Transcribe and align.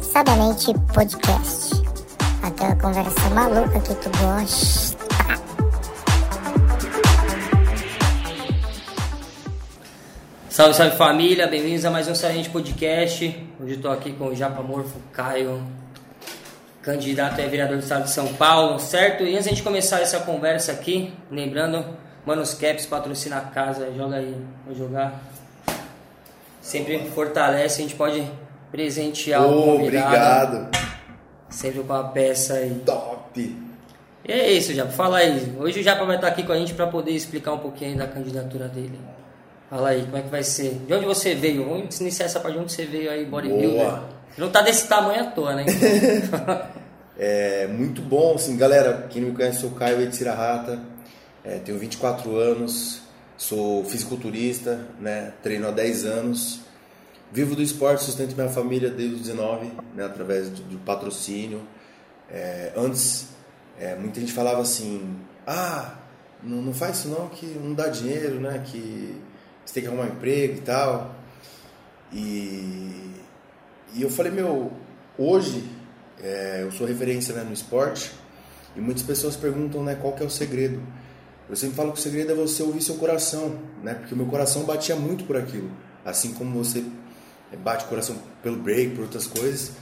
Sabiamente 0.00 0.72
Podcast. 0.92 1.82
Aquela 2.42 2.76
conversa 2.76 3.30
maluca 3.30 3.80
que 3.80 3.94
tu 3.94 4.10
gosta. 4.18 4.96
Salve, 10.48 10.74
salve 10.74 10.96
família, 10.96 11.46
bem-vindos 11.46 11.84
a 11.86 11.90
mais 11.90 12.06
um 12.08 12.14
Saliente 12.14 12.50
Podcast. 12.50 13.24
Hoje 13.58 13.74
estou 13.74 13.90
aqui 13.90 14.12
com 14.12 14.26
o 14.26 14.36
Japamorfo 14.36 14.98
Caio, 15.12 15.66
candidato 16.82 17.40
a 17.40 17.46
vereador 17.46 17.78
do 17.78 17.82
estado 17.82 18.04
de 18.04 18.10
São 18.10 18.34
Paulo, 18.34 18.78
certo? 18.78 19.22
E 19.22 19.32
antes 19.32 19.44
de 19.44 19.48
a 19.48 19.52
gente 19.54 19.62
começar 19.62 20.00
essa 20.00 20.20
conversa 20.20 20.72
aqui, 20.72 21.14
lembrando, 21.30 21.84
Manos 22.26 22.52
Caps 22.52 22.84
patrocina 22.84 23.38
a 23.38 23.40
casa, 23.40 23.90
joga 23.96 24.16
aí, 24.16 24.36
vou 24.66 24.76
jogar. 24.76 25.31
Sempre 26.62 27.10
fortalece, 27.10 27.80
a 27.80 27.82
gente 27.82 27.96
pode 27.96 28.24
presentear 28.70 29.42
o 29.44 29.50
Ô, 29.50 29.62
convidado. 29.76 30.56
obrigado. 30.56 30.68
Sempre 31.50 31.82
com 31.82 31.92
a 31.92 32.04
peça 32.04 32.54
aí. 32.54 32.80
Top. 32.86 33.56
E 34.24 34.32
é 34.32 34.52
isso, 34.52 34.72
Japa, 34.72 34.92
fala 34.92 35.18
aí. 35.18 35.54
Hoje 35.58 35.80
o 35.80 35.82
Japa 35.82 36.04
vai 36.04 36.14
estar 36.16 36.28
aqui 36.28 36.44
com 36.44 36.52
a 36.52 36.56
gente 36.56 36.72
para 36.72 36.86
poder 36.86 37.10
explicar 37.10 37.52
um 37.52 37.58
pouquinho 37.58 37.98
da 37.98 38.06
candidatura 38.06 38.68
dele. 38.68 38.98
Fala 39.68 39.88
aí, 39.88 40.02
como 40.02 40.16
é 40.16 40.22
que 40.22 40.28
vai 40.28 40.44
ser? 40.44 40.80
De 40.86 40.94
onde 40.94 41.04
você 41.04 41.34
veio? 41.34 41.68
Vamos 41.68 42.00
iniciar 42.00 42.26
essa 42.26 42.38
parte 42.38 42.54
de 42.54 42.60
onde 42.62 42.72
você 42.72 42.84
veio 42.86 43.10
aí, 43.10 43.24
bodybuilder. 43.26 43.98
Não 44.38 44.48
tá 44.48 44.62
desse 44.62 44.86
tamanho 44.86 45.22
à 45.22 45.26
toa, 45.26 45.54
né? 45.54 45.66
É 47.18 47.66
muito 47.66 48.00
bom, 48.00 48.34
assim, 48.34 48.56
galera. 48.56 49.06
Quem 49.10 49.20
não 49.20 49.28
me 49.28 49.36
conhece, 49.36 49.60
sou 49.60 49.70
o 49.70 49.74
Caio 49.74 50.00
Etzirahata, 50.00 50.80
é, 51.44 51.58
tenho 51.58 51.78
24 51.78 52.34
anos, 52.36 53.01
sou 53.42 53.84
fisiculturista, 53.84 54.86
né, 55.00 55.32
treino 55.42 55.66
há 55.66 55.72
10 55.72 56.04
anos, 56.04 56.60
vivo 57.32 57.56
do 57.56 57.62
esporte, 57.62 58.04
sustento 58.04 58.36
minha 58.36 58.48
família 58.48 58.88
desde 58.88 59.16
os 59.16 59.22
19, 59.22 59.66
né, 59.96 60.04
através 60.04 60.48
do, 60.48 60.78
patrocínio. 60.78 61.60
É, 62.30 62.72
antes, 62.76 63.30
é, 63.80 63.96
muita 63.96 64.20
gente 64.20 64.32
falava 64.32 64.62
assim: 64.62 65.16
ah, 65.44 65.96
não, 66.40 66.62
não 66.62 66.72
faz 66.72 66.98
isso 66.98 67.08
não, 67.08 67.28
que 67.30 67.46
não 67.46 67.74
dá 67.74 67.88
dinheiro, 67.88 68.38
né, 68.38 68.62
que 68.64 69.20
você 69.64 69.74
tem 69.74 69.82
que 69.82 69.88
arrumar 69.88 70.04
um 70.04 70.14
emprego 70.16 70.58
e 70.58 70.60
tal. 70.60 71.12
E, 72.12 73.10
e 73.92 74.02
eu 74.02 74.08
falei: 74.08 74.30
meu, 74.30 74.70
hoje 75.18 75.68
é, 76.22 76.60
eu 76.62 76.70
sou 76.70 76.86
referência 76.86 77.34
né, 77.34 77.42
no 77.42 77.52
esporte 77.52 78.12
e 78.76 78.80
muitas 78.80 79.02
pessoas 79.02 79.34
perguntam 79.34 79.82
né, 79.82 79.96
qual 79.96 80.12
que 80.12 80.22
é 80.22 80.26
o 80.26 80.30
segredo. 80.30 80.80
Eu 81.52 81.56
sempre 81.56 81.76
falo 81.76 81.92
que 81.92 81.98
o 81.98 82.02
segredo 82.02 82.32
é 82.32 82.34
você 82.34 82.62
ouvir 82.62 82.80
seu 82.80 82.94
coração, 82.94 83.58
né? 83.82 83.92
Porque 83.92 84.14
o 84.14 84.16
meu 84.16 84.24
coração 84.24 84.62
batia 84.62 84.96
muito 84.96 85.24
por 85.24 85.36
aquilo. 85.36 85.70
Assim 86.02 86.32
como 86.32 86.64
você 86.64 86.82
bate 87.58 87.84
o 87.84 87.88
coração 87.88 88.16
pelo 88.42 88.56
break, 88.56 88.94
por 88.94 89.02
outras 89.02 89.26
coisas. 89.26 89.72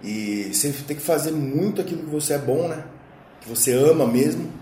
E 0.00 0.54
você 0.54 0.70
tem 0.86 0.96
que 0.96 1.02
fazer 1.02 1.32
muito 1.32 1.80
aquilo 1.80 2.04
que 2.04 2.10
você 2.10 2.34
é 2.34 2.38
bom, 2.38 2.68
né? 2.68 2.84
Que 3.40 3.48
você 3.48 3.72
ama 3.72 4.06
mesmo. 4.06 4.52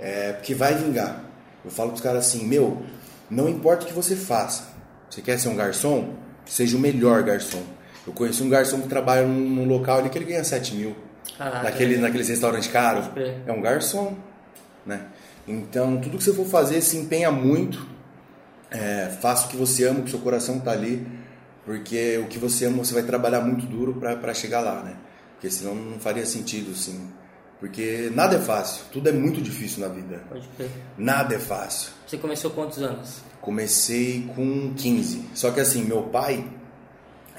É, 0.00 0.32
porque 0.32 0.54
vai 0.54 0.76
vingar. 0.76 1.22
Eu 1.62 1.70
falo 1.70 1.90
pros 1.90 2.00
caras 2.00 2.26
assim, 2.26 2.46
meu, 2.46 2.82
não 3.28 3.46
importa 3.46 3.84
o 3.84 3.86
que 3.86 3.92
você 3.92 4.16
faça. 4.16 4.66
Você 5.10 5.20
quer 5.20 5.38
ser 5.38 5.50
um 5.50 5.56
garçom? 5.56 6.14
Seja 6.46 6.74
o 6.74 6.80
melhor 6.80 7.22
garçom. 7.22 7.62
Eu 8.06 8.14
conheci 8.14 8.42
um 8.42 8.48
garçom 8.48 8.80
que 8.80 8.88
trabalha 8.88 9.26
num, 9.26 9.40
num 9.40 9.68
local 9.68 9.98
ali 9.98 10.08
que 10.08 10.16
ele 10.16 10.24
ganha 10.24 10.42
7 10.42 10.74
mil. 10.74 10.96
Caraca. 11.36 11.64
naquele, 11.64 11.98
naqueles 11.98 12.30
restaurantes 12.30 12.68
caros. 12.68 13.10
É 13.46 13.52
um 13.52 13.60
garçom, 13.60 14.16
né? 14.86 15.08
Então, 15.46 16.00
tudo 16.00 16.18
que 16.18 16.24
você 16.24 16.32
for 16.32 16.46
fazer, 16.46 16.80
se 16.80 16.96
empenha 16.96 17.30
muito. 17.30 17.86
É, 18.70 19.08
faça 19.20 19.46
o 19.46 19.50
que 19.50 19.56
você 19.56 19.84
ama, 19.84 20.02
que 20.02 20.10
seu 20.10 20.18
coração 20.20 20.58
tá 20.60 20.72
ali. 20.72 21.06
Porque 21.64 22.18
o 22.18 22.26
que 22.26 22.38
você 22.38 22.66
ama, 22.66 22.84
você 22.84 22.92
vai 22.94 23.02
trabalhar 23.02 23.40
muito 23.40 23.66
duro 23.66 23.94
para 23.94 24.34
chegar 24.34 24.60
lá, 24.60 24.82
né? 24.82 24.96
Porque 25.34 25.50
senão 25.50 25.74
não 25.74 25.98
faria 25.98 26.26
sentido, 26.26 26.72
assim. 26.72 27.10
Porque 27.60 28.10
nada 28.14 28.36
é 28.36 28.40
fácil. 28.40 28.84
Tudo 28.92 29.08
é 29.08 29.12
muito 29.12 29.40
difícil 29.40 29.80
na 29.80 29.88
vida. 29.88 30.22
Pode 30.28 30.46
crer. 30.56 30.70
Nada 30.98 31.34
é 31.34 31.38
fácil. 31.38 31.92
Você 32.06 32.18
começou 32.18 32.50
quantos 32.50 32.82
anos? 32.82 33.22
Comecei 33.40 34.28
com 34.34 34.74
15. 34.74 35.30
Só 35.34 35.50
que 35.50 35.60
assim, 35.60 35.84
meu 35.84 36.02
pai, 36.02 36.46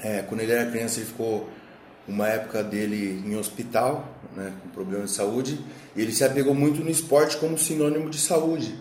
é, 0.02 0.22
quando 0.22 0.40
ele 0.40 0.52
era 0.52 0.68
criança, 0.70 0.98
ele 0.98 1.06
ficou 1.06 1.48
uma 2.08 2.28
época 2.28 2.62
dele 2.62 3.22
em 3.26 3.36
hospital, 3.36 4.08
né, 4.34 4.52
com 4.62 4.68
problemas 4.70 5.10
de 5.10 5.16
saúde, 5.16 5.60
e 5.96 6.02
ele 6.02 6.12
se 6.12 6.22
apegou 6.22 6.54
muito 6.54 6.84
no 6.84 6.90
esporte 6.90 7.36
como 7.38 7.56
sinônimo 7.58 8.10
de 8.10 8.18
saúde. 8.18 8.78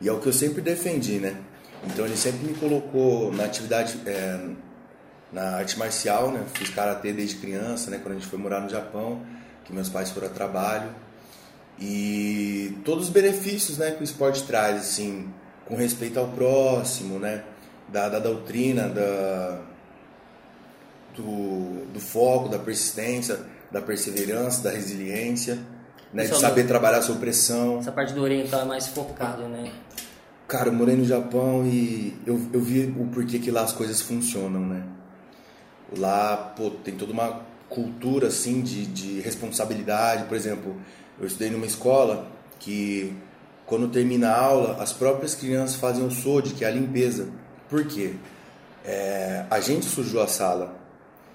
E 0.00 0.08
é 0.08 0.12
o 0.12 0.20
que 0.20 0.26
eu 0.26 0.32
sempre 0.32 0.60
defendi, 0.60 1.18
né? 1.18 1.34
Então 1.84 2.04
ele 2.04 2.16
sempre 2.16 2.46
me 2.46 2.54
colocou 2.54 3.32
na 3.32 3.44
atividade, 3.44 3.98
é, 4.06 4.38
na 5.32 5.56
arte 5.56 5.78
marcial, 5.78 6.30
né? 6.30 6.44
Fiz 6.52 6.68
karatê 6.68 7.12
desde 7.12 7.36
criança, 7.36 7.90
né? 7.90 7.98
Quando 8.02 8.16
a 8.16 8.18
gente 8.18 8.28
foi 8.28 8.38
morar 8.38 8.60
no 8.60 8.68
Japão, 8.68 9.22
que 9.64 9.72
meus 9.72 9.88
pais 9.88 10.10
foram 10.10 10.26
a 10.26 10.30
trabalho. 10.30 10.94
E 11.80 12.76
todos 12.84 13.04
os 13.04 13.10
benefícios, 13.10 13.78
né, 13.78 13.92
que 13.92 14.02
o 14.02 14.04
esporte 14.04 14.42
traz, 14.42 14.76
assim, 14.78 15.28
com 15.64 15.76
respeito 15.76 16.18
ao 16.18 16.28
próximo, 16.28 17.18
né? 17.18 17.44
Da, 17.88 18.08
da 18.08 18.18
doutrina, 18.18 18.88
da, 18.88 19.62
do, 21.16 21.86
do 21.86 22.00
foco, 22.00 22.48
da 22.48 22.58
persistência, 22.58 23.40
da 23.70 23.80
perseverança, 23.80 24.62
da 24.62 24.70
resiliência, 24.70 25.58
né? 26.12 26.24
de 26.26 26.36
saber 26.38 26.62
uma- 26.62 26.68
trabalhar 26.68 27.02
sob 27.02 27.18
pressão. 27.18 27.78
Essa 27.78 27.92
parte 27.92 28.12
do 28.12 28.22
oriental 28.22 28.62
é 28.62 28.64
mais 28.64 28.86
focado, 28.88 29.42
né? 29.48 29.70
Cara, 30.46 30.68
eu 30.68 30.72
morei 30.72 30.96
no 30.96 31.04
Japão 31.04 31.66
e 31.66 32.16
eu, 32.26 32.40
eu 32.52 32.60
vi 32.60 32.94
o 32.98 33.06
porquê 33.08 33.38
que 33.38 33.50
lá 33.50 33.62
as 33.62 33.72
coisas 33.72 34.00
funcionam, 34.00 34.60
né? 34.60 34.82
Lá, 35.96 36.36
pô, 36.56 36.70
tem 36.70 36.94
toda 36.94 37.12
uma 37.12 37.40
cultura, 37.68 38.28
assim, 38.28 38.62
de, 38.62 38.86
de 38.86 39.20
responsabilidade. 39.20 40.24
Por 40.24 40.36
exemplo, 40.36 40.76
eu 41.20 41.26
estudei 41.26 41.50
numa 41.50 41.66
escola 41.66 42.26
que, 42.58 43.14
quando 43.66 43.88
termina 43.88 44.30
a 44.30 44.40
aula, 44.40 44.82
as 44.82 44.92
próprias 44.92 45.34
crianças 45.34 45.76
fazem 45.76 46.04
o 46.06 46.10
SOD, 46.10 46.54
que 46.54 46.64
é 46.64 46.68
a 46.68 46.70
limpeza. 46.70 47.28
Por 47.68 47.84
quê? 47.84 48.14
É, 48.84 49.44
a 49.50 49.60
gente 49.60 49.84
sujou 49.84 50.22
a 50.22 50.26
sala, 50.26 50.74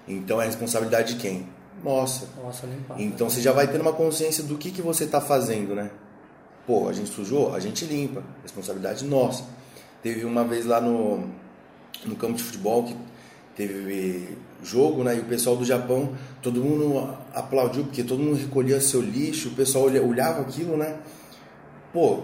então 0.08 0.42
é 0.42 0.46
responsabilidade 0.46 1.14
de 1.14 1.20
quem? 1.20 1.46
Nossa. 1.84 2.26
Nossa, 2.42 2.66
nem 2.66 2.78
fala. 2.88 3.00
Então 3.02 3.28
você 3.28 3.40
já 3.42 3.52
vai 3.52 3.68
tendo 3.68 3.82
uma 3.82 3.92
consciência 3.92 4.42
do 4.42 4.56
que, 4.56 4.70
que 4.70 4.80
você 4.82 5.04
está 5.04 5.20
fazendo, 5.20 5.74
né? 5.74 5.90
Pô, 6.66 6.88
a 6.88 6.92
gente 6.94 7.10
sujou, 7.10 7.54
a 7.54 7.60
gente 7.60 7.84
limpa, 7.84 8.22
responsabilidade 8.42 9.04
nossa. 9.04 9.44
Teve 10.02 10.24
uma 10.24 10.44
vez 10.44 10.64
lá 10.64 10.80
no, 10.80 11.28
no 12.06 12.16
campo 12.16 12.34
de 12.34 12.42
futebol 12.42 12.84
que 12.84 12.96
teve 13.54 14.36
jogo, 14.62 15.04
né? 15.04 15.14
E 15.16 15.20
o 15.20 15.24
pessoal 15.24 15.56
do 15.56 15.64
Japão, 15.64 16.14
todo 16.40 16.62
mundo 16.64 17.14
aplaudiu 17.34 17.84
porque 17.84 18.02
todo 18.02 18.18
mundo 18.22 18.36
recolhia 18.36 18.80
seu 18.80 19.02
lixo, 19.02 19.48
o 19.48 19.52
pessoal 19.52 19.84
olha- 19.84 20.02
olhava 20.02 20.40
aquilo, 20.40 20.76
né? 20.76 20.96
Pô, 21.92 22.20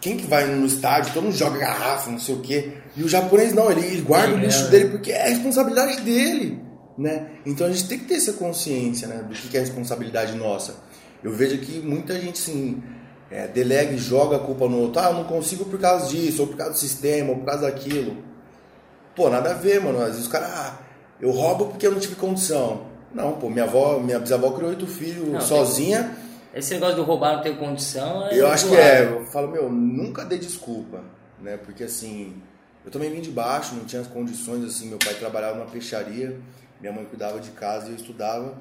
quem 0.00 0.16
que 0.16 0.26
vai 0.26 0.46
no 0.46 0.64
estádio, 0.66 1.12
todo 1.12 1.24
mundo 1.24 1.36
joga 1.36 1.58
garrafa, 1.58 2.10
não 2.10 2.18
sei 2.18 2.34
o 2.34 2.40
quê. 2.40 2.72
E 2.96 3.02
o 3.02 3.08
japonês 3.08 3.52
não, 3.52 3.70
ele, 3.70 4.00
guarda 4.00 4.32
o 4.32 4.36
Sim, 4.36 4.44
lixo 4.44 4.64
é, 4.64 4.68
dele 4.70 4.88
porque 4.90 5.12
é 5.12 5.26
a 5.26 5.28
responsabilidade 5.28 6.00
dele, 6.00 6.58
né? 6.98 7.30
Então 7.46 7.66
a 7.66 7.70
gente 7.70 7.88
tem 7.88 7.98
que 7.98 8.06
ter 8.06 8.14
essa 8.14 8.32
consciência, 8.32 9.06
né, 9.06 9.22
do 9.22 9.32
que 9.32 9.56
é 9.56 9.60
responsabilidade 9.60 10.36
nossa. 10.36 10.74
Eu 11.22 11.32
vejo 11.32 11.58
que 11.58 11.78
muita 11.78 12.18
gente 12.20 12.40
assim 12.40 12.82
é, 13.30 13.46
delega 13.46 13.92
e 13.92 13.98
joga 13.98 14.36
a 14.36 14.40
culpa 14.40 14.68
no 14.68 14.78
outro. 14.80 15.00
Ah, 15.00 15.06
eu 15.06 15.14
não 15.14 15.24
consigo 15.24 15.64
por 15.64 15.78
causa 15.78 16.08
disso, 16.08 16.42
ou 16.42 16.48
por 16.48 16.56
causa 16.56 16.72
do 16.72 16.78
sistema, 16.78 17.30
ou 17.30 17.36
por 17.38 17.46
causa 17.46 17.62
daquilo. 17.62 18.16
Pô, 19.14 19.28
nada 19.28 19.50
a 19.50 19.54
ver, 19.54 19.80
mano. 19.80 20.00
Às 20.00 20.08
vezes 20.08 20.22
os 20.22 20.28
caras, 20.28 20.50
ah, 20.50 20.78
eu 21.20 21.30
roubo 21.30 21.66
porque 21.66 21.86
eu 21.86 21.92
não 21.92 22.00
tive 22.00 22.16
condição. 22.16 22.86
Não, 23.14 23.32
pô, 23.32 23.48
minha 23.48 23.64
avó, 23.64 23.98
minha 23.98 24.18
bisavó 24.18 24.50
criou 24.50 24.70
oito 24.70 24.86
filhos 24.86 25.28
Não, 25.28 25.40
sozinha. 25.40 26.16
Esse 26.54 26.74
negócio 26.74 26.96
do 26.96 27.02
roubar 27.04 27.36
não 27.36 27.42
ter 27.42 27.56
condição 27.56 28.26
é. 28.26 28.38
Eu 28.38 28.46
acho 28.48 28.68
que 28.68 28.76
é, 28.76 29.04
eu 29.04 29.24
falo, 29.26 29.48
meu, 29.48 29.70
nunca 29.70 30.24
dei 30.24 30.38
desculpa, 30.38 31.02
né? 31.40 31.56
Porque 31.56 31.84
assim, 31.84 32.34
eu 32.84 32.90
também 32.90 33.10
vim 33.10 33.20
de 33.20 33.30
baixo, 33.30 33.74
não 33.74 33.84
tinha 33.84 34.02
as 34.02 34.08
condições, 34.08 34.64
assim, 34.64 34.88
meu 34.88 34.98
pai 34.98 35.14
trabalhava 35.14 35.56
numa 35.56 35.66
peixaria, 35.66 36.38
minha 36.80 36.92
mãe 36.92 37.04
cuidava 37.04 37.40
de 37.40 37.50
casa 37.50 37.88
e 37.88 37.90
eu 37.90 37.96
estudava. 37.96 38.56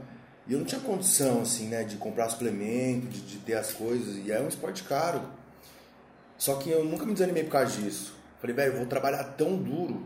E 0.48 0.54
eu 0.54 0.60
não 0.60 0.66
tinha 0.66 0.80
condição, 0.80 1.42
assim, 1.42 1.68
né, 1.68 1.84
de 1.84 1.98
comprar 1.98 2.30
suplemento, 2.30 3.08
de, 3.08 3.22
de 3.22 3.38
ter 3.40 3.56
as 3.56 3.74
coisas, 3.74 4.16
e 4.26 4.32
é 4.32 4.40
um 4.40 4.48
esporte 4.48 4.84
caro. 4.84 5.22
Só 6.38 6.56
que 6.56 6.70
eu 6.70 6.86
nunca 6.86 7.06
me 7.06 7.14
desanimei 7.14 7.44
por 7.44 7.52
causa 7.52 7.82
disso. 7.82 8.16
Falei, 8.40 8.56
velho, 8.56 8.74
eu 8.74 8.78
vou 8.78 8.86
trabalhar 8.86 9.24
tão 9.24 9.58
duro. 9.58 10.06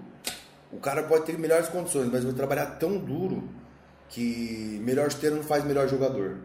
O 0.72 0.80
cara 0.80 1.04
pode 1.04 1.26
ter 1.26 1.38
melhores 1.38 1.68
condições, 1.68 2.08
mas 2.08 2.22
eu 2.22 2.30
vou 2.30 2.34
trabalhar 2.34 2.66
tão 2.78 2.98
duro 2.98 3.50
que 4.10 4.80
melhor 4.84 5.08
esteira 5.08 5.36
não 5.36 5.44
faz 5.44 5.64
melhor 5.64 5.88
jogador. 5.88 6.38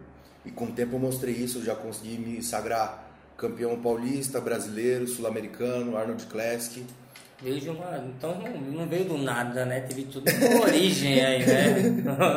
E 0.44 0.50
com 0.50 0.66
o 0.66 0.72
tempo 0.72 0.96
eu 0.96 0.98
mostrei 0.98 1.34
isso, 1.34 1.58
eu 1.58 1.64
já 1.64 1.74
consegui 1.74 2.18
me 2.18 2.42
sagrar 2.42 3.06
campeão 3.36 3.80
paulista, 3.80 4.40
brasileiro, 4.40 5.06
sul-americano, 5.06 5.96
Arnold 5.96 6.26
Classic. 6.26 6.84
Veio 7.42 7.60
de 7.60 7.68
uma. 7.68 7.98
Então 7.98 8.38
não, 8.40 8.88
veio 8.88 9.04
do 9.04 9.18
nada, 9.18 9.66
né? 9.66 9.80
Teve 9.80 10.04
tudo 10.04 10.30
uma 10.30 10.62
origem 10.64 11.22
aí, 11.22 11.44
né? 11.46 11.80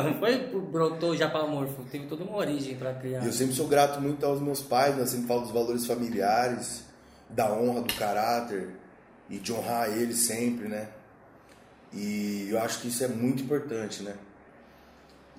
Não 0.04 0.20
foi 0.20 0.38
brotou 0.72 1.16
já 1.16 1.30
para 1.30 1.48
morfo, 1.48 1.84
teve 1.90 2.06
toda 2.06 2.24
uma 2.24 2.36
origem 2.36 2.76
para 2.76 2.94
criar. 2.94 3.26
Eu 3.26 3.32
sempre 3.32 3.56
sou 3.56 3.68
grato 3.68 4.02
muito 4.02 4.26
aos 4.26 4.42
meus 4.42 4.62
pais, 4.62 4.96
né? 4.96 5.04
eu 5.04 5.08
sempre 5.08 5.28
falo 5.28 5.42
dos 5.42 5.52
valores 5.52 5.86
familiares, 5.86 6.84
da 7.30 7.52
honra, 7.54 7.82
do 7.82 7.94
caráter 7.94 8.76
e 9.30 9.38
de 9.38 9.54
honrar 9.54 9.90
eles 9.90 10.26
sempre, 10.26 10.68
né? 10.68 10.90
E 11.94 12.48
eu 12.50 12.60
acho 12.60 12.82
que 12.82 12.90
isso 12.90 13.04
é 13.04 13.08
muito 13.08 13.44
importante, 13.44 14.04
né? 14.04 14.16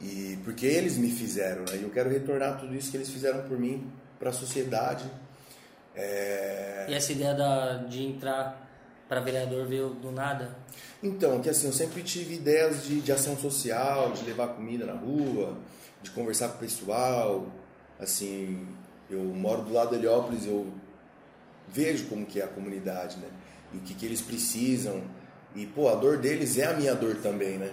E 0.00 0.38
porque 0.42 0.64
eles 0.64 0.96
me 0.96 1.10
fizeram, 1.10 1.64
né? 1.70 1.76
E 1.76 1.82
eu 1.82 1.90
quero 1.90 2.08
retornar 2.08 2.58
tudo 2.58 2.74
isso 2.74 2.90
que 2.90 2.96
eles 2.96 3.10
fizeram 3.10 3.42
por 3.42 3.58
mim 3.58 3.92
para 4.18 4.30
a 4.30 4.32
sociedade. 4.32 5.04
É... 5.94 6.86
E 6.88 6.94
essa 6.94 7.12
ideia 7.12 7.34
da, 7.34 7.76
de 7.76 8.04
entrar 8.04 8.69
para 9.10 9.20
vereador 9.20 9.66
veio 9.66 9.88
do 9.88 10.12
nada? 10.12 10.56
Então, 11.02 11.40
que 11.40 11.50
assim, 11.50 11.66
eu 11.66 11.72
sempre 11.72 12.00
tive 12.04 12.36
ideias 12.36 12.84
de, 12.84 13.00
de 13.00 13.10
ação 13.10 13.36
social, 13.36 14.12
de 14.12 14.24
levar 14.24 14.54
comida 14.54 14.86
na 14.86 14.92
rua, 14.92 15.58
de 16.00 16.12
conversar 16.12 16.50
com 16.50 16.54
o 16.54 16.58
pessoal. 16.60 17.46
Assim, 17.98 18.68
eu 19.10 19.18
moro 19.24 19.62
do 19.62 19.72
lado 19.72 19.90
de 19.90 19.96
Heliópolis, 19.96 20.46
eu 20.46 20.72
vejo 21.66 22.06
como 22.06 22.24
que 22.24 22.40
é 22.40 22.44
a 22.44 22.46
comunidade, 22.46 23.16
né? 23.16 23.26
E 23.74 23.78
o 23.78 23.80
que, 23.80 23.94
que 23.94 24.06
eles 24.06 24.20
precisam. 24.20 25.02
E, 25.56 25.66
pô, 25.66 25.88
a 25.88 25.96
dor 25.96 26.18
deles 26.18 26.56
é 26.56 26.66
a 26.66 26.74
minha 26.74 26.94
dor 26.94 27.16
também, 27.16 27.58
né? 27.58 27.72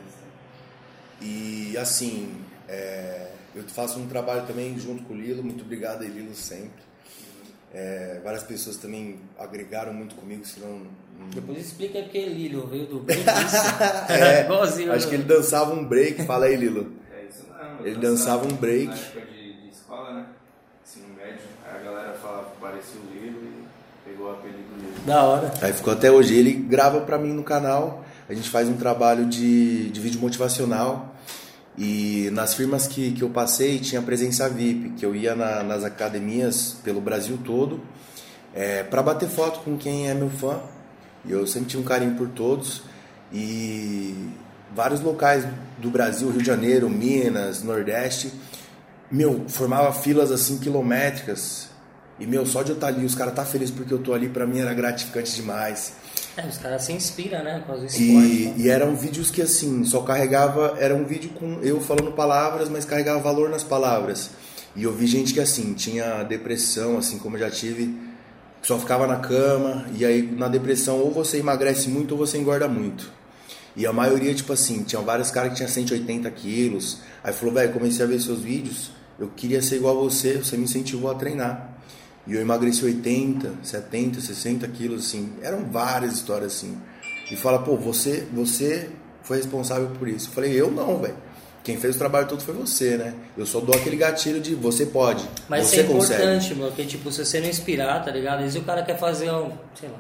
E, 1.22 1.78
assim, 1.78 2.36
é, 2.68 3.32
eu 3.54 3.62
faço 3.66 4.00
um 4.00 4.08
trabalho 4.08 4.48
também 4.48 4.76
junto 4.80 5.04
com 5.04 5.14
o 5.14 5.16
Lilo. 5.16 5.44
Muito 5.44 5.64
obrigado, 5.64 6.04
Lilo, 6.04 6.34
sempre. 6.34 6.87
É, 7.74 8.20
várias 8.24 8.44
pessoas 8.44 8.78
também 8.78 9.20
agregaram 9.38 9.94
muito 9.94 10.16
comigo, 10.16 10.46
senão... 10.46 10.82
Depois 11.34 11.60
explica 11.60 12.02
porque 12.04 12.26
Lilo 12.26 12.68
veio 12.68 12.86
do 12.86 13.00
break. 13.00 13.24
é, 14.10 14.44
Igualzinho. 14.46 14.94
Acho 14.94 15.08
que 15.08 15.16
ele 15.16 15.24
dançava 15.24 15.74
um 15.74 15.84
break. 15.84 16.24
Fala 16.24 16.46
aí, 16.46 16.56
Lilo. 16.56 16.94
É 17.12 17.26
isso 17.26 17.44
mesmo. 17.48 17.88
Ele 17.88 17.96
dançava 18.00 18.46
um 18.46 18.56
break. 18.56 18.88
Na 18.88 18.94
época 18.94 19.22
de, 19.22 19.54
de 19.54 19.70
escola, 19.70 20.14
né? 20.14 20.26
Ensino 20.86 21.08
médio. 21.16 21.40
Aí 21.66 21.82
a 21.82 21.84
galera 21.84 22.14
falava 22.14 22.52
que 22.52 22.62
parecia 22.62 23.02
o 23.02 23.14
Lilo 23.14 23.40
e 23.44 24.10
pegou 24.10 24.28
o 24.28 24.32
apelido 24.32 24.76
Lilo. 24.78 24.94
Da 25.06 25.24
hora. 25.24 25.52
Aí 25.62 25.74
ficou 25.74 25.92
até 25.92 26.12
hoje. 26.12 26.36
Ele 26.36 26.54
grava 26.54 27.02
pra 27.02 27.18
mim 27.18 27.34
no 27.34 27.44
canal. 27.44 28.06
A 28.30 28.34
gente 28.34 28.50
faz 28.50 28.68
um 28.70 28.78
trabalho 28.78 29.26
de, 29.26 29.90
de 29.90 30.00
vídeo 30.00 30.22
motivacional. 30.22 31.16
E 31.78 32.30
nas 32.32 32.56
firmas 32.56 32.88
que, 32.88 33.12
que 33.12 33.22
eu 33.22 33.30
passei 33.30 33.78
tinha 33.80 34.02
presença 34.02 34.50
VIP, 34.50 34.92
que 34.98 35.06
eu 35.06 35.16
ia 35.16 35.36
na, 35.36 35.62
nas 35.62 35.84
academias 35.84 36.78
pelo 36.84 37.00
Brasil 37.00 37.38
todo 37.46 37.80
é, 38.58 38.82
para 38.82 39.04
bater 39.04 39.30
foto 39.30 39.60
com 39.60 39.78
quem 39.78 40.10
é 40.10 40.14
meu 40.16 40.32
fã. 40.32 40.60
E 41.24 41.32
eu 41.32 41.46
sempre 41.46 41.70
tinha 41.70 41.82
um 41.82 41.86
carinho 41.86 42.16
por 42.16 42.28
todos. 42.30 42.82
E 43.32 44.32
vários 44.74 45.00
locais 45.02 45.46
do 45.78 45.92
Brasil, 45.92 46.30
Rio 46.30 46.40
de 46.40 46.48
Janeiro, 46.48 46.90
Minas, 46.90 47.62
Nordeste, 47.62 48.32
meu, 49.12 49.46
formava 49.48 49.94
filas 49.94 50.32
assim 50.32 50.58
quilométricas. 50.58 51.70
E 52.20 52.26
meu, 52.26 52.46
só 52.46 52.64
de 52.64 52.72
eu 52.72 52.76
estar 52.76 52.88
ali, 52.88 53.06
os 53.06 53.14
caras 53.14 53.36
tá 53.36 53.46
felizes 53.46 53.74
porque 53.74 53.94
eu 53.94 54.00
tô 54.00 54.14
ali, 54.14 54.28
pra 54.28 54.48
mim 54.48 54.60
era 54.60 54.74
gratificante 54.74 55.36
demais. 55.36 55.94
É, 56.38 56.46
os 56.46 56.60
caras 56.60 56.84
se 56.84 56.94
inspiram, 56.94 57.44
né? 57.44 57.64
Com 57.66 57.74
os 57.74 57.98
e, 57.98 58.54
e 58.56 58.70
eram 58.70 58.96
vídeos 58.96 59.32
que 59.32 59.42
assim, 59.42 59.84
só 59.84 60.02
carregava, 60.02 60.78
era 60.80 60.94
um 60.94 61.04
vídeo 61.04 61.32
com 61.32 61.60
eu 61.64 61.82
falando 61.82 62.12
palavras, 62.12 62.70
mas 62.70 62.86
carregava 62.86 63.20
valor 63.20 63.50
nas 63.50 63.64
palavras. 63.64 64.30
E 64.76 64.84
eu 64.84 64.94
vi 64.94 65.08
gente 65.08 65.34
que 65.34 65.40
assim, 65.40 65.74
tinha 65.74 66.22
depressão, 66.22 67.00
assim 67.00 67.18
como 67.18 67.36
eu 67.38 67.40
já 67.40 67.50
tive, 67.50 67.98
só 68.62 68.78
ficava 68.78 69.08
na 69.08 69.18
cama, 69.18 69.88
e 69.96 70.06
aí 70.06 70.22
na 70.22 70.48
depressão 70.48 71.00
ou 71.00 71.10
você 71.10 71.40
emagrece 71.40 71.90
muito 71.90 72.12
ou 72.12 72.20
você 72.20 72.38
engorda 72.38 72.68
muito. 72.68 73.12
E 73.76 73.88
a 73.88 73.92
maioria, 73.92 74.34
tipo 74.34 74.54
assim, 74.54 74.84
tinha 74.84 75.02
vários 75.02 75.32
caras 75.32 75.52
que 75.52 75.58
tinham 75.58 75.70
180 75.70 76.30
quilos. 76.32 77.00
Aí 77.24 77.34
falou, 77.34 77.54
velho, 77.56 77.74
comecei 77.74 78.06
a 78.06 78.08
ver 78.08 78.22
seus 78.22 78.42
vídeos, 78.42 78.92
eu 79.20 79.30
queria 79.36 79.62
ser 79.62 79.78
igual 79.78 79.98
a 79.98 80.04
você, 80.04 80.38
você 80.38 80.56
me 80.56 80.66
incentivou 80.66 81.10
a 81.10 81.16
treinar. 81.16 81.77
E 82.28 82.34
eu 82.36 82.42
emagreci 82.42 82.84
80, 82.84 83.54
70, 83.64 84.20
60 84.20 84.68
quilos, 84.68 85.08
assim. 85.08 85.34
Eram 85.42 85.66
várias 85.66 86.14
histórias 86.14 86.56
assim. 86.56 86.78
E 87.32 87.36
fala, 87.36 87.60
pô, 87.60 87.76
você, 87.76 88.28
você 88.34 88.90
foi 89.24 89.38
responsável 89.38 89.90
por 89.98 90.08
isso. 90.08 90.30
Eu 90.30 90.34
falei, 90.34 90.54
eu 90.54 90.70
não, 90.70 91.00
velho. 91.00 91.16
Quem 91.64 91.78
fez 91.78 91.96
o 91.96 92.00
trabalho 92.00 92.28
todo 92.28 92.42
foi 92.42 92.54
você, 92.54 92.96
né? 92.96 93.14
Eu 93.38 93.46
só 93.46 93.60
dou 93.60 93.76
aquele 93.76 93.98
gatilho 93.98 94.40
de 94.40 94.56
você 94.56 94.86
pode. 94.86 95.28
Mas 95.50 95.66
você 95.66 95.82
isso 95.82 95.92
é 95.92 95.94
importante, 95.94 96.56
mano, 96.56 96.72
porque 96.72 96.86
tipo, 96.86 97.12
se 97.12 97.26
você 97.26 97.42
não 97.42 97.50
inspirar, 97.50 98.06
tá 98.06 98.10
ligado? 98.10 98.38
Às 98.38 98.44
vezes 98.44 98.62
o 98.62 98.64
cara 98.64 98.84
quer 98.84 98.98
fazer 98.98 99.30
um, 99.32 99.52
sei 99.76 99.90
lá, 99.90 100.00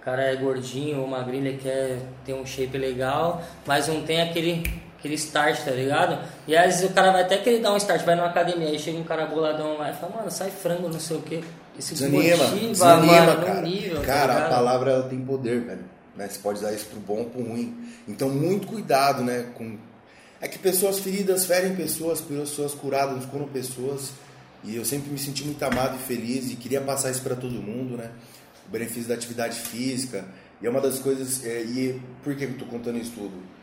o 0.00 0.04
cara 0.04 0.22
é 0.24 0.34
gordinho 0.34 1.00
ou 1.00 1.06
magrinho, 1.06 1.46
ele 1.46 1.58
quer 1.58 2.00
ter 2.24 2.34
um 2.34 2.44
shape 2.44 2.76
legal, 2.76 3.40
mas 3.64 3.86
não 3.86 4.02
tem 4.02 4.20
aquele 4.20 4.64
aquele 4.98 5.14
start, 5.14 5.64
tá 5.64 5.70
ligado? 5.70 6.18
E 6.46 6.56
às 6.56 6.66
vezes 6.66 6.90
o 6.90 6.92
cara 6.92 7.12
vai 7.12 7.22
até 7.22 7.38
querer 7.38 7.60
dar 7.60 7.72
um 7.72 7.76
start, 7.76 8.04
vai 8.04 8.16
numa 8.16 8.26
academia, 8.28 8.68
aí 8.68 8.78
chega 8.78 8.98
um 8.98 9.04
cara 9.04 9.26
boladão 9.26 9.78
lá 9.78 9.90
e 9.90 9.94
fala, 9.94 10.16
mano, 10.16 10.30
sai 10.30 10.50
frango, 10.50 10.88
não 10.88 11.00
sei 11.00 11.16
o 11.16 11.22
que. 11.22 11.42
Isso 11.78 11.94
desanima, 11.94 12.44
desanima, 12.46 13.36
cara. 13.36 13.62
Nível, 13.62 14.00
tá 14.00 14.06
cara, 14.06 14.34
tá 14.34 14.46
a 14.46 14.48
palavra 14.50 14.90
ela 14.90 15.08
tem 15.08 15.20
poder, 15.20 15.60
velho. 15.60 15.84
Né? 16.16 16.28
Você 16.28 16.40
pode 16.40 16.58
usar 16.58 16.72
isso 16.72 16.86
pro 16.86 16.98
bom 16.98 17.18
ou 17.18 17.24
pro 17.26 17.42
ruim. 17.42 17.76
Então, 18.08 18.28
muito 18.28 18.66
cuidado, 18.66 19.22
né? 19.22 19.46
Com... 19.54 19.78
É 20.40 20.48
que 20.48 20.58
pessoas 20.58 20.98
feridas 20.98 21.46
ferem 21.46 21.76
pessoas, 21.76 22.20
pessoas 22.20 22.74
curadas 22.74 23.24
curam 23.26 23.46
pessoas. 23.46 24.10
E 24.64 24.74
eu 24.74 24.84
sempre 24.84 25.10
me 25.10 25.18
senti 25.18 25.44
muito 25.44 25.62
amado 25.62 25.94
e 25.94 25.98
feliz 26.02 26.50
e 26.50 26.56
queria 26.56 26.80
passar 26.80 27.12
isso 27.12 27.22
para 27.22 27.36
todo 27.36 27.52
mundo, 27.52 27.96
né? 27.96 28.10
O 28.66 28.70
benefício 28.72 29.08
da 29.08 29.14
atividade 29.14 29.56
física. 29.56 30.24
E 30.60 30.66
é 30.66 30.70
uma 30.70 30.80
das 30.80 30.98
coisas. 30.98 31.44
É, 31.44 31.62
e 31.62 32.02
por 32.24 32.34
que 32.34 32.44
eu 32.44 32.58
tô 32.58 32.64
contando 32.64 32.98
isso 32.98 33.12
tudo? 33.12 33.57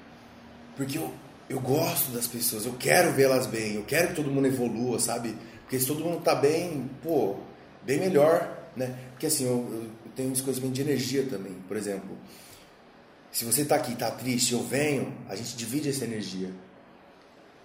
Porque 0.76 0.98
eu, 0.98 1.14
eu 1.50 1.60
gosto 1.60 2.12
das 2.12 2.28
pessoas, 2.28 2.66
eu 2.66 2.74
quero 2.74 3.12
vê-las 3.14 3.48
bem, 3.48 3.76
eu 3.76 3.84
quero 3.84 4.10
que 4.10 4.16
todo 4.16 4.30
mundo 4.30 4.48
evolua, 4.48 5.00
sabe? 5.00 5.36
Porque 5.62 5.80
se 5.80 5.88
todo 5.88 6.04
mundo 6.04 6.22
tá 6.22 6.36
bem, 6.36 6.90
pô, 7.02 7.36
bem 7.84 8.00
melhor, 8.00 8.70
né? 8.76 8.96
Porque 9.12 9.28
assim, 9.28 9.46
eu, 9.46 9.90
eu 10.06 10.12
tenho 10.16 10.30
um 10.30 10.34
esconcimento 10.34 10.74
de 10.74 10.82
energia 10.82 11.26
também. 11.30 11.54
Por 11.68 11.78
exemplo, 11.78 12.18
se 13.32 13.46
você 13.46 13.66
tá 13.66 13.76
aqui 13.76 13.94
e 13.94 13.96
tá 13.96 14.12
triste, 14.12 14.54
eu 14.54 14.64
venho, 14.64 15.14
a 15.28 15.36
gente 15.36 15.56
divide 15.56 15.90
essa 15.90 16.04
energia. 16.04 16.50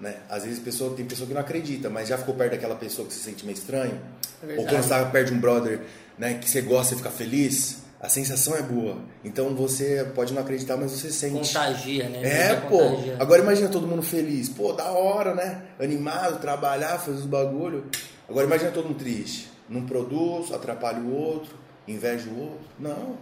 Né? 0.00 0.16
Às 0.30 0.44
vezes 0.44 0.58
pessoa, 0.58 0.96
tem 0.96 1.04
pessoa 1.04 1.28
que 1.28 1.34
não 1.34 1.40
acredita, 1.40 1.90
mas 1.90 2.08
já 2.08 2.16
ficou 2.16 2.34
perto 2.34 2.52
daquela 2.52 2.74
pessoa 2.74 3.06
que 3.06 3.12
se 3.12 3.20
sente 3.20 3.44
meio 3.44 3.56
estranho? 3.56 4.00
É 4.42 4.56
Ou 4.56 4.64
quando 4.64 4.82
você 4.82 4.88
tá 4.88 5.04
perto 5.04 5.28
de 5.28 5.34
um 5.34 5.40
brother 5.40 5.82
né, 6.18 6.34
que 6.34 6.48
você 6.48 6.62
gosta 6.62 6.94
e 6.94 6.96
fica 6.96 7.10
feliz? 7.10 7.79
A 8.00 8.08
sensação 8.08 8.56
é 8.56 8.62
boa. 8.62 8.96
Então 9.22 9.54
você 9.54 10.10
pode 10.14 10.32
não 10.32 10.40
acreditar, 10.40 10.76
mas 10.76 10.90
você 10.90 11.10
sente. 11.10 11.52
Contagia, 11.52 12.08
né? 12.08 12.22
É, 12.22 12.56
pô. 12.56 12.78
Contagia. 12.78 13.16
Agora 13.18 13.42
imagina 13.42 13.68
todo 13.68 13.86
mundo 13.86 14.02
feliz. 14.02 14.48
Pô, 14.48 14.72
da 14.72 14.90
hora, 14.90 15.34
né? 15.34 15.62
Animado, 15.78 16.40
trabalhar, 16.40 16.98
fazer 16.98 17.18
os 17.18 17.26
bagulho. 17.26 17.84
Agora 18.26 18.46
imagina 18.46 18.70
todo 18.70 18.86
mundo 18.86 18.98
triste. 18.98 19.50
Não 19.68 19.84
produz, 19.84 20.50
atrapalha 20.50 20.98
o 20.98 21.14
outro, 21.14 21.54
inveja 21.86 22.28
o 22.30 22.40
outro. 22.40 22.66
Não. 22.78 23.18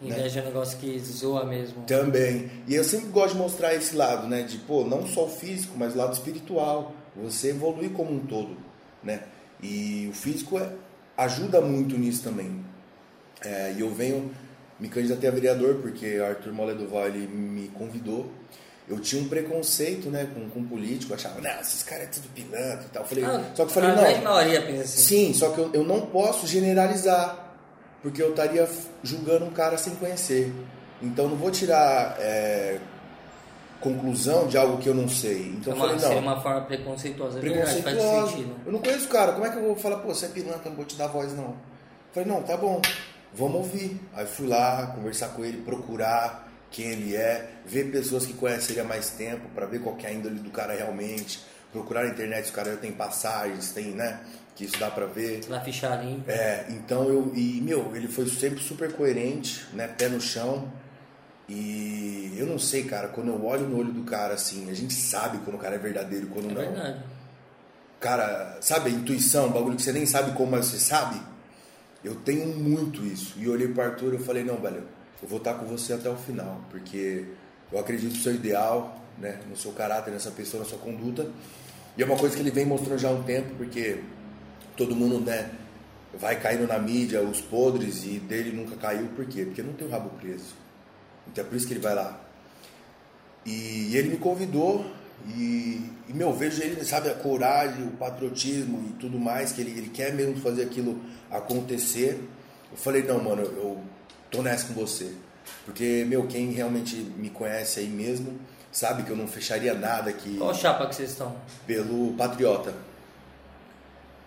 Né? 0.00 0.16
Inveja 0.16 0.40
né? 0.40 0.40
é 0.40 0.42
um 0.42 0.52
negócio 0.52 0.78
que 0.78 0.98
zoa 1.00 1.44
mesmo. 1.44 1.82
Também. 1.82 2.48
E 2.68 2.74
eu 2.74 2.84
sempre 2.84 3.08
gosto 3.08 3.32
de 3.32 3.38
mostrar 3.38 3.74
esse 3.74 3.96
lado, 3.96 4.28
né? 4.28 4.42
De, 4.42 4.58
pô, 4.58 4.84
não 4.84 5.08
só 5.08 5.24
o 5.24 5.28
físico, 5.28 5.74
mas 5.76 5.94
o 5.94 5.98
lado 5.98 6.12
espiritual. 6.12 6.92
Você 7.16 7.48
evoluir 7.48 7.90
como 7.90 8.12
um 8.12 8.20
todo, 8.20 8.56
né? 9.02 9.24
E 9.60 10.08
o 10.08 10.14
físico 10.14 10.56
é, 10.56 10.70
ajuda 11.16 11.60
muito 11.60 11.98
nisso 11.98 12.22
também. 12.22 12.69
É, 13.44 13.72
e 13.76 13.80
eu 13.80 13.90
venho, 13.90 14.30
me 14.78 14.88
candidatei 14.88 15.28
a 15.28 15.32
vereador 15.32 15.76
porque 15.76 16.20
Arthur 16.26 16.52
Moledoval 16.52 17.06
ele 17.06 17.26
me 17.26 17.68
convidou. 17.68 18.30
Eu 18.88 18.98
tinha 18.98 19.22
um 19.22 19.28
preconceito 19.28 20.10
né, 20.10 20.28
com, 20.34 20.50
com 20.50 20.64
político, 20.66 21.14
achava, 21.14 21.40
não, 21.40 21.60
esses 21.60 21.82
caras 21.84 22.06
é 22.06 22.06
tudo 22.08 22.28
pilantra 22.34 22.84
e 22.86 22.88
tal. 22.92 23.02
Eu 23.02 23.08
falei, 23.08 23.24
ah, 23.24 23.44
só 23.54 23.64
que 23.64 23.70
eu 23.70 23.74
falei, 23.74 23.90
não. 23.90 24.04
A 24.04 24.34
maioria 24.34 24.62
pensa 24.62 24.82
assim. 24.82 25.02
Sim, 25.02 25.34
só 25.34 25.50
que 25.50 25.58
eu, 25.58 25.70
eu 25.72 25.84
não 25.84 26.06
posso 26.06 26.46
generalizar, 26.46 27.54
porque 28.02 28.20
eu 28.20 28.30
estaria 28.30 28.68
julgando 29.02 29.44
um 29.44 29.50
cara 29.50 29.78
sem 29.78 29.94
conhecer. 29.94 30.52
Então 31.00 31.28
não 31.28 31.36
vou 31.36 31.52
tirar 31.52 32.16
é, 32.18 32.78
conclusão 33.80 34.48
de 34.48 34.58
algo 34.58 34.78
que 34.78 34.88
eu 34.88 34.94
não 34.94 35.08
sei. 35.08 35.54
Então 35.56 35.72
uma, 35.72 35.86
eu 35.86 35.98
falei, 35.98 36.16
não. 36.16 36.22
uma 36.22 36.40
forma 36.40 36.62
preconceituosa, 36.62 37.38
é 37.38 37.40
preconceituosa. 37.40 37.96
Verdade, 37.96 38.16
faz 38.16 38.30
sentido. 38.30 38.56
Eu 38.66 38.72
não 38.72 38.80
conheço 38.80 39.06
o 39.06 39.08
cara, 39.08 39.32
como 39.32 39.46
é 39.46 39.50
que 39.50 39.56
eu 39.56 39.62
vou 39.62 39.76
falar, 39.76 39.98
pô, 39.98 40.12
você 40.12 40.26
é 40.26 40.30
pilantra, 40.30 40.68
não 40.68 40.76
vou 40.76 40.84
te 40.84 40.96
dar 40.96 41.06
voz 41.06 41.32
não. 41.32 41.44
Eu 41.44 41.54
falei, 42.12 42.28
não, 42.28 42.42
tá 42.42 42.56
bom 42.56 42.82
vamos 43.34 43.56
ouvir. 43.56 44.00
Aí 44.14 44.26
fui 44.26 44.46
lá 44.46 44.88
conversar 44.88 45.28
com 45.28 45.44
ele, 45.44 45.62
procurar 45.62 46.48
quem 46.70 46.86
ele 46.86 47.16
é, 47.16 47.50
ver 47.66 47.90
pessoas 47.90 48.26
que 48.26 48.32
conhecem 48.32 48.72
ele 48.72 48.80
há 48.80 48.84
mais 48.84 49.10
tempo 49.10 49.48
para 49.54 49.66
ver 49.66 49.80
qual 49.80 49.96
é 50.02 50.06
a 50.06 50.12
índole 50.12 50.38
do 50.38 50.50
cara 50.50 50.74
realmente. 50.74 51.40
Procurar 51.72 52.04
na 52.04 52.10
internet 52.10 52.46
se 52.46 52.50
o 52.50 52.54
cara 52.54 52.72
já 52.72 52.76
tem 52.78 52.92
passagens, 52.92 53.70
tem, 53.70 53.92
né? 53.92 54.20
Que 54.56 54.64
isso 54.64 54.78
dá 54.78 54.90
pra 54.90 55.06
ver. 55.06 55.40
Na 55.48 55.60
ficha 55.60 55.94
limpa. 55.96 56.30
É, 56.30 56.66
então 56.68 57.08
eu. 57.08 57.32
E, 57.34 57.60
meu, 57.60 57.94
ele 57.94 58.08
foi 58.08 58.26
sempre 58.28 58.60
super 58.60 58.92
coerente, 58.92 59.64
né? 59.72 59.86
Pé 59.86 60.08
no 60.08 60.20
chão. 60.20 60.70
E 61.48 62.34
eu 62.36 62.46
não 62.46 62.58
sei, 62.58 62.84
cara, 62.84 63.08
quando 63.08 63.28
eu 63.28 63.44
olho 63.44 63.68
no 63.68 63.78
olho 63.78 63.92
do 63.92 64.04
cara 64.04 64.34
assim, 64.34 64.70
a 64.70 64.74
gente 64.74 64.94
sabe 64.94 65.38
quando 65.38 65.56
o 65.56 65.58
cara 65.58 65.74
é 65.74 65.78
verdadeiro 65.78 66.26
e 66.26 66.28
quando 66.28 66.50
é 66.50 66.54
não. 66.54 66.60
Verdade. 66.60 67.04
Cara, 67.98 68.58
sabe 68.60 68.90
a 68.90 68.92
intuição, 68.92 69.50
bagulho 69.50 69.76
que 69.76 69.82
você 69.82 69.92
nem 69.92 70.06
sabe 70.06 70.32
como, 70.32 70.52
mas 70.52 70.66
você 70.66 70.78
sabe? 70.78 71.20
Eu 72.02 72.14
tenho 72.14 72.46
muito 72.46 73.04
isso. 73.04 73.34
E 73.38 73.48
olhei 73.48 73.68
para 73.68 73.86
Arthur 73.86 74.14
e 74.14 74.18
falei, 74.18 74.42
não, 74.42 74.56
velho, 74.56 74.84
eu 75.22 75.28
vou 75.28 75.38
estar 75.38 75.54
com 75.54 75.66
você 75.66 75.92
até 75.92 76.08
o 76.08 76.16
final, 76.16 76.60
porque 76.70 77.26
eu 77.70 77.78
acredito 77.78 78.14
no 78.14 78.22
seu 78.22 78.34
ideal, 78.34 79.00
né, 79.18 79.40
no 79.48 79.56
seu 79.56 79.72
caráter, 79.72 80.10
nessa 80.10 80.30
pessoa, 80.30 80.62
na 80.62 80.68
sua 80.68 80.78
conduta. 80.78 81.28
E 81.96 82.02
é 82.02 82.06
uma 82.06 82.16
coisa 82.16 82.34
que 82.34 82.42
ele 82.42 82.50
vem 82.50 82.64
mostrando 82.64 82.98
já 82.98 83.08
há 83.08 83.12
um 83.12 83.22
tempo, 83.22 83.54
porque 83.56 84.00
todo 84.76 84.96
mundo, 84.96 85.20
né, 85.20 85.50
vai 86.18 86.40
caindo 86.40 86.66
na 86.66 86.78
mídia, 86.78 87.22
os 87.22 87.40
podres, 87.40 88.04
e 88.04 88.18
dele 88.18 88.50
nunca 88.50 88.76
caiu, 88.76 89.08
por 89.08 89.26
quê? 89.26 89.44
Porque 89.44 89.62
não 89.62 89.74
tem 89.74 89.86
o 89.86 89.90
rabo 89.90 90.10
preso. 90.18 90.54
Então 91.28 91.44
é 91.44 91.46
por 91.46 91.56
isso 91.56 91.66
que 91.66 91.74
ele 91.74 91.80
vai 91.80 91.94
lá. 91.94 92.18
E 93.44 93.96
ele 93.96 94.10
me 94.10 94.16
convidou 94.16 94.84
e, 95.28 95.90
e 96.08 96.12
meu, 96.12 96.32
vejo 96.32 96.62
ele, 96.62 96.84
sabe, 96.84 97.08
a 97.08 97.14
coragem, 97.14 97.86
o 97.86 97.92
patriotismo 97.92 98.88
e 98.88 98.92
tudo 98.94 99.18
mais, 99.18 99.52
que 99.52 99.60
ele, 99.60 99.70
ele 99.70 99.90
quer 99.90 100.14
mesmo 100.14 100.36
fazer 100.40 100.62
aquilo 100.62 101.00
acontecer. 101.30 102.22
Eu 102.70 102.76
falei, 102.76 103.02
não, 103.02 103.22
mano, 103.22 103.42
eu, 103.42 103.52
eu 103.52 103.80
tô 104.30 104.42
nessa 104.42 104.66
com 104.66 104.74
você. 104.74 105.12
Porque, 105.64 106.04
meu, 106.08 106.26
quem 106.26 106.50
realmente 106.52 106.96
me 106.96 107.30
conhece 107.30 107.80
aí 107.80 107.88
mesmo, 107.88 108.38
sabe 108.72 109.02
que 109.02 109.10
eu 109.10 109.16
não 109.16 109.26
fecharia 109.26 109.74
nada 109.74 110.10
aqui. 110.10 110.36
Qual 110.38 110.54
chapa 110.54 110.86
que 110.86 110.94
vocês 110.94 111.10
estão? 111.10 111.36
Pelo 111.66 112.14
Patriota. 112.14 112.74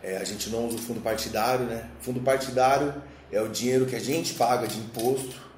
É, 0.01 0.17
a 0.17 0.23
gente 0.23 0.49
não 0.49 0.67
usa 0.67 0.77
o 0.77 0.81
fundo 0.81 0.99
partidário, 0.99 1.65
né? 1.65 1.89
Fundo 2.01 2.19
partidário 2.19 2.93
é 3.31 3.41
o 3.41 3.47
dinheiro 3.47 3.85
que 3.85 3.95
a 3.95 3.99
gente 3.99 4.33
paga 4.33 4.67
de 4.67 4.77
imposto 4.77 5.52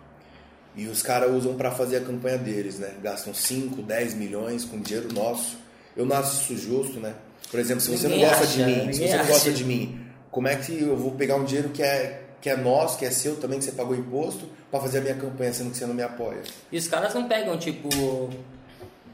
e 0.75 0.87
os 0.87 1.01
caras 1.01 1.31
usam 1.31 1.55
para 1.55 1.71
fazer 1.71 1.97
a 1.97 2.01
campanha 2.01 2.37
deles, 2.37 2.79
né? 2.79 2.93
Gastam 3.01 3.33
5, 3.33 3.81
10 3.81 4.13
milhões 4.15 4.65
com 4.65 4.79
dinheiro 4.79 5.13
nosso. 5.13 5.57
Eu 5.95 6.05
não 6.05 6.15
acho 6.17 6.53
isso 6.53 6.57
justo, 6.57 6.99
né? 6.99 7.13
Por 7.49 7.59
exemplo, 7.59 7.81
se 7.81 7.91
você 7.91 8.07
Ninguém 8.07 8.23
não 8.23 8.29
gosta 8.29 8.43
acha, 8.43 8.53
de 8.57 8.63
mim, 8.63 8.93
se 8.93 9.07
você 9.07 9.17
não 9.17 9.25
gosta 9.25 9.51
de 9.51 9.63
mim, 9.63 9.99
como 10.29 10.47
é 10.47 10.55
que 10.55 10.81
eu 10.81 10.97
vou 10.97 11.11
pegar 11.11 11.35
um 11.35 11.45
dinheiro 11.45 11.69
que 11.69 11.81
é, 11.81 12.23
que 12.41 12.49
é 12.49 12.57
nosso, 12.57 12.97
que 12.97 13.05
é 13.05 13.11
seu 13.11 13.37
também, 13.37 13.59
que 13.59 13.65
você 13.65 13.71
pagou 13.71 13.95
imposto, 13.95 14.49
para 14.69 14.81
fazer 14.81 14.97
a 14.97 15.01
minha 15.01 15.15
campanha, 15.15 15.53
sendo 15.53 15.71
que 15.71 15.77
você 15.77 15.85
não 15.85 15.93
me 15.93 16.03
apoia? 16.03 16.41
E 16.71 16.77
os 16.77 16.87
caras 16.87 17.13
não 17.13 17.27
pegam 17.27 17.57
tipo 17.57 17.87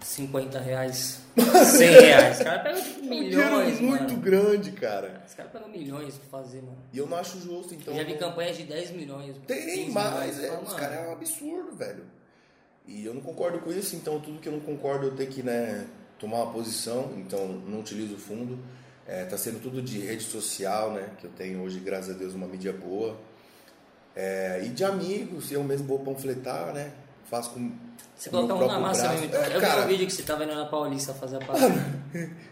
50 0.01 0.60
reais, 0.60 1.20
100 1.38 1.89
reais. 1.91 2.38
Os 2.38 2.43
caras 2.43 2.63
pegam 2.63 2.81
tipo 2.81 3.00
É 3.00 3.03
um 3.03 3.10
dinheiro 3.10 3.25
milhões, 3.25 3.79
muito 3.79 4.01
mano. 4.13 4.17
grande, 4.17 4.72
cara. 4.72 5.24
Os 5.27 5.34
caras 5.34 5.51
pegam 5.51 5.70
milhões 5.70 6.15
pra 6.17 6.39
fazer, 6.39 6.62
mano. 6.62 6.77
E 6.91 6.98
eu 6.98 7.08
não 7.08 7.17
acho 7.17 7.39
justo, 7.39 7.74
então. 7.74 7.93
Eu 7.93 8.00
já 8.00 8.05
vi 8.12 8.17
campanhas 8.17 8.58
de 8.58 8.63
10 8.63 8.91
milhões. 8.91 9.36
Tem, 9.48 9.65
15 9.65 9.91
mas 9.91 10.38
milhões. 10.38 10.39
é, 10.43 10.60
os 10.60 10.74
caras 10.74 10.98
é 10.98 11.08
um 11.08 11.12
absurdo, 11.13 11.75
velho. 11.75 12.03
E 12.88 13.05
eu 13.05 13.13
não 13.13 13.22
concordo 13.22 13.60
com 13.60 13.72
isso, 13.72 13.96
então 13.96 14.20
tudo 14.20 14.39
que 14.39 14.50
eu 14.50 14.53
não 14.53 14.60
concordo 14.60 15.05
eu 15.05 15.15
tenho 15.15 15.29
que 15.29 15.43
né, 15.43 15.86
tomar 16.17 16.38
uma 16.43 16.51
posição, 16.51 17.13
então 17.17 17.48
não 17.48 17.79
utilizo 17.79 18.15
o 18.15 18.17
fundo. 18.17 18.58
É, 19.08 19.25
tá 19.25 19.38
sendo 19.38 19.60
tudo 19.62 19.81
de 19.81 20.00
rede 20.00 20.24
social, 20.24 20.91
né? 20.93 21.10
Que 21.20 21.25
eu 21.27 21.31
tenho 21.31 21.62
hoje, 21.62 21.79
graças 21.79 22.15
a 22.15 22.17
Deus, 22.17 22.34
uma 22.34 22.48
mídia 22.48 22.74
boa. 22.74 23.17
É, 24.15 24.62
e 24.65 24.70
de 24.70 24.84
amigos, 24.84 25.51
eu 25.51 25.63
mesmo 25.63 25.88
vou 25.88 26.00
panfletar, 26.00 26.74
né? 26.74 26.91
Faço 27.31 27.51
com. 27.51 27.71
Você 28.13 28.29
coloca 28.29 28.53
mão 28.53 28.67
na 28.67 28.79
massa 28.79 29.03
braço. 29.03 29.21
mesmo. 29.21 29.35
É, 29.35 29.47
eu 29.47 29.59
vi 29.61 29.65
cara, 29.65 29.81
um 29.81 29.88
vídeo 29.88 30.05
que 30.05 30.11
você 30.13 30.21
tava 30.21 30.43
indo 30.43 30.53
na 30.53 30.65
Paulista 30.65 31.13
fazer 31.13 31.38
a 31.38 31.39
parada. 31.47 31.95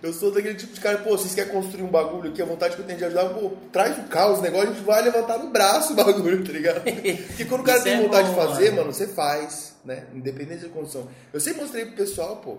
eu 0.01 0.13
sou 0.13 0.31
daquele 0.31 0.55
tipo 0.55 0.73
de 0.73 0.79
cara, 0.79 0.99
pô, 0.99 1.09
vocês 1.11 1.35
querem 1.35 1.51
construir 1.51 1.83
um 1.83 1.89
bagulho 1.89 2.31
aqui, 2.31 2.41
a 2.41 2.45
vontade 2.45 2.75
que 2.75 2.81
eu 2.81 2.85
tenho 2.85 2.97
de 2.97 3.03
ajudar, 3.03 3.29
pô, 3.29 3.51
traz 3.73 3.99
o 3.99 4.03
caos, 4.03 4.39
o 4.39 4.41
negócio, 4.41 4.69
a 4.69 4.73
gente 4.73 4.85
vai 4.85 5.01
levantar 5.01 5.37
no 5.37 5.49
braço 5.49 5.91
o 5.91 5.95
bagulho, 5.97 6.45
tá 6.45 6.53
ligado? 6.53 6.81
Porque 7.27 7.43
quando 7.45 7.61
o 7.61 7.63
cara 7.65 7.81
tem 7.81 7.93
é 7.93 8.01
vontade 8.01 8.29
bom, 8.29 8.39
de 8.39 8.47
fazer, 8.47 8.69
mano. 8.69 8.77
mano, 8.77 8.93
você 8.93 9.07
faz, 9.07 9.75
né? 9.83 10.05
Independente 10.15 10.63
da 10.63 10.69
condição. 10.69 11.09
Eu 11.33 11.41
sempre 11.41 11.61
mostrei 11.61 11.85
pro 11.85 11.97
pessoal, 11.97 12.37
pô. 12.37 12.57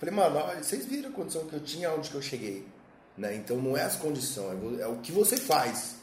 Falei, 0.00 0.14
mano, 0.14 0.40
vocês 0.60 0.84
viram 0.86 1.10
a 1.10 1.12
condição 1.12 1.44
que 1.46 1.54
eu 1.54 1.60
tinha, 1.60 1.92
onde 1.92 2.10
que 2.10 2.16
eu 2.16 2.22
cheguei. 2.22 2.66
Né? 3.16 3.36
Então 3.36 3.58
não 3.58 3.76
é 3.76 3.84
as 3.84 3.94
condições, 3.94 4.58
é 4.80 4.82
é 4.82 4.86
o 4.88 4.96
que 4.96 5.12
você 5.12 5.36
faz. 5.36 5.96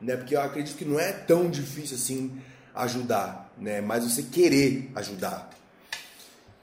Né? 0.00 0.16
Porque 0.16 0.36
eu 0.36 0.40
acredito 0.42 0.76
que 0.76 0.84
não 0.84 1.00
é 1.00 1.12
tão 1.12 1.48
difícil 1.48 1.96
assim 1.96 2.42
ajudar, 2.74 3.52
né? 3.56 3.80
Mas 3.80 4.04
você 4.04 4.22
querer 4.22 4.90
ajudar. 4.94 5.50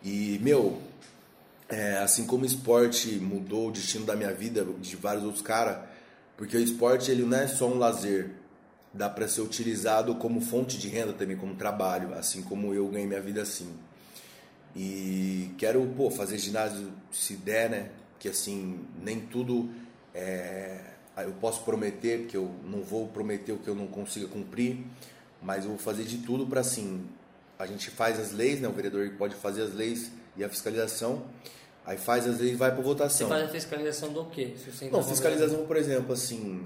E, 0.04 0.40
meu, 0.42 0.82
é, 1.70 1.98
assim 2.00 2.26
como 2.26 2.44
o 2.44 2.46
esporte 2.46 3.12
mudou 3.16 3.70
o 3.70 3.72
destino 3.72 4.06
da 4.06 4.16
minha 4.16 4.34
vida, 4.34 4.66
de 4.80 4.96
vários 4.96 5.24
outros 5.24 5.42
caras, 5.42 5.78
porque 6.36 6.58
o 6.58 6.60
esporte 6.60 7.10
ele 7.10 7.24
não 7.24 7.38
é 7.38 7.48
só 7.48 7.68
um 7.68 7.78
lazer, 7.78 8.32
dá 8.94 9.10
para 9.10 9.28
ser 9.28 9.42
utilizado 9.42 10.16
como 10.16 10.42
fonte 10.42 10.78
de 10.78 10.88
renda 10.90 11.14
também, 11.14 11.38
como 11.38 11.56
trabalho, 11.56 12.14
assim 12.16 12.42
como 12.42 12.74
eu 12.74 12.88
ganhei 12.90 13.08
minha 13.08 13.22
vida 13.22 13.42
assim. 13.42 13.72
E 14.76 15.52
quero, 15.58 15.86
pô, 15.96 16.10
fazer 16.10 16.38
ginásio 16.38 16.92
se 17.12 17.36
der, 17.36 17.70
né? 17.70 17.90
Porque 18.14 18.30
assim, 18.30 18.80
nem 19.02 19.20
tudo 19.20 19.70
é, 20.14 20.80
eu 21.18 21.32
posso 21.40 21.64
prometer, 21.64 22.22
porque 22.22 22.38
eu 22.38 22.50
não 22.64 22.82
vou 22.82 23.08
prometer 23.08 23.52
o 23.52 23.58
que 23.58 23.68
eu 23.68 23.76
não 23.76 23.88
consiga 23.88 24.28
cumprir, 24.28 24.78
mas 25.42 25.64
eu 25.64 25.72
vou 25.72 25.80
fazer 25.80 26.04
de 26.04 26.18
tudo 26.20 26.46
para 26.46 26.62
assim, 26.62 27.06
a 27.58 27.66
gente 27.66 27.90
faz 27.90 28.20
as 28.20 28.32
leis, 28.32 28.60
né? 28.62 28.68
O 28.68 28.72
vereador 28.72 29.10
pode 29.18 29.36
fazer 29.36 29.62
as 29.64 29.74
leis 29.74 30.12
e 30.38 30.44
a 30.44 30.50
fiscalização, 30.50 31.24
aí 31.86 31.98
faz 31.98 32.28
as 32.28 32.40
leis 32.40 32.54
e 32.54 32.56
vai 32.56 32.70
para 32.72 32.78
Você 32.82 32.84
votação. 32.84 33.28
faz 33.30 33.44
a 33.44 33.48
fiscalização 33.50 34.14
do 34.14 34.26
quê? 34.26 34.54
Você 34.58 34.90
Não, 34.90 35.04
fiscalização, 35.04 35.66
por 35.66 35.78
exemplo, 35.78 36.14
assim, 36.14 36.62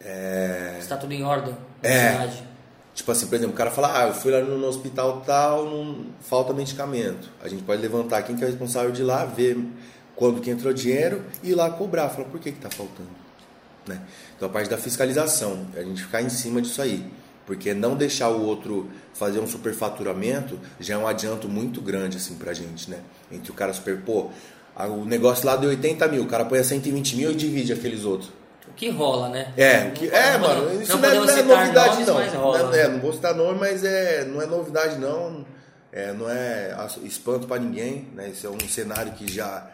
governo, 0.00 0.78
Está 0.80 0.96
tudo 0.96 1.12
em 1.12 1.22
ordem 1.24 1.54
na 1.82 1.88
É. 1.88 2.12
cidade. 2.12 2.42
Tipo 2.94 3.10
assim, 3.12 3.26
por 3.26 3.34
exemplo, 3.36 3.54
o 3.54 3.56
cara 3.56 3.70
fala, 3.70 4.02
ah, 4.02 4.08
eu 4.08 4.14
fui 4.14 4.30
lá 4.30 4.40
no, 4.40 4.66
hospital 4.66 5.22
tal, 5.24 5.64
não 5.64 6.06
falta 6.20 6.52
medicamento. 6.52 7.30
A 7.42 7.48
gente 7.48 7.62
pode 7.62 7.80
levantar 7.80 8.22
quem 8.22 8.36
que 8.36 8.42
é 8.42 8.46
o 8.46 8.50
responsável 8.50 8.90
de 8.92 9.02
lá, 9.02 9.24
ver 9.24 9.56
quando 10.14 10.40
que 10.42 10.50
entrou 10.50 10.72
dinheiro 10.74 11.24
e 11.42 11.50
ir 11.50 11.54
lá 11.54 11.70
cobrar. 11.70 12.10
Falar, 12.10 12.28
por 12.28 12.38
que 12.38 12.52
que 12.52 12.60
tá 12.60 12.68
faltando? 12.68 13.08
Né? 13.86 14.00
Então 14.36 14.48
a 14.48 14.52
parte 14.52 14.68
da 14.70 14.78
fiscalização, 14.78 15.66
a 15.76 15.82
gente 15.82 16.02
ficar 16.02 16.22
em 16.22 16.28
cima 16.28 16.60
disso 16.60 16.80
aí. 16.80 17.04
Porque 17.44 17.74
não 17.74 17.96
deixar 17.96 18.28
o 18.28 18.44
outro 18.44 18.88
fazer 19.12 19.40
um 19.40 19.46
superfaturamento 19.46 20.58
já 20.78 20.94
é 20.94 20.98
um 20.98 21.06
adianto 21.06 21.48
muito 21.48 21.80
grande 21.80 22.16
assim 22.16 22.36
pra 22.36 22.52
gente, 22.52 22.88
né? 22.88 23.00
Entre 23.32 23.50
o 23.50 23.54
cara 23.54 23.72
super, 23.72 24.00
pô, 24.00 24.30
o 24.76 25.04
negócio 25.04 25.44
lá 25.44 25.56
deu 25.56 25.70
80 25.70 26.06
mil, 26.08 26.22
o 26.22 26.26
cara 26.26 26.44
põe 26.44 26.60
a 26.60 26.64
120 26.64 27.16
mil 27.16 27.32
e 27.32 27.34
divide 27.34 27.72
aqueles 27.72 28.04
outros. 28.04 28.30
O 28.68 28.74
que 28.74 28.88
rola, 28.90 29.28
né? 29.28 29.52
É, 29.56 29.90
que, 29.90 30.08
é, 30.08 30.38
Não 30.38 30.48
mano, 30.48 30.82
isso 30.82 30.96
não 30.96 31.08
é, 31.08 31.14
não 31.14 31.24
é 31.24 31.28
citar 31.28 31.58
novidade 31.58 32.04
nomes, 32.04 32.32
não. 32.32 32.40
rola. 32.40 32.58
Não 32.62 32.74
é, 32.74 32.80
é, 32.80 32.88
não 32.88 33.00
vou 33.00 33.12
citar 33.12 33.34
nome, 33.34 33.58
mas 33.58 33.84
é, 33.84 34.24
não 34.24 34.40
é 34.40 34.46
novidade 34.46 34.98
não. 34.98 35.44
É, 35.92 36.12
não 36.12 36.30
é 36.30 36.74
espanto 37.02 37.46
pra 37.46 37.58
ninguém, 37.58 38.08
né? 38.14 38.30
Isso 38.30 38.46
é 38.46 38.50
um 38.50 38.60
cenário 38.66 39.12
que 39.12 39.30
já 39.30 39.68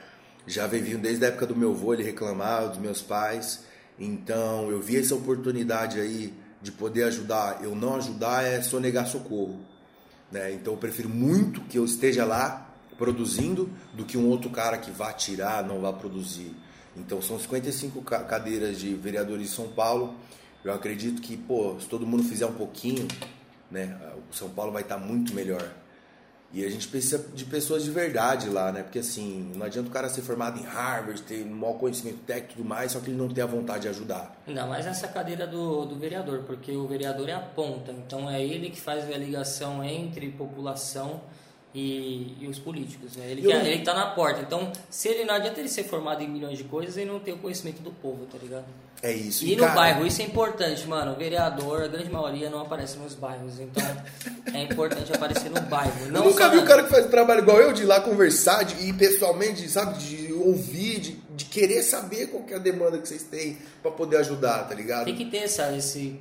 já 0.48 0.66
vem 0.66 0.82
vindo 0.82 1.02
desde 1.02 1.24
a 1.24 1.28
época 1.28 1.46
do 1.46 1.54
meu 1.54 1.70
avô, 1.70 1.92
ele 1.92 2.02
reclamava 2.02 2.68
dos 2.68 2.78
meus 2.78 3.02
pais. 3.02 3.64
Então, 3.98 4.70
eu 4.70 4.80
vi 4.80 4.96
essa 4.98 5.14
oportunidade 5.14 5.98
aí 6.00 6.32
de 6.62 6.70
poder 6.72 7.04
ajudar. 7.04 7.62
Eu 7.62 7.74
não 7.74 7.96
ajudar 7.96 8.44
é 8.44 8.60
sonegar 8.62 9.06
socorro, 9.06 9.58
né? 10.30 10.52
Então, 10.52 10.74
eu 10.74 10.78
prefiro 10.78 11.08
muito 11.08 11.60
que 11.62 11.78
eu 11.78 11.84
esteja 11.84 12.24
lá 12.24 12.64
produzindo 12.96 13.70
do 13.94 14.04
que 14.04 14.18
um 14.18 14.26
outro 14.28 14.50
cara 14.50 14.76
que 14.78 14.90
vá 14.90 15.12
tirar, 15.12 15.62
não 15.64 15.80
vá 15.80 15.92
produzir. 15.92 16.52
Então 16.96 17.22
são 17.22 17.38
55 17.38 18.02
ca- 18.02 18.24
cadeiras 18.24 18.76
de 18.80 18.92
vereadores 18.94 19.50
de 19.50 19.54
São 19.54 19.68
Paulo. 19.68 20.16
Eu 20.64 20.72
acredito 20.72 21.22
que, 21.22 21.36
pô, 21.36 21.76
se 21.78 21.86
todo 21.86 22.04
mundo 22.04 22.24
fizer 22.24 22.44
um 22.46 22.54
pouquinho, 22.54 23.06
né, 23.70 23.96
o 24.28 24.34
São 24.34 24.48
Paulo 24.50 24.72
vai 24.72 24.82
estar 24.82 24.98
muito 24.98 25.32
melhor. 25.32 25.72
E 26.52 26.64
a 26.64 26.70
gente 26.70 26.88
precisa 26.88 27.18
de 27.34 27.44
pessoas 27.44 27.84
de 27.84 27.90
verdade 27.90 28.48
lá, 28.48 28.72
né? 28.72 28.82
Porque 28.82 29.00
assim, 29.00 29.52
não 29.54 29.66
adianta 29.66 29.88
o 29.90 29.92
cara 29.92 30.08
ser 30.08 30.22
formado 30.22 30.58
em 30.58 30.62
Harvard, 30.64 31.20
ter 31.22 31.44
um 31.44 31.50
maior 31.54 31.74
conhecimento 31.74 32.20
técnico 32.26 32.52
e 32.52 32.56
tudo 32.56 32.68
mais, 32.68 32.92
só 32.92 33.00
que 33.00 33.10
ele 33.10 33.18
não 33.18 33.28
tem 33.28 33.44
a 33.44 33.46
vontade 33.46 33.82
de 33.82 33.88
ajudar. 33.88 34.34
Ainda 34.46 34.64
mais 34.66 34.86
nessa 34.86 35.06
cadeira 35.08 35.46
do, 35.46 35.84
do 35.84 35.96
vereador, 35.96 36.44
porque 36.46 36.72
o 36.72 36.86
vereador 36.88 37.28
é 37.28 37.34
a 37.34 37.40
ponta, 37.40 37.92
então 37.92 38.30
é 38.30 38.42
ele 38.42 38.70
que 38.70 38.80
faz 38.80 39.04
a 39.04 39.18
ligação 39.18 39.84
entre 39.84 40.30
população 40.30 41.20
e, 41.74 42.34
e 42.40 42.48
os 42.48 42.58
políticos. 42.58 43.14
Né? 43.16 43.30
Ele, 43.30 43.42
que, 43.42 43.48
não- 43.52 43.60
ele 43.60 43.84
tá 43.84 43.92
na 43.92 44.06
porta, 44.12 44.40
então 44.40 44.72
se 44.88 45.06
ele 45.08 45.24
não 45.26 45.34
adianta 45.34 45.60
ele 45.60 45.68
ser 45.68 45.84
formado 45.84 46.22
em 46.22 46.28
milhões 46.28 46.56
de 46.56 46.64
coisas 46.64 46.96
e 46.96 47.04
não 47.04 47.20
ter 47.20 47.32
o 47.32 47.38
conhecimento 47.38 47.82
do 47.82 47.90
povo, 47.90 48.24
tá 48.24 48.38
ligado? 48.38 48.64
É 49.00 49.12
isso. 49.12 49.44
E 49.44 49.54
no 49.54 49.62
cara, 49.62 49.74
bairro, 49.74 50.06
isso 50.06 50.20
é 50.20 50.24
importante, 50.24 50.86
mano. 50.86 51.12
O 51.12 51.16
vereador, 51.16 51.84
a 51.84 51.86
grande 51.88 52.10
maioria 52.10 52.50
não 52.50 52.60
aparece 52.62 52.96
nos 52.98 53.14
bairros, 53.14 53.60
então 53.60 53.84
é 54.52 54.62
importante 54.64 55.12
aparecer 55.12 55.50
no 55.50 55.60
bairro. 55.60 55.92
Eu 56.06 56.12
Não 56.12 56.24
nunca 56.24 56.44
só 56.44 56.50
vi 56.50 56.56
na- 56.56 56.62
um 56.62 56.66
cara 56.66 56.82
que 56.82 56.90
faz 56.90 57.06
trabalho 57.06 57.40
igual 57.42 57.60
eu, 57.60 57.72
de 57.72 57.82
ir 57.82 57.86
lá 57.86 58.00
conversar, 58.00 58.64
de 58.64 58.88
ir 58.88 58.92
pessoalmente, 58.94 59.68
sabe, 59.68 59.98
de 59.98 60.32
ouvir, 60.32 60.98
de, 60.98 61.12
de 61.36 61.44
querer 61.44 61.82
saber 61.84 62.26
qual 62.26 62.42
que 62.42 62.52
é 62.52 62.56
a 62.56 62.60
demanda 62.60 62.98
que 62.98 63.08
vocês 63.08 63.22
têm 63.22 63.56
pra 63.82 63.90
poder 63.92 64.16
ajudar, 64.18 64.64
tá 64.68 64.74
ligado? 64.74 65.04
Tem 65.04 65.14
que 65.16 65.26
ter 65.26 65.38
essa, 65.44 65.72
esse, 65.76 66.18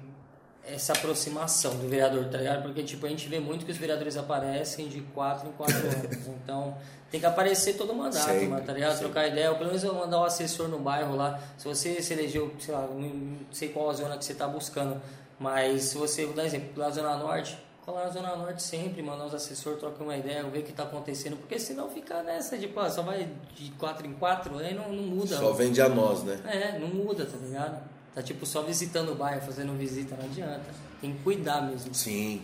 essa 0.67 0.93
aproximação 0.93 1.75
do 1.77 1.87
vereador, 1.87 2.25
tá 2.25 2.37
ligado? 2.37 2.63
Porque, 2.63 2.83
tipo, 2.83 3.05
a 3.05 3.09
gente 3.09 3.27
vê 3.27 3.39
muito 3.39 3.65
que 3.65 3.71
os 3.71 3.77
vereadores 3.77 4.17
aparecem 4.17 4.87
de 4.87 5.01
4 5.01 5.47
em 5.47 5.51
4 5.53 5.75
anos. 5.87 6.27
Então, 6.27 6.75
tem 7.09 7.19
que 7.19 7.25
aparecer 7.25 7.73
todo 7.75 7.93
mandato, 7.93 8.25
Sempre, 8.25 8.47
mano, 8.47 8.65
tá 8.65 8.73
ligado? 8.73 8.99
Trocar 8.99 9.27
ideia. 9.27 9.49
Ou 9.51 9.57
pelo 9.57 9.69
menos 9.69 9.83
eu 9.83 9.93
mandar 9.93 10.19
o 10.19 10.23
assessor 10.25 10.67
no 10.67 10.79
bairro 10.79 11.15
lá. 11.15 11.39
Se 11.57 11.67
você 11.67 12.01
se 12.01 12.13
elegeu, 12.13 12.53
sei 12.59 12.73
lá, 12.73 12.81
não 12.81 13.37
sei 13.51 13.69
qual 13.69 13.89
a 13.89 13.93
zona 13.93 14.17
que 14.17 14.25
você 14.25 14.33
tá 14.33 14.47
buscando, 14.47 15.01
mas 15.39 15.83
se 15.83 15.97
você, 15.97 16.25
vou 16.25 16.33
dar 16.33 16.43
um 16.43 16.45
exemplo, 16.45 16.69
lá 16.75 16.85
na 16.85 16.91
Zona 16.91 17.15
Norte, 17.15 17.57
cola 17.85 18.03
na 18.03 18.09
Zona 18.09 18.35
Norte 18.35 18.61
sempre, 18.61 19.01
mandar 19.01 19.25
os 19.25 19.33
assessores, 19.33 19.79
trocar 19.79 20.03
uma 20.03 20.17
ideia, 20.17 20.43
ver 20.43 20.59
o 20.59 20.63
que 20.63 20.73
tá 20.73 20.83
acontecendo. 20.83 21.37
Porque 21.37 21.57
senão 21.57 21.89
fica 21.89 22.21
nessa, 22.23 22.57
tipo, 22.57 22.77
ah, 22.79 22.89
só 22.89 23.01
vai 23.01 23.29
de 23.55 23.71
4 23.71 24.05
em 24.05 24.13
4, 24.13 24.57
aí 24.57 24.73
não, 24.73 24.91
não 24.91 25.03
muda. 25.03 25.37
Só 25.37 25.53
vende 25.53 25.81
a 25.81 25.87
nós, 25.87 26.23
né? 26.23 26.39
É, 26.45 26.77
não 26.77 26.89
muda, 26.89 27.25
tá 27.25 27.37
ligado? 27.37 27.96
Tá 28.17 28.23
tipo 28.23 28.47
só 28.47 28.63
visitando 28.63 29.11
o 29.11 29.15
bairro, 29.15 29.41
fazendo 29.41 29.77
visita, 29.77 30.17
não 30.19 30.25
adianta. 30.25 30.65
Tem 30.99 31.13
que 31.13 31.19
cuidar 31.19 31.61
mesmo. 31.61 31.93
Sim. 31.93 32.41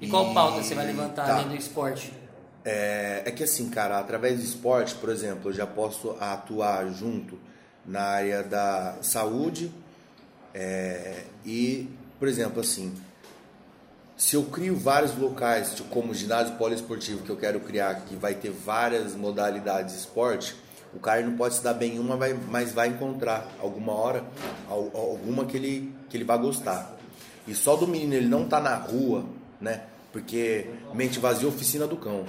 E 0.00 0.08
qual 0.08 0.32
pauta 0.32 0.62
você 0.62 0.74
vai 0.74 0.86
levantar 0.86 1.26
tá. 1.26 1.34
além 1.34 1.48
do 1.48 1.54
esporte? 1.54 2.10
É, 2.64 3.20
é 3.26 3.30
que 3.30 3.44
assim, 3.44 3.68
cara, 3.68 3.98
através 3.98 4.38
do 4.38 4.42
esporte, 4.42 4.94
por 4.94 5.10
exemplo, 5.10 5.50
eu 5.50 5.52
já 5.52 5.66
posso 5.66 6.16
atuar 6.18 6.88
junto 6.94 7.38
na 7.84 8.00
área 8.00 8.42
da 8.42 8.96
saúde 9.02 9.70
é, 10.54 11.24
e, 11.44 11.90
por 12.18 12.26
exemplo, 12.26 12.62
assim, 12.62 12.96
Se 14.16 14.34
eu 14.34 14.44
crio 14.44 14.74
vários 14.74 15.14
locais, 15.14 15.74
tipo, 15.74 15.90
como 15.90 16.12
o 16.12 16.14
ginásio 16.14 16.54
poliesportivo 16.56 17.22
que 17.22 17.28
eu 17.28 17.36
quero 17.36 17.60
criar, 17.60 17.96
que 18.06 18.16
vai 18.16 18.34
ter 18.34 18.50
várias 18.50 19.14
modalidades 19.14 19.92
de 19.92 20.00
esporte, 20.00 20.56
o 20.94 20.98
cara 20.98 21.22
não 21.22 21.36
pode 21.36 21.54
se 21.54 21.62
dar 21.62 21.74
bem 21.74 21.96
em 21.96 21.98
uma, 21.98 22.18
mas 22.50 22.72
vai 22.72 22.88
encontrar 22.88 23.46
alguma 23.60 23.92
hora 23.92 24.24
al- 24.68 24.90
alguma 24.94 25.44
que 25.46 25.56
ele, 25.56 25.92
que 26.08 26.16
ele 26.16 26.24
vai 26.24 26.38
gostar. 26.38 26.94
E 27.46 27.54
só 27.54 27.76
do 27.76 27.86
menino 27.88 28.14
ele 28.14 28.28
não 28.28 28.46
tá 28.46 28.60
na 28.60 28.74
rua, 28.76 29.24
né? 29.60 29.82
Porque 30.12 30.66
mente 30.94 31.18
vazia, 31.18 31.48
oficina 31.48 31.86
do 31.86 31.96
cão. 31.96 32.24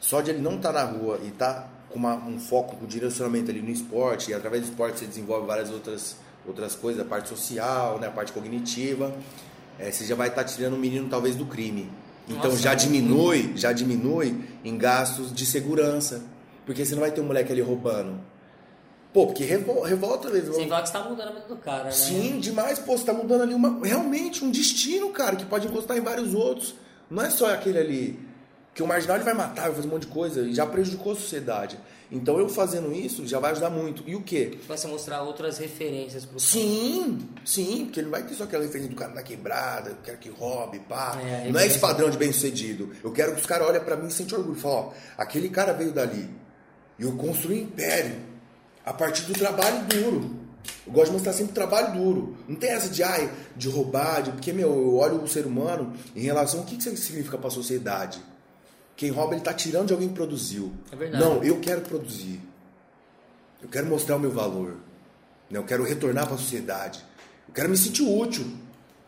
Só 0.00 0.20
de 0.20 0.30
ele 0.30 0.40
não 0.40 0.56
estar 0.56 0.72
na 0.72 0.84
rua 0.84 1.20
e 1.22 1.28
estar 1.28 1.70
com 1.90 1.98
uma- 1.98 2.16
um 2.16 2.38
foco, 2.38 2.76
um 2.82 2.86
direcionamento 2.86 3.50
ali 3.50 3.60
no 3.60 3.70
esporte, 3.70 4.30
e 4.30 4.34
através 4.34 4.62
do 4.62 4.70
esporte 4.70 4.98
você 4.98 5.06
desenvolve 5.06 5.46
várias 5.46 5.70
outras, 5.70 6.16
outras 6.46 6.74
coisas, 6.74 7.00
a 7.02 7.04
parte 7.04 7.28
social, 7.28 7.98
né, 7.98 8.06
a 8.06 8.10
parte 8.10 8.32
cognitiva, 8.32 9.14
é, 9.78 9.90
você 9.90 10.04
já 10.04 10.14
vai 10.14 10.28
estar 10.28 10.44
tirando 10.44 10.74
o 10.74 10.78
menino 10.78 11.08
talvez 11.08 11.34
do 11.36 11.46
crime. 11.46 11.90
Então 12.28 12.50
Nossa, 12.50 12.62
já 12.62 12.74
diminui, 12.74 13.52
já 13.56 13.72
diminui 13.72 14.38
em 14.64 14.76
gastos 14.76 15.32
de 15.32 15.46
segurança. 15.46 16.22
Porque 16.68 16.84
você 16.84 16.92
não 16.94 17.00
vai 17.00 17.10
ter 17.10 17.22
um 17.22 17.24
moleque 17.24 17.50
ali 17.50 17.62
roubando. 17.62 18.20
Pô, 19.10 19.26
porque 19.26 19.42
revol- 19.42 19.80
revolta 19.84 20.28
mesmo. 20.28 20.52
Sem 20.52 20.68
falar 20.68 20.82
que 20.82 20.88
você 20.88 20.92
tá 20.92 21.02
mudando 21.08 21.28
a 21.28 21.32
vida 21.32 21.46
do 21.48 21.56
cara, 21.56 21.84
né? 21.84 21.90
Sim, 21.92 22.38
demais, 22.40 22.78
pô, 22.78 22.94
você 22.96 23.06
tá 23.06 23.14
mudando 23.14 23.40
ali 23.40 23.54
uma, 23.54 23.80
realmente 23.82 24.44
um 24.44 24.50
destino, 24.50 25.08
cara, 25.08 25.34
que 25.34 25.46
pode 25.46 25.66
encostar 25.66 25.96
em 25.96 26.02
vários 26.02 26.34
outros. 26.34 26.74
Não 27.10 27.22
é 27.24 27.30
só 27.30 27.50
aquele 27.50 27.78
ali. 27.78 28.20
Que 28.74 28.82
o 28.82 28.86
marginal 28.86 29.16
ele 29.16 29.24
vai 29.24 29.32
matar, 29.32 29.62
vai 29.62 29.76
fazer 29.76 29.88
um 29.88 29.92
monte 29.92 30.02
de 30.02 30.08
coisa 30.08 30.42
e 30.42 30.52
já 30.54 30.66
prejudicou 30.66 31.12
a 31.12 31.16
sociedade. 31.16 31.80
Então 32.12 32.38
eu 32.38 32.48
fazendo 32.50 32.92
isso 32.92 33.26
já 33.26 33.38
vai 33.40 33.52
ajudar 33.52 33.70
muito. 33.70 34.04
E 34.06 34.14
o 34.14 34.22
quê? 34.22 34.58
Vai 34.68 34.76
você 34.76 34.86
mostrar 34.86 35.22
outras 35.22 35.56
referências 35.58 36.24
pro 36.26 36.38
Sim, 36.38 37.18
sim, 37.46 37.86
porque 37.86 38.00
ele 38.00 38.06
não 38.06 38.12
vai 38.12 38.22
ter 38.22 38.34
só 38.34 38.44
aquela 38.44 38.62
referência 38.62 38.90
do 38.90 38.96
cara 38.96 39.12
da 39.14 39.22
quebrada, 39.22 39.90
eu 39.90 39.96
quero 40.04 40.18
que 40.18 40.28
roube, 40.28 40.80
pá. 40.80 41.18
É, 41.20 41.50
não 41.50 41.58
é 41.58 41.66
esse 41.66 41.78
padrão 41.78 42.08
de 42.10 42.18
bem 42.18 42.30
sucedido. 42.30 42.90
Eu 43.02 43.10
quero 43.10 43.32
que 43.34 43.40
os 43.40 43.46
caras 43.46 43.66
olhem 43.68 43.80
pra 43.80 43.96
mim 43.96 44.08
e 44.08 44.10
sentem 44.12 44.36
orgulho. 44.38 44.58
Falam, 44.58 44.78
ó, 44.78 44.92
aquele 45.16 45.48
cara 45.48 45.72
veio 45.72 45.92
dali. 45.92 46.28
E 46.98 47.02
eu 47.02 47.12
construí 47.12 47.60
um 47.60 47.62
império 47.64 48.16
a 48.84 48.92
partir 48.92 49.22
do 49.22 49.32
trabalho 49.34 49.84
duro. 49.86 50.36
Eu 50.86 50.92
gosto 50.92 51.06
de 51.06 51.12
mostrar 51.12 51.32
sempre 51.32 51.52
trabalho 51.52 51.92
duro. 51.94 52.36
Não 52.48 52.56
tem 52.56 52.70
essa 52.70 52.88
de, 52.88 53.02
ai, 53.02 53.30
de 53.56 53.68
roubar, 53.68 54.22
de, 54.22 54.32
porque, 54.32 54.52
meu, 54.52 54.68
eu 54.68 54.96
olho 54.96 55.22
o 55.22 55.28
ser 55.28 55.46
humano 55.46 55.94
em 56.16 56.20
relação 56.20 56.60
ao 56.60 56.66
que 56.66 56.76
que 56.76 56.88
isso 56.88 56.96
significa 56.96 57.38
pra 57.38 57.50
sociedade. 57.50 58.20
Quem 58.96 59.10
rouba, 59.10 59.34
ele 59.34 59.42
tá 59.44 59.54
tirando 59.54 59.86
de 59.88 59.92
alguém 59.92 60.08
que 60.08 60.14
produziu. 60.14 60.72
É 60.90 60.96
verdade. 60.96 61.22
Não, 61.22 61.42
eu 61.44 61.60
quero 61.60 61.82
produzir. 61.82 62.40
Eu 63.62 63.68
quero 63.68 63.86
mostrar 63.86 64.16
o 64.16 64.20
meu 64.20 64.30
valor. 64.30 64.76
né? 65.48 65.58
Eu 65.58 65.64
quero 65.64 65.84
retornar 65.84 66.26
para 66.26 66.34
a 66.34 66.38
sociedade. 66.38 67.04
Eu 67.46 67.54
quero 67.54 67.68
me 67.68 67.76
sentir 67.76 68.02
útil. 68.02 68.46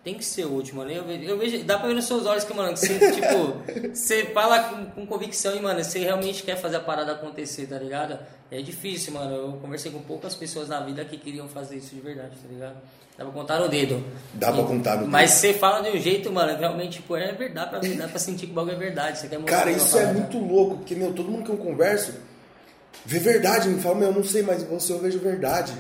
Tem 0.03 0.15
que 0.15 0.25
ser 0.25 0.47
o 0.47 0.53
último, 0.53 0.83
né? 0.83 0.97
Eu 0.97 1.05
vejo, 1.05 1.25
eu 1.25 1.39
vejo- 1.39 1.63
dá 1.65 1.79
pra 1.79 1.89
ver 1.89 1.95
nos 1.95 2.07
seus 2.07 2.25
olhos 2.25 2.43
que, 2.45 2.55
mano, 2.55 2.73
que 2.73 2.79
você, 2.81 2.99
tipo, 3.13 3.93
você 3.95 4.25
fala 4.33 4.59
com, 4.65 4.87
com 4.87 5.07
convicção 5.07 5.55
e, 5.55 5.61
mano, 5.61 5.85
você 5.85 5.99
realmente 5.99 6.43
quer 6.43 6.57
fazer 6.57 6.77
a 6.77 6.81
parada 6.81 7.13
acontecer, 7.13 7.67
tá 7.67 7.77
ligado? 7.79 8.19
É 8.51 8.63
difícil, 8.63 9.13
mano. 9.13 9.35
Eu 9.35 9.53
conversei 9.61 9.93
com 9.93 10.01
poucas 10.01 10.35
pessoas 10.35 10.69
na 10.69 10.81
vida 10.81 11.05
que 11.05 11.19
queriam 11.19 11.47
fazer 11.49 11.77
isso 11.77 11.95
de 11.95 12.01
verdade, 12.01 12.31
tá 12.43 12.49
ligado? 12.51 12.77
Dá 13.19 13.25
pra 13.27 13.35
contar 13.35 13.61
no 13.61 13.69
dedo. 13.69 14.03
Dá 14.33 14.51
pra 14.51 14.63
E- 14.63 14.67
contar 14.67 14.93
no 14.95 15.01
dedo. 15.03 15.11
Mas 15.11 15.33
você 15.33 15.53
fala 15.53 15.83
de 15.83 15.95
um 15.95 16.01
jeito, 16.01 16.33
mano, 16.33 16.59
realmente, 16.59 16.95
tipo, 16.95 17.15
é 17.15 17.33
verdade 17.33 17.69
pra 17.69 17.81
mim, 17.81 17.95
dá 17.97 18.09
pra 18.09 18.19
sentir 18.19 18.47
que 18.47 18.53
o 18.53 18.55
bagulho 18.55 18.77
é 18.77 18.79
verdade. 18.79 19.19
Você 19.19 19.29
quer 19.29 19.39
mostrar 19.39 19.59
Cara, 19.59 19.71
isso 19.71 19.99
é 19.99 20.13
muito 20.15 20.39
louco, 20.39 20.79
porque, 20.79 20.95
meu, 20.95 21.13
todo 21.13 21.31
mundo 21.31 21.45
que 21.45 21.51
eu 21.51 21.59
converso 21.59 22.15
vê 23.05 23.19
verdade, 23.19 23.69
me 23.69 23.81
fala, 23.83 23.97
meu, 23.97 24.09
eu 24.09 24.15
não 24.15 24.25
sei, 24.25 24.41
mas 24.43 24.63
você 24.63 24.95
eu 24.95 24.99
vejo 24.99 25.19
verdade. 25.19 25.75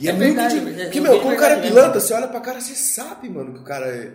E 0.00 0.08
é, 0.08 0.10
É 0.10 0.14
verdade, 0.14 0.60
de... 0.60 0.80
é- 0.80 0.84
Porque, 0.84 0.98
eu 0.98 1.02
meu, 1.02 1.20
quando 1.20 1.34
o 1.34 1.38
cara 1.38 1.54
é 1.54 1.60
pilantra, 1.62 2.00
você 2.00 2.12
olha 2.14 2.28
pra 2.28 2.40
cara, 2.40 2.60
você 2.60 2.74
sabe, 2.74 3.28
mano, 3.28 3.54
que 3.54 3.60
o 3.60 3.64
cara, 3.64 3.86
é- 3.86 4.12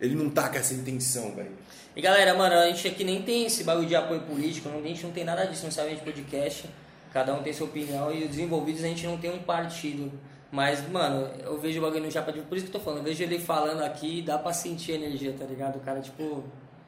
ele 0.00 0.14
não 0.14 0.28
tá 0.30 0.48
com 0.48 0.56
essa 0.58 0.74
intenção, 0.74 1.34
velho. 1.34 1.52
E 1.94 2.00
galera, 2.00 2.34
mano, 2.34 2.54
a 2.54 2.66
gente 2.68 2.86
aqui 2.88 3.04
nem 3.04 3.22
tem 3.22 3.46
esse 3.46 3.64
bagulho 3.64 3.86
de 3.86 3.94
apoio 3.96 4.20
político, 4.22 4.68
a 4.68 4.80
gente 4.86 5.04
não 5.04 5.10
tem 5.12 5.24
nada 5.24 5.44
disso, 5.46 5.64
não 5.64 5.70
sabe 5.72 5.94
de 5.94 6.00
podcast. 6.02 6.68
Cada 7.12 7.34
um 7.34 7.42
tem 7.42 7.52
sua 7.52 7.66
opinião 7.66 8.12
e 8.12 8.22
os 8.24 8.30
desenvolvidos 8.30 8.84
a 8.84 8.86
gente 8.86 9.04
não 9.06 9.18
tem 9.18 9.30
um 9.32 9.40
partido. 9.42 10.10
Mas, 10.52 10.88
mano, 10.88 11.28
eu 11.44 11.58
vejo 11.60 11.78
o 11.78 11.82
bagulho 11.82 12.04
no 12.04 12.10
Japa 12.10 12.32
de. 12.32 12.40
Por 12.40 12.56
isso 12.56 12.66
que 12.66 12.74
eu 12.74 12.78
tô 12.80 12.84
falando, 12.84 12.98
eu 13.00 13.04
vejo 13.04 13.22
ele 13.22 13.38
falando 13.38 13.82
aqui 13.82 14.22
dá 14.22 14.38
pra 14.38 14.52
sentir 14.52 14.92
a 14.92 14.94
energia, 14.96 15.34
tá 15.38 15.44
ligado? 15.44 15.76
O 15.76 15.80
cara, 15.80 16.00
tipo, 16.00 16.44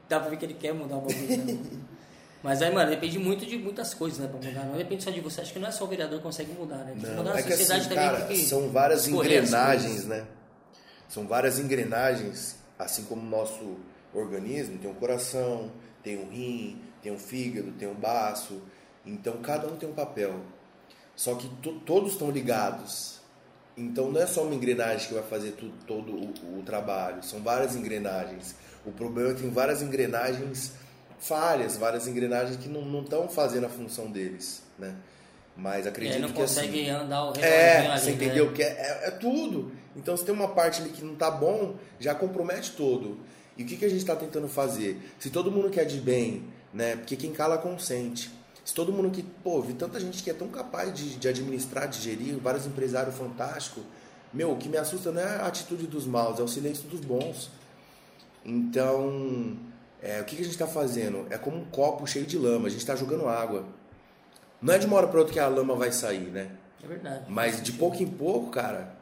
dá 0.09 0.19
pra 0.19 0.29
ver 0.29 0.37
que 0.37 0.45
ele 0.45 0.53
quer 0.53 0.73
mudar 0.73 0.95
o 0.97 1.01
bagulho. 1.01 1.37
né? 1.37 1.57
Mas 2.43 2.61
aí, 2.61 2.73
mano, 2.73 2.89
depende 2.89 3.17
muito 3.17 3.45
de 3.45 3.57
muitas 3.57 3.93
coisas, 3.93 4.19
né, 4.19 4.27
pra 4.27 4.37
mudar. 4.37 4.65
Não 4.65 4.77
depende 4.77 5.01
só 5.03 5.09
de 5.09 5.21
você. 5.21 5.39
Acho 5.41 5.53
que 5.53 5.59
não 5.59 5.67
é 5.69 5.71
só 5.71 5.85
o 5.85 5.87
vereador 5.87 6.17
que 6.17 6.23
consegue 6.23 6.51
mudar, 6.51 6.77
né? 6.79 6.93
Mudar 6.93 7.23
Não, 7.23 7.31
a 7.31 7.39
é 7.39 7.41
que 7.43 7.49
sociedade 7.51 7.79
assim, 7.81 7.89
também. 7.89 8.03
cara, 8.09 8.25
que 8.25 8.37
são 8.37 8.69
várias 8.69 9.07
engrenagens, 9.07 10.05
né? 10.05 10.25
São 11.07 11.25
várias 11.25 11.57
engrenagens, 11.57 12.57
assim 12.77 13.05
como 13.05 13.21
o 13.21 13.25
nosso 13.29 13.77
organismo 14.13 14.77
tem 14.77 14.89
um 14.91 14.93
coração, 14.95 15.71
tem 16.03 16.17
um 16.17 16.29
rim, 16.29 16.81
tem 17.01 17.11
um 17.13 17.17
fígado, 17.17 17.71
tem 17.71 17.87
um 17.87 17.93
baço. 17.93 18.61
Então 19.05 19.37
cada 19.37 19.67
um 19.67 19.75
tem 19.77 19.87
um 19.87 19.93
papel. 19.93 20.41
Só 21.15 21.35
que 21.35 21.47
to- 21.61 21.79
todos 21.85 22.13
estão 22.13 22.29
ligados. 22.29 23.21
Então 23.77 24.11
não 24.11 24.21
é 24.21 24.27
só 24.27 24.43
uma 24.43 24.53
engrenagem 24.53 25.07
que 25.07 25.13
vai 25.13 25.23
fazer 25.23 25.51
tu- 25.51 25.71
todo 25.87 26.11
o, 26.13 26.59
o 26.59 26.63
trabalho, 26.63 27.23
são 27.23 27.41
várias 27.41 27.75
engrenagens. 27.75 28.55
O 28.85 28.91
problema 28.91 29.31
é 29.31 29.33
que 29.33 29.41
tem 29.41 29.49
várias 29.49 29.81
engrenagens 29.81 30.73
falhas, 31.23 31.77
várias 31.77 32.07
engrenagens 32.07 32.57
que 32.57 32.67
não 32.67 33.01
estão 33.01 33.27
fazendo 33.29 33.65
a 33.65 33.69
função 33.69 34.11
deles, 34.11 34.61
né? 34.77 34.95
Mas 35.55 35.87
acredito 35.87 36.19
não 36.19 36.31
que 36.31 36.41
assim, 36.41 36.55
consegue 36.61 36.89
andar 36.89 37.29
o 37.29 37.39
é, 37.39 37.87
ali, 37.87 37.99
você 37.99 38.09
né? 38.09 38.15
entendeu? 38.15 38.51
Que 38.51 38.63
é, 38.63 38.67
é- 38.67 39.07
é 39.07 39.11
tudo. 39.11 39.71
Então, 39.95 40.17
se 40.17 40.25
tem 40.25 40.33
uma 40.33 40.47
parte 40.47 40.81
ali 40.81 40.89
que 40.89 41.03
não 41.03 41.15
tá 41.15 41.29
bom, 41.29 41.75
já 41.99 42.15
compromete 42.15 42.71
todo. 42.71 43.19
E 43.55 43.63
o 43.63 43.65
que, 43.65 43.77
que 43.77 43.85
a 43.85 43.89
gente 43.89 43.99
está 43.99 44.15
tentando 44.15 44.47
fazer? 44.47 44.99
Se 45.19 45.29
todo 45.29 45.51
mundo 45.51 45.69
quer 45.69 45.85
de 45.85 45.99
bem, 45.99 46.43
né? 46.73 46.95
Porque 46.95 47.15
quem 47.15 47.31
cala 47.31 47.57
consente. 47.57 48.31
Se 48.65 48.73
todo 48.73 48.91
mundo 48.91 49.11
que, 49.11 49.21
pô, 49.21 49.61
vi 49.61 49.73
tanta 49.73 49.99
gente 49.99 50.23
que 50.23 50.29
é 50.29 50.33
tão 50.33 50.47
capaz 50.47 50.91
de, 50.93 51.15
de 51.17 51.27
administrar, 51.27 51.87
de 51.87 52.01
gerir, 52.01 52.37
vários 52.39 52.65
empresários 52.65 53.15
fantásticos. 53.15 53.83
Meu, 54.33 54.51
o 54.51 54.57
que 54.57 54.67
me 54.67 54.77
assusta 54.77 55.11
não 55.11 55.21
é 55.21 55.25
a 55.25 55.45
atitude 55.45 55.85
dos 55.85 56.07
maus, 56.07 56.39
é 56.39 56.41
o 56.41 56.47
silêncio 56.47 56.89
dos 56.89 57.01
bons. 57.01 57.51
Então, 58.43 59.55
é, 60.03 60.21
o 60.21 60.25
que, 60.25 60.35
que 60.35 60.41
a 60.41 60.45
gente 60.45 60.53
está 60.53 60.67
fazendo? 60.67 61.25
É 61.29 61.37
como 61.37 61.57
um 61.57 61.65
copo 61.65 62.05
cheio 62.05 62.25
de 62.25 62.37
lama, 62.37 62.67
a 62.67 62.69
gente 62.69 62.81
está 62.81 62.95
jogando 62.95 63.27
água. 63.27 63.65
Não 64.61 64.73
é 64.73 64.77
de 64.77 64.85
uma 64.85 64.97
hora 64.97 65.07
para 65.07 65.19
outra 65.19 65.33
que 65.33 65.39
a 65.39 65.47
lama 65.47 65.75
vai 65.75 65.91
sair, 65.91 66.29
né? 66.29 66.49
É 66.83 66.87
verdade. 66.87 67.25
Mas 67.29 67.61
de 67.63 67.71
pouco 67.73 68.01
em 68.03 68.07
pouco, 68.07 68.49
cara. 68.51 68.95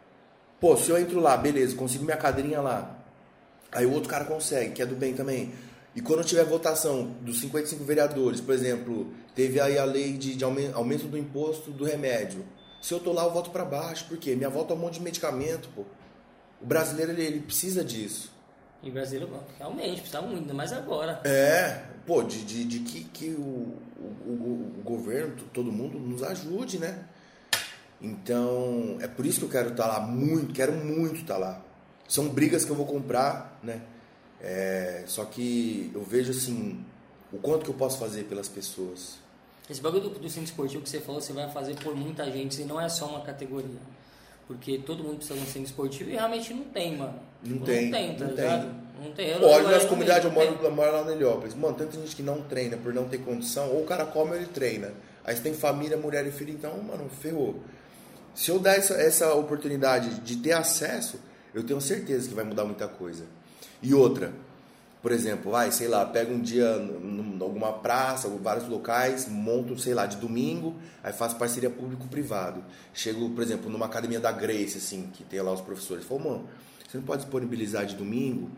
Pô, 0.59 0.77
se 0.77 0.89
eu 0.91 0.97
entro 0.97 1.19
lá, 1.19 1.35
beleza, 1.35 1.75
consigo 1.75 2.03
minha 2.05 2.17
cadeirinha 2.17 2.61
lá. 2.61 2.97
Aí 3.71 3.85
o 3.85 3.91
outro 3.93 4.09
cara 4.09 4.25
consegue, 4.25 4.71
que 4.73 4.81
é 4.81 4.85
do 4.85 4.95
bem 4.95 5.13
também. 5.13 5.53
E 5.95 6.01
quando 6.01 6.23
tiver 6.23 6.43
votação 6.45 7.15
dos 7.21 7.41
55 7.41 7.83
vereadores, 7.83 8.39
por 8.39 8.53
exemplo, 8.53 9.11
teve 9.35 9.59
aí 9.59 9.77
a 9.77 9.83
lei 9.83 10.13
de, 10.13 10.35
de 10.35 10.43
aumen- 10.43 10.71
aumento 10.73 11.07
do 11.07 11.17
imposto 11.17 11.71
do 11.71 11.83
remédio. 11.83 12.45
Se 12.81 12.93
eu 12.93 12.99
tô 12.99 13.11
lá, 13.11 13.23
eu 13.23 13.31
voto 13.31 13.49
pra 13.49 13.65
baixo. 13.65 14.05
Por 14.07 14.17
quê? 14.17 14.35
Minha 14.35 14.49
volta 14.49 14.73
é 14.73 14.75
um 14.75 14.79
monte 14.79 14.95
de 14.95 15.01
medicamento, 15.01 15.67
pô. 15.75 15.83
O 16.61 16.65
brasileiro, 16.65 17.11
ele, 17.11 17.23
ele 17.23 17.39
precisa 17.41 17.83
disso. 17.83 18.31
E 18.83 18.89
o 18.89 18.93
brasileiro, 18.93 19.31
realmente, 19.59 20.01
precisa 20.01 20.21
muito, 20.21 20.39
ainda 20.41 20.53
mais 20.53 20.73
agora. 20.73 21.21
É, 21.23 21.83
pô, 22.05 22.23
de, 22.23 22.43
de, 22.43 22.65
de 22.65 22.79
que, 22.79 23.03
que 23.05 23.29
o, 23.29 23.77
o, 24.25 24.31
o- 24.79 24.81
governo, 24.83 25.35
todo 25.53 25.71
mundo 25.71 25.99
nos 25.99 26.23
ajude, 26.23 26.79
né? 26.79 27.05
Então, 28.01 28.97
é 28.99 29.07
por 29.07 29.25
isso 29.25 29.39
que 29.39 29.45
eu 29.45 29.49
quero 29.49 29.69
estar 29.69 29.85
lá 29.85 29.99
muito, 30.01 30.53
quero 30.53 30.73
muito 30.73 31.15
estar 31.17 31.37
lá. 31.37 31.61
São 32.07 32.27
brigas 32.29 32.65
que 32.65 32.71
eu 32.71 32.75
vou 32.75 32.85
comprar, 32.85 33.59
né? 33.61 33.81
É, 34.41 35.03
só 35.05 35.23
que 35.25 35.91
eu 35.93 36.03
vejo 36.03 36.31
assim, 36.31 36.83
o 37.31 37.37
quanto 37.37 37.63
que 37.63 37.69
eu 37.69 37.75
posso 37.75 37.99
fazer 37.99 38.23
pelas 38.23 38.49
pessoas. 38.49 39.19
Esse 39.69 39.79
bagulho 39.79 40.09
do, 40.09 40.09
do 40.19 40.27
centro 40.29 40.45
esportivo 40.49 40.81
que 40.83 40.89
você 40.89 40.99
falou, 40.99 41.21
você 41.21 41.31
vai 41.31 41.49
fazer 41.51 41.75
por 41.75 41.95
muita 41.95 42.29
gente, 42.31 42.59
e 42.61 42.65
não 42.65 42.81
é 42.81 42.89
só 42.89 43.05
uma 43.05 43.21
categoria. 43.21 43.79
Porque 44.47 44.79
todo 44.79 45.03
mundo 45.03 45.17
precisa 45.17 45.37
de 45.39 45.43
um 45.45 45.47
centro 45.47 45.63
esportivo 45.69 46.09
e 46.09 46.13
realmente 46.13 46.53
não 46.53 46.65
tem, 46.65 46.97
mano. 46.97 47.13
Não 47.43 47.53
Tipo, 47.53 47.65
tem, 47.65 47.85
Não 47.85 47.91
tem, 47.97 48.15
tá 48.15 48.25
não 48.25 48.31
ligado? 48.31 48.61
tem. 48.61 48.81
Não 49.07 49.11
tem. 49.13 49.29
Eu, 49.29 49.39
Pô, 49.39 49.47
olha 49.47 49.75
eu- 49.75 49.87
comunidades, 49.87 50.25
eu 50.25 50.31
moro, 50.31 50.57
eu 50.61 50.71
moro 50.71 50.91
lá 50.91 51.03
na 51.05 51.11
Heliópolis. 51.13 51.55
Mano, 51.55 51.75
tanta 51.75 51.97
gente 51.97 52.15
que 52.15 52.21
não 52.21 52.41
treina 52.41 52.77
por 52.77 52.93
não 52.93 53.07
ter 53.07 53.19
condição, 53.19 53.69
ou 53.71 53.81
o 53.81 53.85
cara 53.85 54.05
come 54.05 54.31
ou 54.31 54.35
ele 54.37 54.45
treina. 54.47 54.91
Aí 55.23 55.35
você 55.35 55.41
tem 55.41 55.53
família, 55.53 55.95
mulher 55.97 56.25
e 56.27 56.31
filho, 56.31 56.51
então, 56.51 56.77
mano, 56.83 57.09
ferrou. 57.09 57.61
Se 58.35 58.49
eu 58.51 58.59
dar 58.59 58.75
essa, 58.77 58.93
essa 58.95 59.33
oportunidade 59.33 60.19
de 60.21 60.35
ter 60.37 60.51
acesso, 60.53 61.19
eu 61.53 61.63
tenho 61.63 61.79
certeza 61.81 62.27
que 62.29 62.33
vai 62.35 62.43
mudar 62.45 62.65
muita 62.65 62.87
coisa. 62.87 63.25
E 63.81 63.93
outra, 63.93 64.31
por 65.01 65.11
exemplo, 65.11 65.51
vai, 65.51 65.71
sei 65.71 65.87
lá, 65.87 66.05
pega 66.05 66.31
um 66.31 66.39
dia 66.39 66.77
em 66.77 67.37
alguma 67.41 67.73
praça, 67.73 68.29
vários 68.41 68.67
locais, 68.67 69.27
monto, 69.27 69.77
sei 69.79 69.95
lá, 69.95 70.05
de 70.05 70.17
domingo, 70.17 70.75
aí 71.03 71.11
faço 71.11 71.37
parceria 71.37 71.71
público-privado. 71.71 72.63
Chego, 72.93 73.31
por 73.31 73.41
exemplo, 73.41 73.69
numa 73.69 73.87
academia 73.87 74.19
da 74.19 74.31
Grace, 74.31 74.77
assim, 74.77 75.09
que 75.11 75.23
tem 75.23 75.41
lá 75.41 75.51
os 75.51 75.61
professores. 75.61 76.05
Falo, 76.05 76.19
mano, 76.19 76.49
você 76.87 76.97
não 76.97 77.03
pode 77.03 77.23
disponibilizar 77.23 77.85
de 77.85 77.95
domingo 77.95 78.51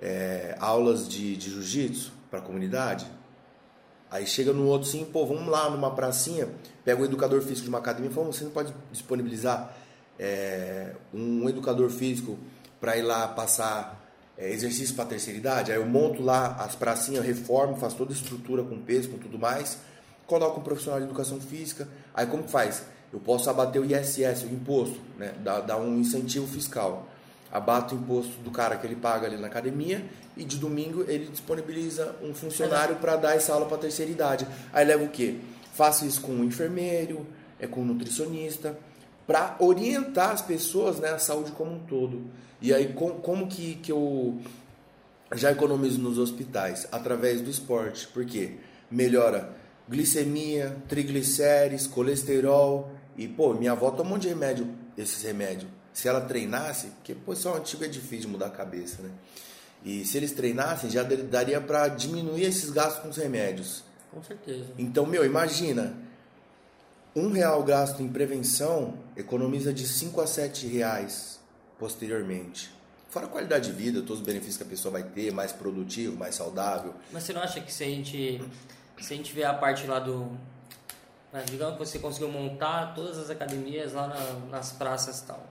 é, 0.00 0.56
aulas 0.58 1.06
de, 1.06 1.36
de 1.36 1.50
jiu-jitsu 1.50 2.10
para 2.30 2.38
a 2.38 2.42
comunidade? 2.42 3.06
Aí 4.10 4.26
chega 4.26 4.54
no 4.54 4.66
outro 4.66 4.88
sim, 4.88 5.04
pô, 5.04 5.26
vamos 5.26 5.48
lá 5.48 5.68
numa 5.68 5.90
pracinha, 5.94 6.48
pega 6.84 7.02
o 7.02 7.04
educador 7.04 7.42
físico 7.42 7.64
de 7.64 7.68
uma 7.68 7.78
academia 7.78 8.10
e 8.10 8.14
fala, 8.14 8.28
você 8.28 8.44
não 8.44 8.50
pode 8.50 8.72
disponibilizar 8.90 9.76
é, 10.18 10.92
um 11.12 11.46
educador 11.48 11.90
físico 11.90 12.38
para 12.80 12.96
ir 12.96 13.02
lá 13.02 13.28
passar 13.28 13.95
é, 14.38 14.50
exercício 14.52 14.94
para 14.94 15.06
terceira 15.06 15.38
idade, 15.38 15.72
aí 15.72 15.78
eu 15.78 15.86
monto 15.86 16.22
lá 16.22 16.56
as 16.56 16.74
pracinhas, 16.74 17.24
reformo, 17.24 17.76
faço 17.76 17.96
toda 17.96 18.12
a 18.12 18.16
estrutura 18.16 18.62
com 18.62 18.78
peso, 18.78 19.08
com 19.08 19.18
tudo 19.18 19.38
mais, 19.38 19.78
coloco 20.26 20.60
um 20.60 20.62
profissional 20.62 21.00
de 21.00 21.06
educação 21.06 21.40
física, 21.40 21.88
aí 22.14 22.26
como 22.26 22.42
que 22.42 22.50
faz? 22.50 22.82
Eu 23.12 23.20
posso 23.20 23.48
abater 23.48 23.80
o 23.80 23.84
ISS, 23.84 24.42
o 24.42 24.52
imposto, 24.52 25.00
né? 25.16 25.32
Dá, 25.42 25.60
dá 25.60 25.76
um 25.78 25.98
incentivo 25.98 26.46
fiscal. 26.46 27.08
Abato 27.50 27.94
o 27.94 27.98
imposto 27.98 28.32
do 28.42 28.50
cara 28.50 28.76
que 28.76 28.86
ele 28.86 28.96
paga 28.96 29.26
ali 29.26 29.36
na 29.36 29.46
academia 29.46 30.04
e 30.36 30.44
de 30.44 30.58
domingo 30.58 31.04
ele 31.08 31.26
disponibiliza 31.26 32.14
um 32.22 32.34
funcionário 32.34 32.96
para 32.96 33.16
dar 33.16 33.36
essa 33.36 33.52
aula 33.52 33.66
para 33.66 33.78
terceira 33.78 34.10
idade. 34.10 34.46
Aí 34.72 34.84
leva 34.84 35.04
o 35.04 35.08
quê? 35.08 35.36
Faço 35.72 36.04
isso 36.04 36.20
com 36.20 36.32
um 36.32 36.44
enfermeiro, 36.44 37.26
é 37.60 37.66
com 37.66 37.80
um 37.80 37.84
nutricionista, 37.84 38.76
para 39.26 39.56
orientar 39.58 40.30
as 40.30 40.42
pessoas, 40.42 40.98
né, 41.00 41.10
a 41.10 41.18
saúde 41.18 41.52
como 41.52 41.72
um 41.72 41.78
todo. 41.80 42.22
E 42.60 42.72
aí 42.72 42.92
com, 42.92 43.10
como 43.10 43.46
que, 43.48 43.74
que 43.76 43.90
eu 43.90 44.38
já 45.34 45.50
economizo 45.50 46.00
nos 46.00 46.18
hospitais? 46.18 46.86
Através 46.92 47.40
do 47.40 47.50
esporte. 47.50 48.06
Por 48.08 48.24
quê? 48.24 48.56
Melhora 48.90 49.54
glicemia, 49.88 50.76
triglicérides, 50.88 51.86
colesterol. 51.86 52.90
E, 53.16 53.26
pô, 53.26 53.54
minha 53.54 53.72
avó 53.72 53.90
toma 53.90 54.10
um 54.10 54.12
monte 54.14 54.22
de 54.22 54.28
remédio, 54.28 54.68
esses 54.96 55.22
remédios. 55.22 55.70
Se 55.92 56.08
ela 56.08 56.20
treinasse, 56.20 56.88
porque, 56.88 57.14
pô, 57.14 57.32
isso 57.32 57.48
é 57.48 57.52
um 57.52 57.54
antigo 57.54 57.84
é 57.84 57.88
difícil 57.88 58.26
de 58.26 58.28
mudar 58.28 58.46
a 58.46 58.50
cabeça, 58.50 59.00
né? 59.02 59.10
E 59.84 60.04
se 60.04 60.16
eles 60.16 60.32
treinassem, 60.32 60.90
já 60.90 61.02
daria 61.02 61.60
para 61.60 61.88
diminuir 61.88 62.42
esses 62.42 62.70
gastos 62.70 63.02
com 63.02 63.08
os 63.08 63.16
remédios. 63.16 63.84
Com 64.10 64.22
certeza. 64.22 64.66
Então, 64.76 65.06
meu, 65.06 65.24
imagina, 65.24 65.96
um 67.16 67.32
real 67.32 67.62
gasto 67.64 68.02
em 68.02 68.08
prevenção 68.08 68.94
economiza 69.16 69.72
de 69.72 69.86
5 69.88 70.20
a 70.20 70.26
7 70.26 70.66
reais 70.66 71.40
posteriormente. 71.78 72.70
Fora 73.08 73.26
a 73.26 73.28
qualidade 73.28 73.70
de 73.70 73.76
vida, 73.76 74.00
todos 74.02 74.20
os 74.20 74.26
benefícios 74.26 74.58
que 74.58 74.62
a 74.62 74.66
pessoa 74.66 74.92
vai 74.92 75.02
ter, 75.02 75.32
mais 75.32 75.50
produtivo, 75.52 76.14
mais 76.16 76.34
saudável. 76.34 76.94
Mas 77.10 77.22
você 77.22 77.32
não 77.32 77.40
acha 77.40 77.60
que 77.60 77.72
se 77.72 77.82
a 77.82 77.86
gente, 77.86 78.42
se 79.00 79.14
a 79.14 79.16
gente 79.16 79.32
vê 79.32 79.44
a 79.44 79.54
parte 79.54 79.86
lá 79.86 79.98
do... 79.98 80.26
né, 81.32 81.42
Digamos 81.50 81.74
que 81.78 81.86
você 81.86 81.98
conseguiu 81.98 82.28
montar 82.28 82.94
todas 82.94 83.16
as 83.18 83.30
academias 83.30 83.94
lá 83.94 84.06
na- 84.08 84.48
nas 84.50 84.72
praças 84.72 85.20
e 85.20 85.24
tal. 85.24 85.46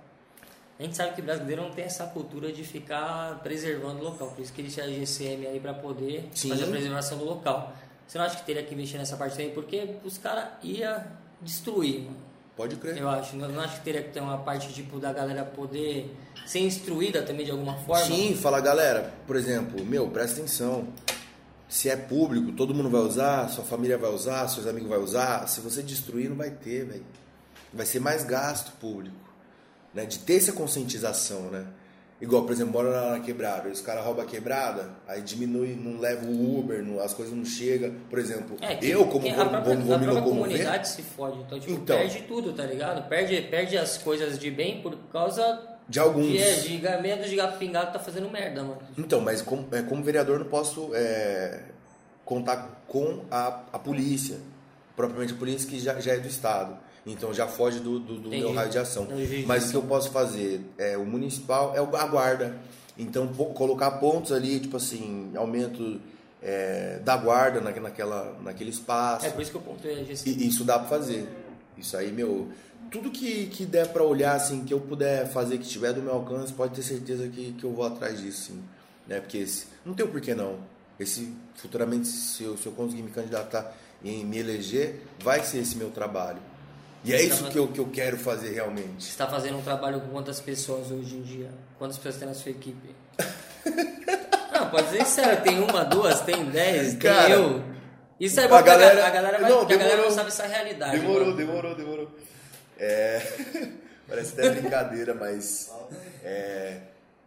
A 0.77 0.83
gente 0.83 0.95
sabe 0.95 1.15
que 1.15 1.21
o 1.21 1.23
brasileiro 1.23 1.63
não 1.63 1.71
tem 1.71 1.85
essa 1.85 2.05
cultura 2.05 2.51
de 2.51 2.63
ficar 2.63 3.39
preservando 3.41 4.01
o 4.01 4.03
local. 4.03 4.27
Por 4.31 4.41
isso 4.41 4.51
que 4.53 4.61
existe 4.61 4.81
a 4.81 4.87
GCM 4.87 5.47
aí 5.47 5.59
para 5.59 5.73
poder 5.73 6.29
Sim. 6.35 6.49
fazer 6.49 6.65
a 6.65 6.67
preservação 6.67 7.17
do 7.17 7.23
local. 7.23 7.73
Você 8.05 8.17
não 8.19 8.25
acha 8.25 8.35
que 8.37 8.45
teria 8.45 8.61
que 8.61 8.75
mexer 8.75 8.97
nessa 8.97 9.15
parte 9.17 9.37
também? 9.37 9.51
Porque 9.51 9.95
os 10.03 10.17
caras 10.17 10.49
iam 10.61 11.01
destruir, 11.41 12.01
mano. 12.01 12.25
Pode 12.55 12.77
crer. 12.77 12.97
Eu 12.97 13.09
acho. 13.09 13.35
Não, 13.35 13.49
não 13.49 13.61
acho 13.61 13.79
que 13.79 13.83
teria 13.83 14.01
que 14.01 14.11
ter 14.11 14.21
uma 14.21 14.37
parte 14.37 14.71
tipo 14.73 14.97
da 14.97 15.11
galera 15.11 15.43
poder 15.43 16.15
ser 16.45 16.59
instruída 16.59 17.21
também 17.21 17.45
de 17.45 17.51
alguma 17.51 17.75
forma. 17.75 18.05
Sim, 18.05 18.35
fala 18.35 18.61
galera, 18.61 19.13
por 19.27 19.35
exemplo, 19.35 19.85
meu, 19.85 20.07
presta 20.07 20.39
atenção. 20.39 20.87
Se 21.67 21.89
é 21.89 21.95
público, 21.97 22.53
todo 22.53 22.73
mundo 22.73 22.89
vai 22.89 23.01
usar, 23.01 23.49
sua 23.49 23.63
família 23.65 23.97
vai 23.97 24.11
usar, 24.11 24.47
seus 24.47 24.67
amigos 24.67 24.87
vai 24.87 24.99
usar. 24.99 25.47
Se 25.47 25.59
você 25.59 25.81
destruir, 25.83 26.29
não 26.29 26.37
vai 26.37 26.51
ter, 26.51 26.85
velho. 26.85 27.05
Vai 27.73 27.85
ser 27.85 27.99
mais 27.99 28.23
gasto 28.23 28.71
público, 28.79 29.17
né? 29.93 30.05
De 30.05 30.19
ter 30.19 30.37
essa 30.37 30.53
conscientização, 30.53 31.49
né? 31.49 31.65
Igual, 32.21 32.43
por 32.43 32.53
exemplo, 32.53 32.71
bora 32.71 32.89
lá 32.89 33.11
na 33.11 33.19
quebrada, 33.19 33.67
os 33.67 33.81
caras 33.81 34.05
roubam 34.05 34.23
a 34.23 34.27
quebrada, 34.27 34.89
aí 35.05 35.21
diminui, 35.21 35.75
não 35.75 35.99
leva 35.99 36.25
o 36.25 36.59
Uber, 36.59 36.81
não- 36.81 37.01
as 37.01 37.13
coisas 37.13 37.35
não 37.35 37.43
chegam. 37.43 37.93
Por 38.09 38.17
exemplo, 38.17 38.55
É, 38.61 38.75
que- 38.75 38.89
eu, 38.89 39.05
como 39.07 39.25
que 39.25 39.33
vou, 39.33 39.45
própria, 39.49 39.75
vou, 39.75 39.95
a 39.95 39.99
própria 39.99 40.21
comunidade 40.21 40.87
se 40.87 41.01
fode. 41.01 41.39
Então, 41.41 41.59
tipo, 41.59 41.73
Então. 41.73 41.97
perde 41.97 42.21
tudo, 42.21 42.53
tá 42.53 42.63
ligado? 42.63 43.07
Perde, 43.09 43.41
perde 43.41 43.77
as 43.77 43.97
coisas 43.97 44.39
de 44.39 44.49
bem 44.49 44.81
por 44.81 44.95
causa 45.11 45.61
de 45.89 45.99
alguns. 45.99 46.27
de, 46.27 46.37
é, 46.41 46.53
de 46.53 47.01
medo 47.01 47.27
de 47.27 47.35
gato 47.35 47.57
pingado 47.57 47.91
tá 47.91 47.99
fazendo 47.99 48.29
merda, 48.31 48.63
mano. 48.63 48.79
Então, 48.97 49.19
mas 49.19 49.41
como, 49.41 49.67
é, 49.73 49.81
como 49.81 50.01
vereador 50.01 50.39
não 50.39 50.45
posso 50.47 50.91
é, 50.95 51.63
contar 52.23 52.81
com 52.87 53.25
a, 53.29 53.59
a 53.73 53.77
polícia, 53.79 54.37
propriamente 54.95 55.33
a 55.33 55.35
polícia 55.35 55.69
que 55.69 55.79
já, 55.81 55.99
já 55.99 56.13
é 56.13 56.17
do 56.17 56.29
Estado. 56.29 56.77
Então 57.05 57.33
já 57.33 57.47
foge 57.47 57.79
do, 57.79 57.99
do, 57.99 58.19
do 58.19 58.29
meu 58.29 58.51
raio 58.53 58.69
de 58.69 58.79
ação. 58.79 59.03
Entendi. 59.03 59.45
Mas 59.45 59.67
o 59.67 59.71
que 59.71 59.77
eu 59.77 59.83
posso 59.83 60.09
fazer? 60.11 60.61
É, 60.77 60.97
o 60.97 61.05
municipal 61.05 61.75
é 61.75 61.79
a 61.79 62.07
guarda. 62.07 62.57
Então 62.97 63.27
colocar 63.27 63.91
pontos 63.91 64.31
ali, 64.31 64.59
tipo 64.59 64.77
assim, 64.77 65.31
aumento 65.35 66.01
é, 66.41 66.99
da 67.03 67.17
guarda 67.17 67.61
na, 67.61 67.71
naquela, 67.71 68.37
naquele 68.41 68.69
espaço. 68.69 69.25
É 69.25 69.29
por 69.29 69.41
isso 69.41 69.51
que 69.51 69.57
eu 69.57 69.61
pontuei 69.61 70.01
a 70.01 70.03
GC. 70.03 70.29
E 70.29 70.47
isso 70.47 70.63
dá 70.63 70.79
pra 70.79 70.87
fazer. 70.87 71.27
Isso 71.77 71.95
aí, 71.97 72.11
meu. 72.11 72.49
Tudo 72.91 73.09
que, 73.09 73.47
que 73.47 73.65
der 73.65 73.87
pra 73.87 74.03
olhar, 74.03 74.35
assim, 74.35 74.63
que 74.63 74.73
eu 74.73 74.79
puder 74.79 75.27
fazer, 75.27 75.57
que 75.57 75.67
tiver 75.67 75.91
do 75.91 76.01
meu 76.01 76.13
alcance, 76.13 76.53
pode 76.53 76.75
ter 76.75 76.83
certeza 76.83 77.27
que, 77.27 77.53
que 77.53 77.63
eu 77.63 77.73
vou 77.73 77.85
atrás 77.85 78.21
disso, 78.21 78.53
sim. 78.53 78.63
Né? 79.07 79.19
Porque 79.19 79.39
esse, 79.39 79.65
não 79.83 79.93
tem 79.93 80.05
o 80.05 80.09
porquê 80.09 80.35
não. 80.35 80.59
Esse, 80.99 81.33
futuramente, 81.55 82.07
se 82.07 82.43
eu, 82.43 82.55
se 82.55 82.67
eu 82.67 82.71
conseguir 82.71 83.01
me 83.01 83.11
candidatar 83.11 83.75
e 84.03 84.23
me 84.23 84.37
eleger, 84.37 85.01
vai 85.19 85.43
ser 85.43 85.59
esse 85.59 85.75
meu 85.75 85.89
trabalho. 85.89 86.39
E 87.05 87.13
é 87.13 87.21
isso 87.21 87.45
que 87.49 87.57
eu, 87.57 87.67
que 87.67 87.79
eu 87.79 87.87
quero 87.89 88.17
fazer 88.17 88.51
realmente. 88.53 89.03
Você 89.05 89.17
tá 89.17 89.27
fazendo 89.27 89.57
um 89.57 89.61
trabalho 89.61 90.01
com 90.01 90.07
quantas 90.09 90.39
pessoas 90.39 90.89
hoje 90.91 91.15
em 91.15 91.21
dia? 91.21 91.49
Quantas 91.77 91.97
pessoas 91.97 92.17
tem 92.17 92.27
na 92.27 92.33
sua 92.33 92.51
equipe? 92.51 92.95
não, 94.53 94.69
pode 94.69 94.89
ser 94.89 95.05
sério, 95.05 95.43
tem 95.43 95.59
uma, 95.59 95.83
duas, 95.83 96.21
tem 96.21 96.45
dez, 96.45 96.89
tem 96.91 96.99
Cara, 96.99 97.29
eu. 97.29 97.63
Isso 98.19 98.39
é 98.39 98.47
bom 98.47 98.55
a 98.55 98.61
galera- 98.61 99.05
a 99.05 99.09
galera 99.09 99.39
vai, 99.39 99.49
não, 99.49 99.59
porque 99.59 99.73
a 99.73 99.77
galera 99.77 99.95
demorou. 99.97 100.09
não 100.09 100.15
sabe 100.17 100.29
essa 100.29 100.47
realidade. 100.47 100.99
Demorou, 100.99 101.25
mano. 101.27 101.37
demorou, 101.37 101.75
demorou. 101.75 102.11
É, 102.79 103.21
parece 104.07 104.33
até 104.39 104.49
brincadeira, 104.51 105.13
mas 105.13 105.71
é, 106.23 106.77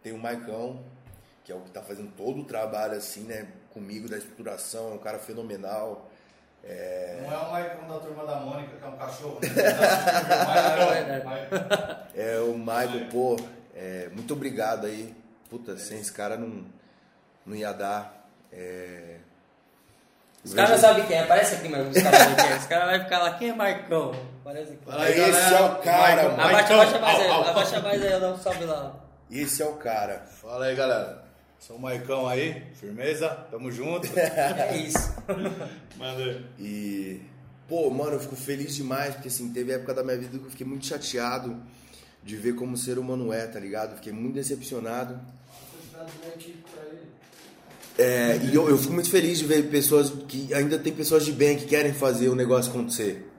tem 0.03 0.11
o 0.13 0.17
Maicão, 0.17 0.81
que 1.43 1.51
é 1.51 1.55
o 1.55 1.61
que 1.61 1.69
tá 1.71 1.81
fazendo 1.81 2.11
todo 2.17 2.41
o 2.41 2.43
trabalho 2.43 2.93
assim, 2.97 3.21
né? 3.21 3.47
Comigo 3.71 4.09
da 4.09 4.17
estruturação, 4.17 4.91
é 4.91 4.95
um 4.95 4.97
cara 4.97 5.19
fenomenal. 5.19 6.08
Não 6.63 7.33
é 7.33 7.37
o 7.37 7.51
Maicon 7.51 7.87
da 7.87 7.99
turma 7.99 8.25
da 8.25 8.35
Mônica, 8.37 8.75
que 8.77 8.83
é 8.83 8.87
um 8.87 8.97
cachorro. 8.97 9.39
né? 9.41 11.21
Maicon. 11.25 11.55
É 12.15 12.37
o 12.39 12.57
Michael, 12.57 13.07
pô, 13.11 13.37
é, 13.75 14.09
muito 14.11 14.33
obrigado 14.33 14.85
aí. 14.85 15.15
Puta, 15.49 15.77
sem 15.77 15.99
esse 15.99 16.11
cara 16.11 16.35
não, 16.37 16.65
não 17.45 17.55
ia 17.55 17.71
dar. 17.71 18.27
É, 18.51 19.17
Os 20.43 20.53
caras 20.53 20.71
não 20.71 20.77
sabem 20.77 21.05
quem 21.05 21.15
é, 21.17 21.21
aparece 21.21 21.55
aqui, 21.55 21.69
mas 21.69 21.87
os 21.95 22.03
caras 22.03 22.19
não 22.19 22.27
sabem 22.29 22.45
quem 22.45 22.53
é. 22.53 22.57
Os 22.59 22.65
caras 22.65 22.91
vão 22.91 23.03
ficar 23.03 23.19
lá, 23.19 23.33
quem 23.35 23.49
é 23.49 23.53
Marcão? 23.53 24.11
Parece 24.43 24.73
aqui. 24.73 24.81
Esse 24.89 25.31
galera. 25.31 25.55
é 25.55 25.61
o 25.61 25.75
cara, 25.77 26.15
Maicon, 26.15 26.29
mano. 26.37 26.41
Abaixa, 26.41 26.75
Maicon. 26.75 26.97
abaixa 26.97 26.99
mais 26.99 27.19
aí, 27.21 27.49
abaixa 27.49 27.79
mais 27.81 28.01
aí, 28.03 28.11
eu 28.11 28.19
dou 28.19 28.33
um 28.33 28.37
salve 28.37 28.63
lá. 28.65 28.95
esse 29.31 29.61
é 29.61 29.65
o 29.65 29.73
cara. 29.73 30.23
Fala 30.41 30.65
aí, 30.65 30.75
galera. 30.75 31.18
Sou 31.59 31.75
o 31.75 31.81
Maicão 31.81 32.25
aí, 32.25 32.63
firmeza? 32.73 33.27
Tamo 33.51 33.69
junto. 33.69 34.07
É 34.17 34.77
isso. 34.77 35.13
Manda 35.97 36.23
aí. 36.23 36.45
E, 36.57 37.21
pô, 37.67 37.89
mano, 37.89 38.13
eu 38.13 38.19
fico 38.19 38.35
feliz 38.35 38.75
demais, 38.77 39.13
porque 39.13 39.27
assim, 39.27 39.51
teve 39.51 39.73
época 39.73 39.93
da 39.93 40.01
minha 40.01 40.17
vida 40.17 40.37
que 40.37 40.45
eu 40.45 40.49
fiquei 40.49 40.65
muito 40.65 40.85
chateado 40.85 41.57
de 42.23 42.37
ver 42.37 42.55
como 42.55 42.73
o 42.73 42.77
ser 42.77 42.97
humano 42.97 43.33
é, 43.33 43.45
tá 43.45 43.59
ligado? 43.59 43.97
Fiquei 43.97 44.13
muito 44.13 44.35
decepcionado. 44.35 45.19
É, 47.97 48.37
e 48.37 48.55
eu, 48.55 48.69
eu 48.69 48.77
fico 48.77 48.93
muito 48.93 49.09
feliz 49.09 49.39
de 49.39 49.45
ver 49.45 49.69
pessoas 49.69 50.09
que 50.29 50.53
ainda 50.53 50.79
tem 50.79 50.93
pessoas 50.93 51.25
de 51.25 51.33
bem 51.33 51.57
que 51.57 51.65
querem 51.65 51.93
fazer 51.93 52.29
o 52.29 52.35
negócio 52.35 52.71
acontecer. 52.71 53.29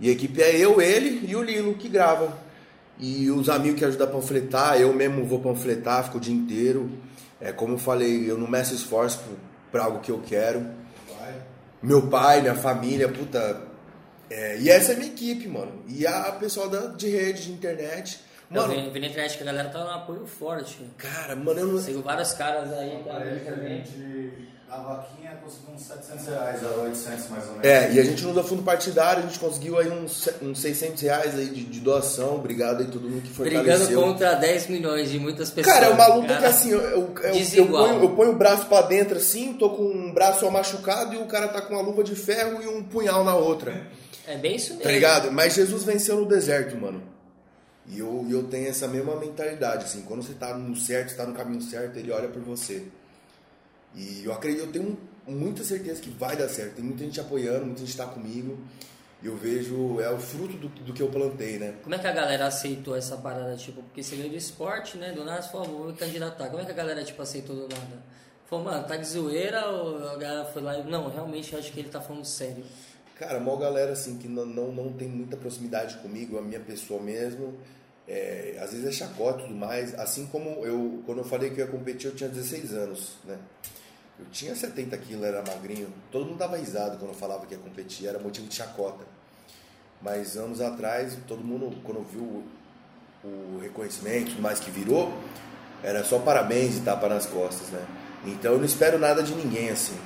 E 0.00 0.08
a 0.08 0.12
equipe 0.12 0.42
é 0.42 0.56
eu, 0.56 0.80
ele 0.80 1.24
e 1.30 1.36
o 1.36 1.42
Lilo 1.42 1.74
que 1.74 1.88
grava. 1.88 2.36
E 2.98 3.30
os 3.30 3.48
amigos 3.48 3.78
que 3.78 3.84
ajudam 3.84 4.08
a 4.08 4.10
panfletar, 4.10 4.80
eu 4.80 4.92
mesmo 4.92 5.24
vou 5.24 5.38
panfletar, 5.38 6.04
fico 6.04 6.18
o 6.18 6.20
dia 6.20 6.34
inteiro. 6.34 6.90
É, 7.40 7.52
como 7.52 7.74
eu 7.74 7.78
falei, 7.78 8.30
eu 8.30 8.38
não 8.38 8.48
meço 8.48 8.74
esforço 8.74 9.20
para 9.70 9.84
algo 9.84 10.00
que 10.00 10.10
eu 10.10 10.22
quero. 10.26 10.60
Vai. 11.18 11.34
Meu 11.82 12.08
pai, 12.08 12.40
minha 12.40 12.54
família, 12.54 13.08
puta. 13.08 13.62
É, 14.30 14.58
e 14.58 14.70
essa 14.70 14.92
é 14.92 14.94
a 14.94 14.98
minha 14.98 15.10
equipe, 15.12 15.46
mano. 15.46 15.82
E 15.86 16.06
a 16.06 16.32
pessoal 16.32 16.68
da, 16.68 16.86
de 16.86 17.08
rede, 17.08 17.44
de 17.44 17.52
internet. 17.52 18.20
Eu 18.50 18.62
Mano, 18.62 18.74
vi, 18.74 18.90
vi 18.90 19.00
na 19.00 19.06
internet 19.08 19.36
que 19.36 19.42
a 19.42 19.46
galera 19.46 19.68
tá 19.68 19.84
no 19.84 19.90
apoio 19.90 20.24
forte. 20.26 20.78
cara, 20.96 21.34
mano, 21.34 21.60
eu 21.60 21.66
não. 21.66 21.78
Sigo 21.80 22.00
vários 22.02 22.32
caras 22.32 22.72
aí. 22.72 23.02
Que 23.02 24.48
a 24.68 24.78
vaquinha 24.78 25.38
conseguiu 25.42 25.74
uns 25.74 25.82
700 25.82 26.26
reais, 26.26 26.64
a 26.64 26.68
800 26.82 27.28
mais 27.28 27.44
ou 27.44 27.50
menos. 27.52 27.64
É, 27.64 27.92
e 27.92 28.00
a 28.00 28.04
gente 28.04 28.24
não 28.24 28.34
dá 28.34 28.42
fundo 28.42 28.62
partidário, 28.62 29.22
a 29.22 29.26
gente 29.26 29.38
conseguiu 29.38 29.78
aí 29.78 29.88
uns, 29.88 30.28
uns 30.42 30.60
600 30.60 31.02
reais 31.02 31.38
aí 31.38 31.46
de, 31.46 31.64
de 31.64 31.80
doação. 31.80 32.34
Obrigado 32.34 32.80
aí 32.80 32.86
todo 32.86 33.08
mundo 33.08 33.22
que 33.22 33.32
Brigando 33.32 33.64
fortaleceu. 33.64 34.02
contra 34.02 34.34
10 34.34 34.66
milhões 34.66 35.08
de 35.08 35.18
muitas 35.20 35.50
pessoas. 35.50 35.74
Cara, 35.74 35.86
é 35.86 35.90
uma 35.90 36.06
luta 36.08 36.28
cara. 36.28 36.40
que 36.40 36.46
assim, 36.46 36.70
eu, 36.70 36.80
eu, 36.80 37.14
eu, 37.54 37.66
ponho, 37.68 38.02
eu 38.02 38.08
ponho 38.10 38.30
o 38.32 38.36
braço 38.36 38.66
pra 38.66 38.82
dentro 38.82 39.18
assim, 39.18 39.52
tô 39.52 39.70
com 39.70 39.84
um 39.84 40.12
braço 40.12 40.40
só 40.40 40.50
machucado 40.50 41.14
e 41.14 41.18
o 41.18 41.26
cara 41.26 41.46
tá 41.46 41.62
com 41.62 41.74
uma 41.74 41.82
luva 41.82 42.02
de 42.02 42.16
ferro 42.16 42.60
e 42.60 42.66
um 42.66 42.82
punhal 42.82 43.22
na 43.22 43.36
outra. 43.36 43.86
É 44.26 44.36
bem 44.36 44.56
isso 44.56 44.70
mesmo. 44.70 44.82
Tá 44.82 44.90
ligado? 44.90 45.30
Mas 45.30 45.54
Jesus 45.54 45.84
venceu 45.84 46.16
no 46.16 46.26
deserto, 46.26 46.76
mano. 46.76 47.00
E 47.88 48.00
eu, 48.00 48.26
e 48.28 48.32
eu 48.32 48.42
tenho 48.44 48.68
essa 48.68 48.88
mesma 48.88 49.14
mentalidade, 49.14 49.84
assim, 49.84 50.02
quando 50.02 50.24
você 50.24 50.34
tá 50.34 50.58
no 50.58 50.74
certo, 50.74 51.10
você 51.10 51.16
tá 51.16 51.24
no 51.24 51.34
caminho 51.34 51.62
certo, 51.62 51.96
ele 51.96 52.10
olha 52.10 52.26
por 52.28 52.42
você. 52.42 52.82
E 53.96 54.24
eu 54.24 54.32
acredito, 54.32 54.66
eu 54.66 54.72
tenho 54.72 54.98
muita 55.26 55.64
certeza 55.64 56.00
que 56.00 56.10
vai 56.10 56.36
dar 56.36 56.48
certo. 56.48 56.76
Tem 56.76 56.84
muita 56.84 57.02
gente 57.02 57.20
apoiando, 57.20 57.66
muita 57.66 57.80
gente 57.80 57.96
tá 57.96 58.06
comigo. 58.06 58.58
E 59.22 59.26
eu 59.26 59.36
vejo, 59.36 59.98
é 60.00 60.10
o 60.10 60.18
fruto 60.18 60.56
do, 60.58 60.68
do 60.68 60.92
que 60.92 61.02
eu 61.02 61.08
plantei, 61.08 61.58
né? 61.58 61.74
Como 61.82 61.94
é 61.94 61.98
que 61.98 62.06
a 62.06 62.12
galera 62.12 62.46
aceitou 62.46 62.94
essa 62.94 63.16
parada, 63.16 63.56
tipo, 63.56 63.82
porque 63.82 64.02
você 64.02 64.14
veio 64.14 64.28
do 64.28 64.36
esporte, 64.36 64.98
né? 64.98 65.12
Do 65.12 65.24
nada 65.24 65.40
você 65.40 65.50
falou, 65.50 65.66
vou 65.66 65.86
me 65.86 65.94
candidatar. 65.94 66.48
Como 66.48 66.60
é 66.60 66.64
que 66.66 66.70
a 66.70 66.74
galera, 66.74 67.02
tipo, 67.02 67.20
aceitou 67.22 67.56
do 67.56 67.62
nada? 67.62 68.02
Falou, 68.44 68.66
mano, 68.66 68.86
tá 68.86 68.96
de 68.96 69.06
zoeira 69.06 69.66
ou 69.70 70.08
a 70.10 70.16
galera 70.16 70.44
foi 70.44 70.62
lá 70.62 70.78
e. 70.78 70.84
Não, 70.84 71.08
realmente 71.08 71.52
eu 71.52 71.58
acho 71.58 71.72
que 71.72 71.80
ele 71.80 71.88
tá 71.88 72.00
falando 72.00 72.24
sério. 72.24 72.62
Cara, 73.18 73.38
uma 73.38 73.56
galera 73.56 73.92
assim 73.92 74.18
que 74.18 74.28
não, 74.28 74.44
não, 74.44 74.70
não 74.70 74.92
tem 74.92 75.08
muita 75.08 75.36
proximidade 75.36 75.96
comigo, 75.96 76.38
a 76.38 76.42
minha 76.42 76.60
pessoa 76.60 77.02
mesmo. 77.02 77.54
É, 78.06 78.56
às 78.60 78.70
vezes 78.70 78.86
é 78.86 78.92
chacota 78.92 79.40
e 79.40 79.42
tudo 79.44 79.54
mais. 79.54 79.94
Assim 79.98 80.26
como 80.26 80.64
eu, 80.64 81.02
quando 81.06 81.18
eu 81.18 81.24
falei 81.24 81.50
que 81.50 81.60
eu 81.60 81.66
ia 81.66 81.72
competir, 81.72 82.08
eu 82.08 82.14
tinha 82.14 82.28
16 82.28 82.74
anos, 82.74 83.16
né? 83.24 83.38
Eu 84.18 84.26
tinha 84.32 84.54
70 84.54 84.96
quilos, 84.98 85.24
era 85.24 85.42
magrinho. 85.42 85.88
Todo 86.10 86.24
mundo 86.24 86.38
dava 86.38 86.56
risada 86.56 86.96
quando 86.96 87.10
eu 87.10 87.16
falava 87.16 87.44
que 87.46 87.54
ia 87.54 87.60
competir, 87.60 88.06
era 88.06 88.18
motivo 88.18 88.46
de 88.46 88.54
chacota. 88.54 89.04
Mas 90.00 90.36
anos 90.36 90.60
atrás, 90.60 91.16
todo 91.26 91.42
mundo, 91.42 91.76
quando 91.84 92.02
viu 92.10 92.44
o, 93.24 93.58
reconhecimento, 93.60 94.40
mais 94.40 94.60
que 94.60 94.70
virou, 94.70 95.12
era 95.82 96.04
só 96.04 96.18
parabéns 96.18 96.76
e 96.76 96.80
tapa 96.80 97.08
nas 97.08 97.26
costas, 97.26 97.68
né? 97.68 97.84
Então 98.24 98.52
eu 98.52 98.58
não 98.58 98.64
espero 98.64 98.98
nada 98.98 99.22
de 99.22 99.34
ninguém 99.34 99.70
assim. 99.70 99.96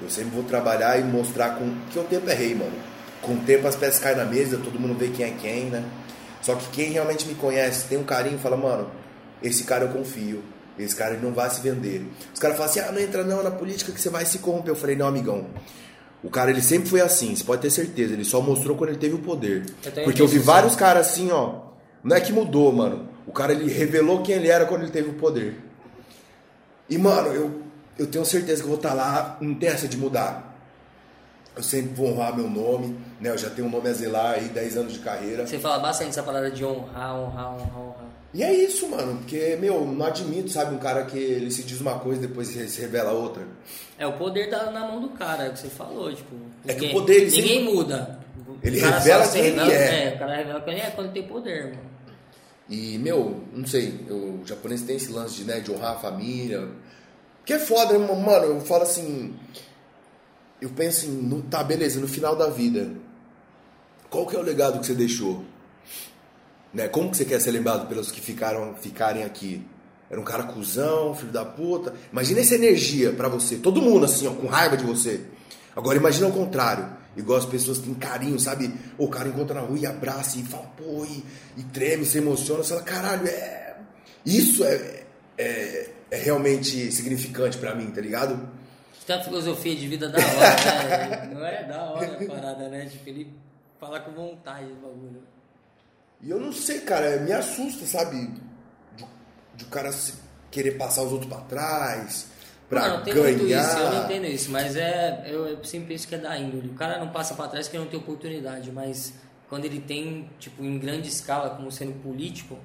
Eu 0.00 0.10
sempre 0.10 0.30
vou 0.30 0.44
trabalhar 0.44 0.98
e 0.98 1.04
mostrar 1.04 1.56
com 1.56 1.74
que 1.90 1.98
o 1.98 2.04
tempo 2.04 2.28
é 2.28 2.34
rei, 2.34 2.54
mano. 2.54 2.78
Com 3.22 3.34
o 3.34 3.40
tempo 3.44 3.66
as 3.66 3.76
peças 3.76 3.98
caem 3.98 4.16
na 4.16 4.24
mesa, 4.24 4.58
todo 4.58 4.78
mundo 4.78 4.94
vê 4.94 5.08
quem 5.08 5.24
é 5.24 5.30
quem, 5.30 5.64
né? 5.70 5.82
Só 6.42 6.54
que 6.54 6.68
quem 6.70 6.90
realmente 6.90 7.26
me 7.26 7.34
conhece, 7.34 7.88
tem 7.88 7.98
um 7.98 8.04
carinho, 8.04 8.38
fala, 8.38 8.56
mano, 8.56 8.90
esse 9.42 9.64
cara 9.64 9.84
eu 9.84 9.92
confio. 9.92 10.42
Esse 10.78 10.94
cara 10.94 11.14
ele 11.14 11.24
não 11.24 11.32
vai 11.32 11.48
se 11.50 11.60
vender. 11.60 12.06
Os 12.32 12.38
caras 12.38 12.56
falam 12.56 12.70
assim: 12.70 12.80
ah, 12.80 12.92
não 12.92 13.00
entra 13.00 13.24
não 13.24 13.42
na 13.42 13.50
política 13.50 13.92
que 13.92 14.00
você 14.00 14.10
vai 14.10 14.24
se 14.26 14.38
corromper. 14.38 14.70
Eu 14.70 14.76
falei: 14.76 14.96
não, 14.96 15.06
amigão. 15.06 15.46
O 16.22 16.30
cara 16.30 16.50
ele 16.50 16.62
sempre 16.62 16.88
foi 16.88 17.00
assim, 17.00 17.36
você 17.36 17.44
pode 17.44 17.62
ter 17.62 17.70
certeza. 17.70 18.12
Ele 18.12 18.24
só 18.24 18.40
mostrou 18.40 18.76
quando 18.76 18.90
ele 18.90 18.98
teve 18.98 19.14
o 19.14 19.18
poder. 19.18 19.64
Eu 19.84 20.04
Porque 20.04 20.20
eu 20.20 20.26
vi 20.26 20.38
vários 20.38 20.74
caras 20.74 21.08
assim, 21.08 21.30
ó. 21.30 21.66
Não 22.02 22.16
é 22.16 22.20
que 22.20 22.32
mudou, 22.32 22.72
mano. 22.72 23.08
O 23.26 23.32
cara 23.32 23.52
ele 23.52 23.70
revelou 23.70 24.22
quem 24.22 24.34
ele 24.34 24.48
era 24.48 24.66
quando 24.66 24.82
ele 24.82 24.90
teve 24.90 25.10
o 25.10 25.14
poder. 25.14 25.60
E, 26.88 26.96
mano, 26.96 27.28
eu, 27.28 27.62
eu 27.98 28.06
tenho 28.06 28.24
certeza 28.24 28.62
que 28.62 28.66
eu 28.66 28.68
vou 28.68 28.76
estar 28.76 28.94
lá, 28.94 29.36
não 29.40 29.54
tem 29.54 29.68
essa 29.68 29.88
de 29.88 29.96
mudar. 29.96 30.54
Eu 31.56 31.62
sempre 31.62 31.94
vou 31.94 32.12
honrar 32.12 32.36
meu 32.36 32.48
nome, 32.48 32.98
né? 33.20 33.30
Eu 33.30 33.38
já 33.38 33.48
tenho 33.48 33.66
um 33.66 33.70
nome 33.70 33.88
a 33.88 33.92
zelar 33.92 34.34
aí, 34.34 34.48
10 34.48 34.76
anos 34.76 34.92
de 34.92 34.98
carreira. 34.98 35.46
Você 35.46 35.58
fala 35.58 35.78
bastante 35.78 36.10
essa 36.10 36.22
parada 36.22 36.50
de 36.50 36.64
honrar, 36.64 37.16
honrar, 37.16 37.54
honrar, 37.54 37.78
honrar. 37.78 38.05
E 38.36 38.42
é 38.42 38.52
isso, 38.52 38.86
mano, 38.90 39.16
porque, 39.16 39.56
meu, 39.58 39.86
não 39.86 40.04
admito, 40.04 40.50
sabe, 40.50 40.74
um 40.74 40.78
cara 40.78 41.06
que 41.06 41.16
ele 41.16 41.50
se 41.50 41.62
diz 41.62 41.80
uma 41.80 41.98
coisa 42.00 42.22
e 42.22 42.26
depois 42.26 42.48
se 42.48 42.80
revela 42.82 43.12
outra. 43.12 43.42
É, 43.96 44.06
o 44.06 44.12
poder 44.18 44.50
tá 44.50 44.70
na 44.70 44.80
mão 44.80 45.00
do 45.00 45.08
cara, 45.10 45.44
é 45.44 45.48
o 45.48 45.52
que 45.54 45.60
você 45.60 45.68
falou, 45.70 46.14
tipo. 46.14 46.34
É 46.66 46.74
que 46.74 46.80
o 46.80 46.82
ninguém- 46.82 46.92
poder, 46.92 47.14
ele 47.14 47.30
Ninguém 47.30 47.48
sempre- 47.60 47.74
muda. 47.74 48.20
Ele 48.62 48.78
revela 48.78 49.26
quem 49.28 49.40
ele 49.42 49.58
revela- 49.58 49.72
é. 49.72 50.14
o 50.14 50.18
cara 50.18 50.36
revela 50.36 50.60
quem 50.60 50.72
ele 50.74 50.82
é 50.82 50.90
quando 50.90 51.12
tem 51.12 51.22
poder, 51.26 51.64
mano. 51.64 51.78
E, 52.68 52.98
meu, 52.98 53.42
não 53.54 53.66
sei, 53.66 53.88
o 54.10 54.42
japonês 54.44 54.82
tem 54.82 54.96
esse 54.96 55.10
lance 55.12 55.36
de, 55.36 55.44
né, 55.44 55.60
de 55.60 55.70
honrar 55.72 55.92
a 55.92 55.98
família. 55.98 56.68
Que 57.44 57.54
é 57.54 57.58
foda, 57.58 57.96
né, 57.96 58.06
mano, 58.06 58.44
eu 58.44 58.60
falo 58.60 58.82
assim. 58.82 59.34
Eu 60.60 60.68
penso 60.70 61.06
assim, 61.06 61.12
no, 61.22 61.40
tá, 61.42 61.62
beleza, 61.64 62.00
no 62.00 62.08
final 62.08 62.34
da 62.36 62.48
vida, 62.50 62.90
qual 64.10 64.26
que 64.26 64.34
é 64.36 64.38
o 64.38 64.42
legado 64.42 64.78
que 64.80 64.86
você 64.86 64.94
deixou? 64.94 65.42
Né? 66.72 66.88
Como 66.88 67.10
que 67.10 67.16
você 67.16 67.24
quer 67.24 67.40
ser 67.40 67.50
lembrado 67.50 67.88
pelos 67.88 68.10
que 68.10 68.20
ficaram, 68.20 68.74
ficarem 68.74 69.24
aqui? 69.24 69.64
Era 70.10 70.20
um 70.20 70.24
cara 70.24 70.44
cuzão, 70.44 71.14
filho 71.14 71.32
da 71.32 71.44
puta. 71.44 71.94
Imagina 72.12 72.40
essa 72.40 72.54
energia 72.54 73.12
pra 73.12 73.28
você, 73.28 73.56
todo 73.56 73.82
mundo 73.82 74.04
assim, 74.04 74.26
ó, 74.26 74.32
com 74.32 74.46
raiva 74.46 74.76
de 74.76 74.84
você. 74.84 75.22
Agora 75.74 75.98
imagina 75.98 76.28
o 76.28 76.32
contrário. 76.32 76.96
Igual 77.16 77.38
as 77.38 77.46
pessoas 77.46 77.78
têm 77.78 77.94
carinho, 77.94 78.38
sabe? 78.38 78.72
O 78.98 79.08
cara 79.08 79.28
encontra 79.28 79.54
na 79.54 79.62
rua 79.62 79.78
e 79.78 79.86
abraça 79.86 80.38
e 80.38 80.42
fala, 80.42 80.66
pô, 80.76 81.04
e, 81.04 81.24
e 81.56 81.62
treme, 81.64 82.04
se 82.04 82.18
emociona. 82.18 82.62
Você 82.62 82.74
fala, 82.74 82.82
caralho, 82.82 83.26
é. 83.26 83.76
Isso 84.24 84.64
é, 84.64 85.04
é, 85.38 85.90
é 86.10 86.16
realmente 86.16 86.92
significante 86.92 87.56
pra 87.56 87.74
mim, 87.74 87.90
tá 87.90 88.00
ligado? 88.00 88.48
Uma 89.08 89.22
filosofia 89.22 89.74
de 89.74 89.86
vida 89.86 90.08
da 90.08 90.18
hora, 90.18 90.88
né? 90.88 91.30
Não 91.32 91.46
é 91.46 91.62
da 91.64 91.84
hora 91.84 92.18
a 92.20 92.26
parada, 92.26 92.68
né? 92.68 92.86
Tipo, 92.86 93.08
ele 93.08 93.32
fala 93.78 94.00
com 94.00 94.12
vontade 94.12 94.66
do 94.66 94.74
bagulho. 94.74 95.22
E 96.20 96.30
eu 96.30 96.40
não 96.40 96.52
sei, 96.52 96.80
cara, 96.80 97.18
me 97.18 97.32
assusta, 97.32 97.84
sabe? 97.86 98.30
De, 99.54 99.64
o 99.64 99.68
cara 99.68 99.90
querer 100.50 100.72
passar 100.72 101.02
os 101.02 101.12
outros 101.12 101.30
pra 101.30 101.40
trás, 101.42 102.28
pra 102.68 102.88
Mano, 102.88 103.04
tem 103.04 103.14
ganhar. 103.14 103.38
muito 103.38 103.46
isso, 103.46 103.78
eu 103.78 103.90
não 103.90 104.04
entendo 104.04 104.26
isso, 104.26 104.50
mas 104.50 104.76
é. 104.76 105.24
Eu, 105.26 105.46
eu 105.46 105.64
sempre 105.64 105.88
penso 105.88 106.08
que 106.08 106.14
é 106.14 106.18
da 106.18 106.36
índole. 106.38 106.68
O 106.70 106.74
cara 106.74 106.98
não 106.98 107.08
passa 107.08 107.34
pra 107.34 107.48
trás 107.48 107.66
porque 107.66 107.78
não 107.78 107.86
tem 107.86 107.98
oportunidade, 107.98 108.72
mas 108.72 109.12
quando 109.48 109.64
ele 109.64 109.80
tem, 109.80 110.28
tipo, 110.38 110.64
em 110.64 110.78
grande 110.78 111.08
escala, 111.08 111.50
como 111.50 111.70
sendo 111.70 111.92
político, 112.02 112.58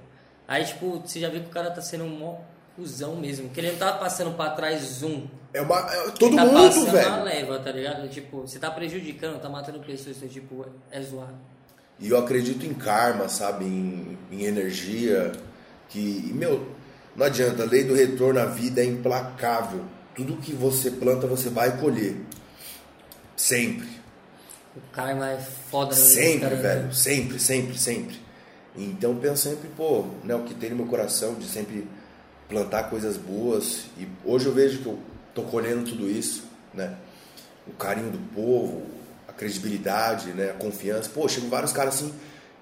aí, 0.48 0.66
tipo, 0.66 1.00
você 1.00 1.20
já 1.20 1.30
vê 1.30 1.40
que 1.40 1.48
o 1.48 1.52
cara 1.52 1.70
tá 1.72 1.82
sendo 1.82 2.06
um 2.06 2.10
mó 2.18 2.38
cuzão 2.76 3.16
mesmo. 3.16 3.50
Que 3.50 3.60
ele 3.60 3.72
não 3.72 3.78
tá 3.78 3.94
passando 3.94 4.36
pra 4.36 4.52
trás 4.52 5.04
um. 5.04 5.28
É 5.54 5.62
uma, 5.62 5.80
é 5.80 6.10
todo 6.12 6.28
ele 6.28 6.36
tá 6.38 6.46
mundo, 6.46 6.86
velho. 6.92 7.24
leva, 7.24 7.60
tá 7.60 7.72
ligado? 7.72 8.08
Tipo, 8.10 8.42
você 8.42 8.58
tá 8.58 8.72
prejudicando, 8.72 9.40
tá 9.42 9.50
matando 9.50 9.80
pessoas, 9.82 10.16
então, 10.18 10.30
tipo, 10.30 10.66
é 10.90 11.02
zoado. 11.02 11.51
E 12.02 12.10
eu 12.10 12.18
acredito 12.18 12.66
em 12.66 12.74
karma, 12.74 13.30
sabe? 13.30 13.64
Em, 13.66 14.18
em 14.32 14.44
energia. 14.44 15.32
Que, 15.88 16.32
meu, 16.34 16.68
não 17.16 17.28
adianta. 17.28 17.64
A 17.64 17.66
lei 17.66 17.84
do 17.84 17.94
retorno 17.94 18.40
à 18.40 18.46
vida 18.46 18.82
é 18.82 18.86
implacável. 18.86 19.86
Tudo 20.16 20.38
que 20.38 20.52
você 20.52 20.90
planta, 20.90 21.28
você 21.28 21.50
vai 21.50 21.78
colher. 21.80 22.16
Sempre. 23.36 23.88
O 24.76 24.82
karma 24.92 25.30
é 25.30 25.38
foda? 25.40 25.94
Sempre, 25.94 26.56
velho. 26.56 26.94
Sempre, 26.94 27.40
sempre, 27.40 27.78
sempre. 27.78 28.20
Então 28.76 29.12
eu 29.12 29.18
penso 29.18 29.50
sempre, 29.50 29.70
pô, 29.76 30.06
né, 30.24 30.34
o 30.34 30.44
que 30.44 30.54
tem 30.54 30.70
no 30.70 30.78
meu 30.78 30.86
coração 30.86 31.36
de 31.36 31.46
sempre 31.46 31.88
plantar 32.48 32.84
coisas 32.84 33.18
boas. 33.18 33.86
E 33.98 34.08
hoje 34.26 34.46
eu 34.46 34.54
vejo 34.54 34.80
que 34.80 34.86
eu 34.86 35.00
tô 35.36 35.44
colhendo 35.44 35.90
tudo 35.90 36.10
isso, 36.10 36.44
né? 36.74 36.96
O 37.68 37.74
carinho 37.74 38.12
do 38.12 38.34
povo, 38.34 38.84
credibilidade, 39.42 40.30
né? 40.30 40.52
A 40.52 40.54
confiança. 40.54 41.10
Pô, 41.10 41.28
chegam 41.28 41.50
vários 41.50 41.74
caras 41.74 41.96
assim 41.96 42.14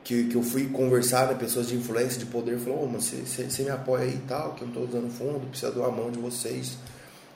que, 0.04 0.24
que 0.26 0.36
eu 0.36 0.42
fui 0.42 0.68
conversar, 0.68 1.28
né? 1.28 1.36
Pessoas 1.36 1.68
de 1.68 1.76
influência, 1.76 2.18
de 2.18 2.26
poder, 2.26 2.58
falou, 2.58 2.84
ô, 2.84 2.86
mano, 2.88 3.02
você, 3.02 3.64
me 3.64 3.70
apoia 3.70 4.06
aí 4.06 4.16
e 4.16 4.28
tal, 4.28 4.54
que 4.54 4.62
eu 4.64 4.68
não 4.68 4.74
tô 4.74 4.82
usando 4.82 5.10
fundo, 5.12 5.48
precisa 5.48 5.72
doar 5.72 5.90
a 5.90 5.92
mão 5.92 6.10
de 6.10 6.18
vocês. 6.18 6.78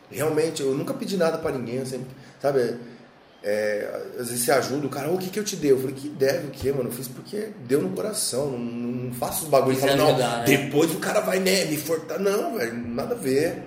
Realmente, 0.10 0.62
eu 0.62 0.74
nunca 0.74 0.94
pedi 0.94 1.18
nada 1.18 1.38
pra 1.38 1.52
ninguém, 1.52 1.76
eu 1.76 1.86
sempre, 1.86 2.08
sabe? 2.42 2.78
É, 3.44 4.06
às 4.18 4.30
vezes 4.30 4.46
você 4.46 4.52
ajuda 4.54 4.88
o 4.88 4.90
cara, 4.90 5.10
"Ô, 5.10 5.16
o 5.16 5.18
que 5.18 5.30
que 5.30 5.38
eu 5.38 5.44
te 5.44 5.58
dei? 5.58 5.72
Eu 5.72 5.80
falei, 5.80 5.94
que 5.94 6.08
deve 6.08 6.48
o 6.48 6.52
quê, 6.52 6.72
mano? 6.72 6.90
Eu 6.90 6.94
fiz 6.94 7.10
porque 7.10 7.50
deu 7.68 7.82
no 7.82 7.90
coração, 7.90 8.52
não, 8.52 8.60
não 8.60 9.14
faço 9.14 9.44
os 9.44 9.50
bagulho 9.50 9.76
Quis 9.76 9.86
falo, 9.86 9.98
não, 9.98 10.08
ajudar, 10.10 10.40
né? 10.40 10.46
depois 10.46 10.92
o 10.92 11.00
cara 11.00 11.20
vai, 11.20 11.40
né, 11.40 11.66
me 11.66 11.76
fortar. 11.76 12.20
Não, 12.20 12.58
velho, 12.58 12.74
nada 12.88 13.14
a 13.14 13.18
ver. 13.18 13.62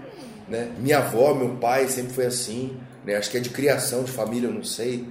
Né? 0.48 0.72
Minha 0.78 0.98
avó, 0.98 1.34
meu 1.34 1.56
pai 1.56 1.88
sempre 1.88 2.14
foi 2.14 2.26
assim, 2.26 2.76
né? 3.04 3.16
Acho 3.16 3.30
que 3.30 3.36
é 3.36 3.40
de 3.40 3.50
criação, 3.50 4.02
de 4.02 4.12
família, 4.12 4.48
eu 4.48 4.52
não 4.52 4.64
sei. 4.64 5.06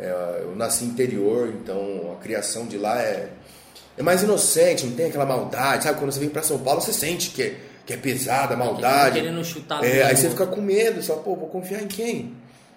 É, 0.00 0.40
eu 0.44 0.56
nasci 0.56 0.84
interior, 0.84 1.48
então 1.48 2.16
a 2.18 2.22
criação 2.22 2.66
de 2.66 2.78
lá 2.78 3.00
é, 3.02 3.30
é 3.98 4.02
mais 4.02 4.22
inocente, 4.22 4.86
não 4.86 4.96
tem 4.96 5.06
aquela 5.06 5.26
maldade, 5.26 5.84
sabe? 5.84 5.98
Quando 5.98 6.10
você 6.10 6.20
vem 6.20 6.30
pra 6.30 6.42
São 6.42 6.58
Paulo, 6.58 6.80
você 6.80 6.92
sente 6.92 7.30
que 7.30 7.42
é, 7.42 7.60
que 7.84 7.92
é 7.92 7.96
pesada, 7.98 8.54
a 8.54 8.56
maldade. 8.56 9.20
Querendo 9.20 9.44
chutar 9.44 9.84
É, 9.84 10.04
aí 10.04 10.16
você 10.16 10.30
fica 10.30 10.46
com 10.46 10.60
medo, 10.62 11.02
só, 11.02 11.16
pô, 11.16 11.36
vou 11.36 11.48
confiar 11.48 11.82
em 11.82 11.86
quem? 11.88 12.34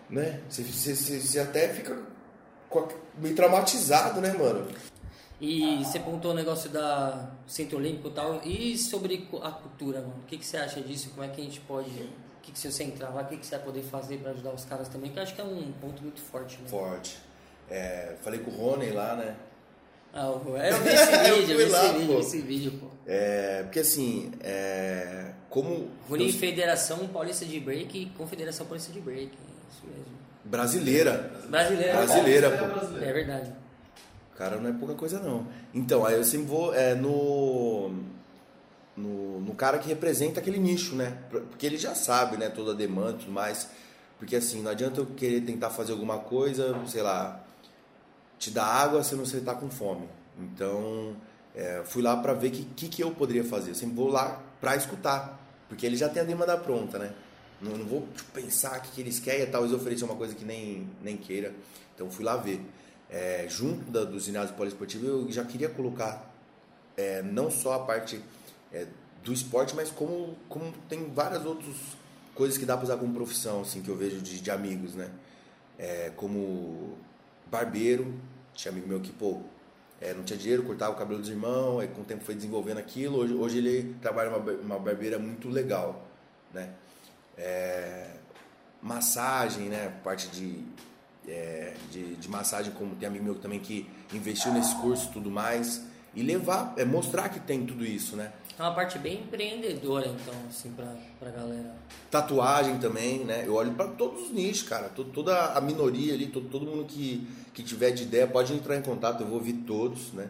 Né? 0.10 0.42
Você, 0.50 0.64
você, 0.64 0.94
você- 0.96 1.20
você 1.20 1.40
até 1.40 1.70
fica 1.70 1.98
meio 3.18 3.36
traumatizado, 3.36 4.20
né, 4.20 4.34
mano? 4.34 4.68
E 5.40 5.84
você 5.84 5.98
apontou 5.98 6.32
o 6.32 6.34
negócio 6.34 6.70
da 6.70 7.30
Centro 7.48 7.78
Olímpico 7.78 8.08
e 8.10 8.12
tal. 8.12 8.42
E 8.46 8.78
sobre 8.78 9.28
a 9.42 9.52
cultura, 9.52 10.00
mano? 10.02 10.16
O 10.24 10.28
que, 10.28 10.38
que 10.38 10.46
você 10.46 10.58
acha 10.58 10.80
disso? 10.82 11.10
Como 11.14 11.24
é 11.24 11.28
que 11.30 11.42
a 11.42 11.44
gente 11.44 11.60
pode. 11.62 11.90
O 12.44 12.46
que, 12.46 12.52
que 12.52 12.60
se 12.60 12.70
você 12.70 12.84
entrar 12.84 13.08
lá, 13.10 13.22
o 13.22 13.26
que, 13.26 13.38
que 13.38 13.46
você 13.46 13.56
vai 13.56 13.64
poder 13.66 13.84
fazer 13.84 14.18
pra 14.18 14.32
ajudar 14.32 14.52
os 14.52 14.66
caras 14.66 14.90
também? 14.90 15.10
Que 15.12 15.18
eu 15.18 15.24
acho 15.24 15.34
que 15.34 15.40
é 15.40 15.46
um 15.46 15.72
ponto 15.80 16.02
muito 16.02 16.20
forte, 16.20 16.60
né? 16.62 16.68
Forte. 16.68 17.18
É, 17.70 18.16
falei 18.22 18.42
com 18.42 18.52
o 18.52 18.54
Rony 18.54 18.92
lá, 18.92 19.16
né? 19.16 19.36
Ah, 20.14 20.26
eu 20.28 20.58
eu 20.58 20.80
vi 20.84 20.90
esse 20.90 21.12
vídeo, 21.40 21.52
eu 21.54 21.58
vi 21.66 21.72
lá, 21.72 21.86
esse 21.86 21.98
vídeo, 21.98 22.20
esse 22.20 22.42
vídeo, 22.42 22.72
pô. 22.82 22.88
É, 23.08 23.64
porque 23.64 23.80
assim, 23.80 24.30
é, 24.42 25.32
como 25.50 25.90
Rune 26.10 26.28
eu- 26.28 26.34
Federação 26.34 27.08
Paulista 27.08 27.46
de 27.46 27.60
Break 27.62 27.98
e 27.98 28.06
Confederação 28.08 28.66
Paulista 28.66 28.92
de 28.92 29.00
Break. 29.00 29.32
Isso 29.72 29.82
mesmo. 29.88 30.06
brasileira, 30.44 31.32
Brasileira. 31.48 31.94
brasileira, 32.06 32.52
pô. 32.52 32.98
É 32.98 33.14
verdade. 33.14 33.54
Cara 34.38 34.58
não 34.58 34.70
é 34.70 34.74
pouca 34.74 34.96
coisa 34.96 35.20
não. 35.20 35.48
Então, 35.74 36.06
aí 36.06 36.16
eu 36.16 36.24
sempre 36.26 36.48
vou 36.48 36.76
é, 36.76 36.94
no, 36.94 37.92
no 38.96 39.40
no 39.42 39.56
cara 39.56 39.78
que 39.80 39.88
representa 39.88 40.40
aquele 40.40 40.60
nicho, 40.60 40.96
né? 40.96 41.18
Porque 41.30 41.66
ele 41.66 41.78
já 41.78 41.96
sabe, 41.96 42.38
né, 42.38 42.50
toda 42.50 42.72
a 42.72 42.76
demanda 42.76 43.12
e 43.12 43.20
tudo 43.20 43.32
mais. 43.32 43.70
Porque 44.18 44.36
assim, 44.36 44.62
não 44.62 44.72
adianta 44.72 45.02
eu 45.02 45.06
querer 45.06 45.42
tentar 45.42 45.70
fazer 45.70 45.92
alguma 45.92 46.20
coisa, 46.20 46.76
sei 46.88 47.02
lá, 47.02 47.44
te 48.40 48.52
dar 48.52 48.66
água 48.66 49.04
se 49.04 49.16
você 49.16 49.42
tá 49.42 49.54
com 49.54 49.70
fome. 49.70 50.08
Então, 50.40 51.16
é, 51.56 51.82
fui 51.86 52.02
lá 52.02 52.16
para 52.18 52.34
ver 52.34 52.48
o 52.48 52.52
que, 52.52 52.64
que, 52.76 52.90
que 52.90 53.04
eu 53.04 53.12
poderia 53.12 53.44
fazer. 53.44 53.72
Eu 53.72 53.76
sempre 53.76 53.96
vou 53.96 54.10
lá 54.10 54.42
para 54.62 54.76
escutar, 54.76 55.40
porque 55.68 55.86
ele 55.86 55.98
já 55.98 56.08
tem 56.10 56.22
a 56.22 56.26
demanda 56.26 56.58
pronta, 56.58 56.98
né? 57.00 57.14
Não, 57.62 57.78
não 57.78 57.86
vou 57.86 58.08
tipo, 58.16 58.32
pensar 58.32 58.78
o 58.80 58.82
que, 58.82 58.92
que 58.92 59.02
eles 59.02 59.20
querem 59.20 59.44
e 59.44 59.48
talvez 59.48 59.74
oferecer 59.74 60.06
uma 60.06 60.16
coisa 60.16 60.34
que 60.36 60.46
nem, 60.46 60.88
nem 61.02 61.18
queira. 61.18 61.54
Então, 61.96 62.10
fui 62.10 62.24
lá 62.24 62.38
ver. 62.38 62.62
é, 63.10 63.46
junto 63.48 63.92
da, 63.92 64.04
do 64.04 64.20
ginásio 64.20 64.56
poliesportivo, 64.56 65.06
eu 65.06 65.32
já 65.32 65.44
queria 65.46 65.70
colocar 65.70 66.34
é, 66.98 67.22
não 67.22 67.52
só 67.52 67.74
a 67.74 67.80
parte 67.80 68.20
é, 68.74 68.88
do 69.24 69.32
esporte, 69.32 69.76
mas 69.76 69.90
como, 69.90 70.36
como 70.50 70.74
tem 70.90 71.12
várias 71.14 71.46
outras 71.46 71.76
coisas 72.36 72.58
que 72.58 72.66
dá 72.66 72.76
para 72.76 72.86
usar 72.86 72.98
como 72.98 73.14
profissão, 73.14 73.62
assim, 73.62 73.82
que 73.82 73.90
eu 73.90 73.96
vejo 73.96 74.20
de, 74.20 74.42
de 74.42 74.52
amigos, 74.52 74.96
né? 74.96 75.10
É, 75.78 76.12
como 76.16 76.98
barbeiro, 77.50 78.14
tinha 78.54 78.72
amigo 78.72 78.88
meu 78.88 79.00
que, 79.00 79.12
pô, 79.12 79.42
é, 80.02 80.14
não 80.14 80.24
tinha 80.24 80.38
dinheiro, 80.38 80.64
cortava 80.64 80.92
o 80.92 80.96
cabelo 80.96 81.22
dos 81.22 81.30
irmãos, 81.30 81.80
aí 81.80 81.88
com 81.88 82.02
o 82.02 82.04
tempo 82.04 82.24
foi 82.24 82.36
desenvolvendo 82.36 82.78
aquilo. 82.78 83.20
Hoje, 83.20 83.34
hoje 83.34 83.58
ele 83.60 83.96
trabalha 84.02 84.30
uma, 84.30 84.52
uma 84.52 84.80
barbeira 84.80 85.18
muito 85.18 85.48
legal, 85.50 86.06
né? 86.54 86.74
É, 87.38 88.10
massagem, 88.82 89.70
né? 89.70 89.94
Parte 90.04 90.28
de, 90.28 90.64
é, 91.28 91.74
de, 91.90 92.16
de, 92.16 92.30
massagem, 92.30 92.74
como 92.74 92.96
tem 92.96 93.08
amigo 93.08 93.24
meu 93.24 93.36
também 93.36 93.60
que 93.60 93.90
investiu 94.14 94.52
nesse 94.52 94.76
curso 94.76 95.10
e 95.10 95.14
tudo 95.14 95.32
mais. 95.32 95.82
E 96.14 96.22
levar, 96.22 96.74
é, 96.78 96.86
mostrar 96.86 97.30
que 97.30 97.40
tem 97.40 97.66
tudo 97.66 97.86
isso, 97.86 98.16
né? 98.16 98.34
É 98.58 98.62
uma 98.62 98.74
parte 98.74 99.00
bem 99.00 99.22
empreendedora, 99.22 100.08
então, 100.08 100.34
assim, 100.48 100.72
pra, 100.74 100.86
pra 101.20 101.32
galera. 101.32 101.74
Tatuagem 102.12 102.78
também, 102.78 103.26
né? 103.26 103.44
Eu 103.48 103.56
olho 103.56 103.74
para 103.74 103.88
todos 103.88 104.24
os 104.24 104.32
nichos, 104.32 104.68
cara. 104.68 104.90
Toda 104.90 105.54
a 105.54 105.62
minoria 105.62 106.14
ali, 106.14 106.28
todo, 106.28 106.48
todo 106.50 106.66
mundo 106.66 106.86
que, 106.86 107.28
que 107.54 107.64
tiver 107.64 107.92
de 107.92 108.04
ideia 108.04 108.28
pode 108.28 108.54
entrar 108.54 108.78
em 108.78 108.84
contato, 108.84 109.22
eu 109.22 109.28
vou 109.28 109.38
ouvir 109.38 109.54
todos, 109.66 110.14
né? 110.14 110.30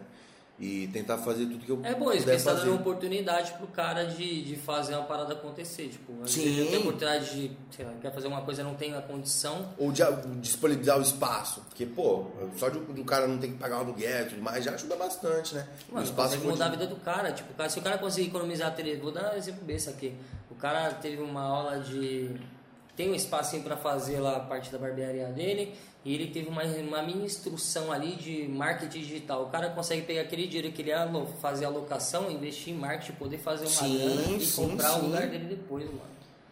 E 0.58 0.86
tentar 0.88 1.18
fazer 1.18 1.46
tudo 1.46 1.64
que 1.64 1.70
eu 1.70 1.80
É 1.82 1.94
bom 1.94 2.12
isso, 2.12 2.24
porque 2.24 2.38
você 2.38 2.44
tá 2.44 2.54
dando 2.54 2.70
uma 2.70 2.80
oportunidade 2.80 3.52
pro 3.54 3.66
cara 3.66 4.04
de, 4.04 4.44
de 4.44 4.56
fazer 4.56 4.94
uma 4.94 5.02
parada 5.02 5.32
acontecer. 5.32 5.88
Tipo, 5.88 6.22
às 6.22 6.30
Sim. 6.30 6.42
vezes 6.44 6.70
tem 6.70 6.78
oportunidade 6.78 7.30
de, 7.30 7.56
sei 7.74 7.84
lá, 7.84 7.92
quer 8.00 8.14
fazer 8.14 8.28
uma 8.28 8.42
coisa 8.42 8.62
não 8.62 8.74
tem 8.74 8.94
a 8.94 9.02
condição. 9.02 9.68
Ou 9.76 9.90
de 9.90 10.02
disponibilizar 10.40 10.98
o 10.98 11.02
espaço. 11.02 11.60
Porque, 11.68 11.84
pô, 11.84 12.26
só 12.56 12.68
de, 12.68 12.78
do 12.78 13.04
cara 13.04 13.26
não 13.26 13.38
tem 13.38 13.52
que 13.52 13.58
pagar 13.58 13.78
o 13.78 13.80
aluguel 13.80 14.26
e 14.26 14.28
tudo 14.28 14.42
mais, 14.42 14.64
já 14.64 14.72
ajuda 14.74 14.94
bastante, 14.94 15.56
né? 15.56 15.66
Mano, 15.88 16.00
o 16.00 16.08
espaço 16.08 16.34
consegue 16.34 16.46
mudar 16.46 16.68
de... 16.68 16.74
a 16.74 16.78
vida 16.78 16.86
do 16.86 17.00
cara. 17.00 17.32
Tipo, 17.32 17.68
se 17.68 17.78
o 17.78 17.82
cara 17.82 17.98
conseguir 17.98 18.28
economizar, 18.28 18.74
vou 19.02 19.10
dar 19.10 19.34
um 19.34 19.36
exemplo 19.36 19.64
besta 19.64 19.90
aqui. 19.90 20.14
O 20.50 20.54
cara 20.54 20.92
teve 20.94 21.20
uma 21.20 21.42
aula 21.42 21.80
de 21.80 22.30
tem 22.96 23.10
um 23.10 23.14
espacinho 23.14 23.64
para 23.64 23.76
fazer 23.76 24.20
lá 24.20 24.36
a 24.36 24.40
parte 24.40 24.70
da 24.70 24.78
barbearia 24.78 25.26
dele 25.26 25.74
e 26.04 26.14
ele 26.14 26.26
teve 26.26 26.48
uma, 26.48 26.62
uma 26.62 27.02
mini 27.02 27.24
instrução 27.24 27.90
ali 27.90 28.16
de 28.16 28.46
marketing 28.46 29.00
digital. 29.00 29.44
O 29.44 29.46
cara 29.46 29.70
consegue 29.70 30.02
pegar 30.02 30.20
aquele 30.20 30.46
dinheiro 30.46 30.70
que 30.70 30.82
ele 30.82 30.90
ia 30.90 31.08
fazer 31.40 31.64
alocação, 31.64 32.30
investir 32.30 32.74
em 32.74 32.76
marketing, 32.76 33.12
poder 33.12 33.38
fazer 33.38 33.64
uma 33.64 33.70
sim, 33.70 33.98
grana 33.98 34.36
e 34.36 34.44
sim, 34.44 34.62
comprar 34.62 34.90
sim. 34.90 35.00
o 35.00 35.04
lugar 35.04 35.26
dele 35.28 35.46
depois, 35.46 35.86
mano. 35.86 36.00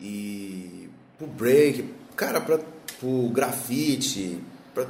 E 0.01 0.89
pro 1.19 1.27
break, 1.27 1.85
cara, 2.17 2.41
pra, 2.41 2.59
pro 2.99 3.29
grafite, 3.29 4.41
pra... 4.73 4.87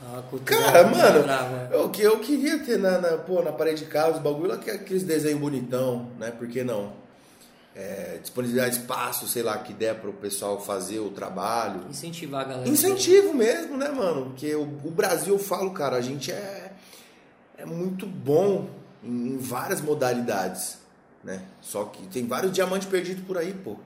Ah, 0.00 0.22
cara, 0.44 0.86
mano, 0.86 1.72
eu, 1.72 1.90
eu 1.98 2.20
queria 2.20 2.58
ter 2.58 2.78
na, 2.78 2.98
na, 3.00 3.18
pô, 3.18 3.42
na 3.42 3.50
parede 3.50 3.84
de 3.84 3.90
casa 3.90 4.18
os 4.18 4.22
bagulho, 4.22 4.52
aqueles 4.52 5.02
desenhos 5.02 5.40
bonitão, 5.40 6.08
né? 6.18 6.30
Por 6.30 6.46
que 6.46 6.62
não? 6.62 6.92
É, 7.78 8.18
disponibilizar 8.20 8.68
espaço, 8.68 9.28
sei 9.28 9.44
lá, 9.44 9.56
que 9.56 9.72
der 9.72 9.94
para 9.94 10.10
o 10.10 10.12
pessoal 10.12 10.60
fazer 10.60 10.98
o 10.98 11.10
trabalho. 11.10 11.86
Incentivar 11.88 12.40
a 12.40 12.44
galera. 12.48 12.68
Incentivo 12.68 13.32
mesmo, 13.32 13.76
né, 13.76 13.88
mano? 13.88 14.26
Porque 14.26 14.52
o, 14.56 14.62
o 14.62 14.90
Brasil, 14.90 15.34
eu 15.34 15.38
falo, 15.38 15.70
cara, 15.70 15.96
a 15.96 16.00
gente 16.00 16.32
é, 16.32 16.72
é 17.56 17.64
muito 17.64 18.04
bom 18.04 18.68
em, 19.00 19.28
em, 19.28 19.38
várias 19.38 19.80
modalidades, 19.80 20.78
né? 21.22 21.40
Só 21.60 21.84
que 21.84 22.04
tem 22.08 22.26
vários 22.26 22.50
diamantes 22.50 22.88
perdidos 22.88 23.22
por 23.24 23.38
aí, 23.38 23.52
pô. 23.52 23.76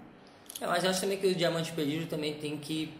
É, 0.58 0.66
mas 0.66 0.82
eu 0.82 0.88
acho 0.88 1.02
também 1.02 1.18
que 1.18 1.26
o 1.26 1.34
diamante 1.34 1.70
perdido 1.72 2.08
também 2.08 2.32
tem 2.32 2.56
que 2.56 2.94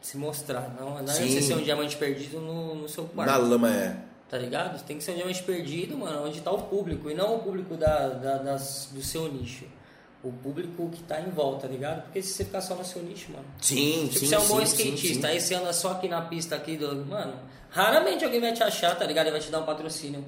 se 0.00 0.16
mostrar. 0.16 0.72
Não, 0.78 1.02
não 1.02 1.12
é 1.12 1.16
você 1.16 1.42
ser 1.42 1.54
um 1.54 1.62
diamante 1.64 1.96
perdido 1.96 2.40
no, 2.40 2.76
no 2.76 2.88
seu 2.88 3.06
quarto. 3.06 3.28
Na 3.28 3.36
lama 3.36 3.74
é. 3.74 3.96
Tá 4.30 4.38
ligado? 4.38 4.80
Tem 4.84 4.98
que 4.98 5.02
ser 5.02 5.12
um 5.12 5.16
diamante 5.16 5.42
perdido, 5.42 5.98
mano, 5.98 6.24
onde 6.24 6.40
tá 6.40 6.52
o 6.52 6.62
público. 6.62 7.10
E 7.10 7.14
não 7.14 7.34
o 7.34 7.38
público 7.40 7.76
da, 7.76 8.10
da 8.10 8.38
das, 8.38 8.90
do 8.92 9.02
seu 9.02 9.32
nicho 9.32 9.64
o 10.22 10.32
público 10.32 10.90
que 10.90 11.02
tá 11.04 11.20
em 11.20 11.30
volta, 11.30 11.66
tá 11.66 11.68
ligado? 11.68 12.02
Porque 12.02 12.22
se 12.22 12.32
você 12.32 12.44
ficar 12.44 12.60
só 12.60 12.74
no 12.74 12.84
seu 12.84 13.02
nicho, 13.02 13.30
mano. 13.30 13.44
Sim, 13.60 14.08
tipo, 14.08 14.20
sim. 14.20 14.26
Você 14.26 14.34
é 14.34 14.38
um 14.38 14.42
sim, 14.42 14.48
bom 14.48 14.62
skatista, 14.62 15.28
aí 15.28 15.40
você 15.40 15.54
anda 15.54 15.72
só 15.72 15.92
aqui 15.92 16.08
na 16.08 16.22
pista 16.22 16.56
aqui 16.56 16.76
do. 16.76 17.06
Mano, 17.06 17.34
raramente 17.70 18.24
alguém 18.24 18.40
vai 18.40 18.52
te 18.52 18.62
achar, 18.62 18.96
tá 18.96 19.04
ligado? 19.04 19.26
Ele 19.26 19.32
vai 19.32 19.40
te 19.40 19.50
dar 19.50 19.60
um 19.60 19.66
patrocínio. 19.66 20.24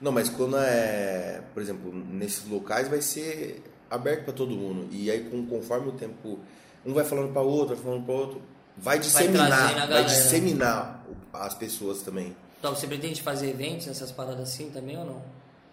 Não, 0.00 0.12
mas 0.12 0.28
quando 0.28 0.56
é. 0.58 1.42
Por 1.52 1.62
exemplo, 1.62 1.92
nesses 1.92 2.48
locais 2.48 2.88
vai 2.88 3.00
ser 3.02 3.62
aberto 3.90 4.24
para 4.24 4.32
todo 4.32 4.50
mundo. 4.54 4.88
E 4.90 5.10
aí, 5.10 5.28
conforme 5.48 5.88
o 5.88 5.92
tempo. 5.92 6.38
Um 6.84 6.94
vai 6.94 7.04
falando 7.04 7.32
para 7.32 7.42
outro, 7.42 7.74
vai 7.74 7.84
falando 7.84 8.04
para 8.04 8.14
outro. 8.14 8.42
Vai 8.76 8.98
disseminar. 8.98 9.74
Vai, 9.74 9.88
vai 9.88 10.04
disseminar 10.04 11.04
as 11.32 11.54
pessoas 11.54 12.02
também. 12.02 12.36
Então, 12.58 12.74
você 12.74 12.86
pretende 12.86 13.22
fazer 13.22 13.50
eventos, 13.50 13.88
essas 13.88 14.12
paradas 14.12 14.48
assim 14.48 14.70
também 14.70 14.96
ou 14.96 15.04
não? 15.04 15.22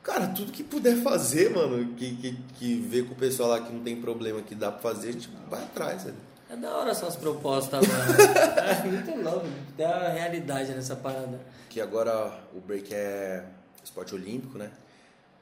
Cara, 0.03 0.27
tudo 0.27 0.51
que 0.51 0.63
puder 0.63 0.97
fazer, 0.97 1.49
mano, 1.49 1.93
que, 1.95 2.13
que, 2.17 2.37
que 2.59 2.75
vê 2.75 3.03
com 3.03 3.13
o 3.13 3.15
pessoal 3.15 3.49
lá 3.49 3.61
que 3.61 3.71
não 3.71 3.81
tem 3.81 3.95
problema, 3.95 4.41
que 4.41 4.53
dá 4.53 4.69
pra 4.69 4.81
fazer, 4.81 5.09
a 5.09 5.11
gente 5.13 5.29
vai 5.49 5.63
atrás, 5.63 6.03
velho. 6.03 6.17
É 6.49 6.57
da 6.57 6.75
hora 6.75 6.93
suas 6.93 7.15
propostas, 7.15 7.87
mano. 7.87 8.13
é 8.59 8.85
muito 8.85 9.23
louco, 9.23 9.47
a 9.81 10.09
realidade 10.09 10.73
nessa 10.73 10.93
parada. 10.93 11.39
Que 11.69 11.79
agora 11.79 12.37
o 12.53 12.59
break 12.59 12.93
é 12.93 13.45
esporte 13.81 14.13
olímpico, 14.13 14.57
né? 14.57 14.71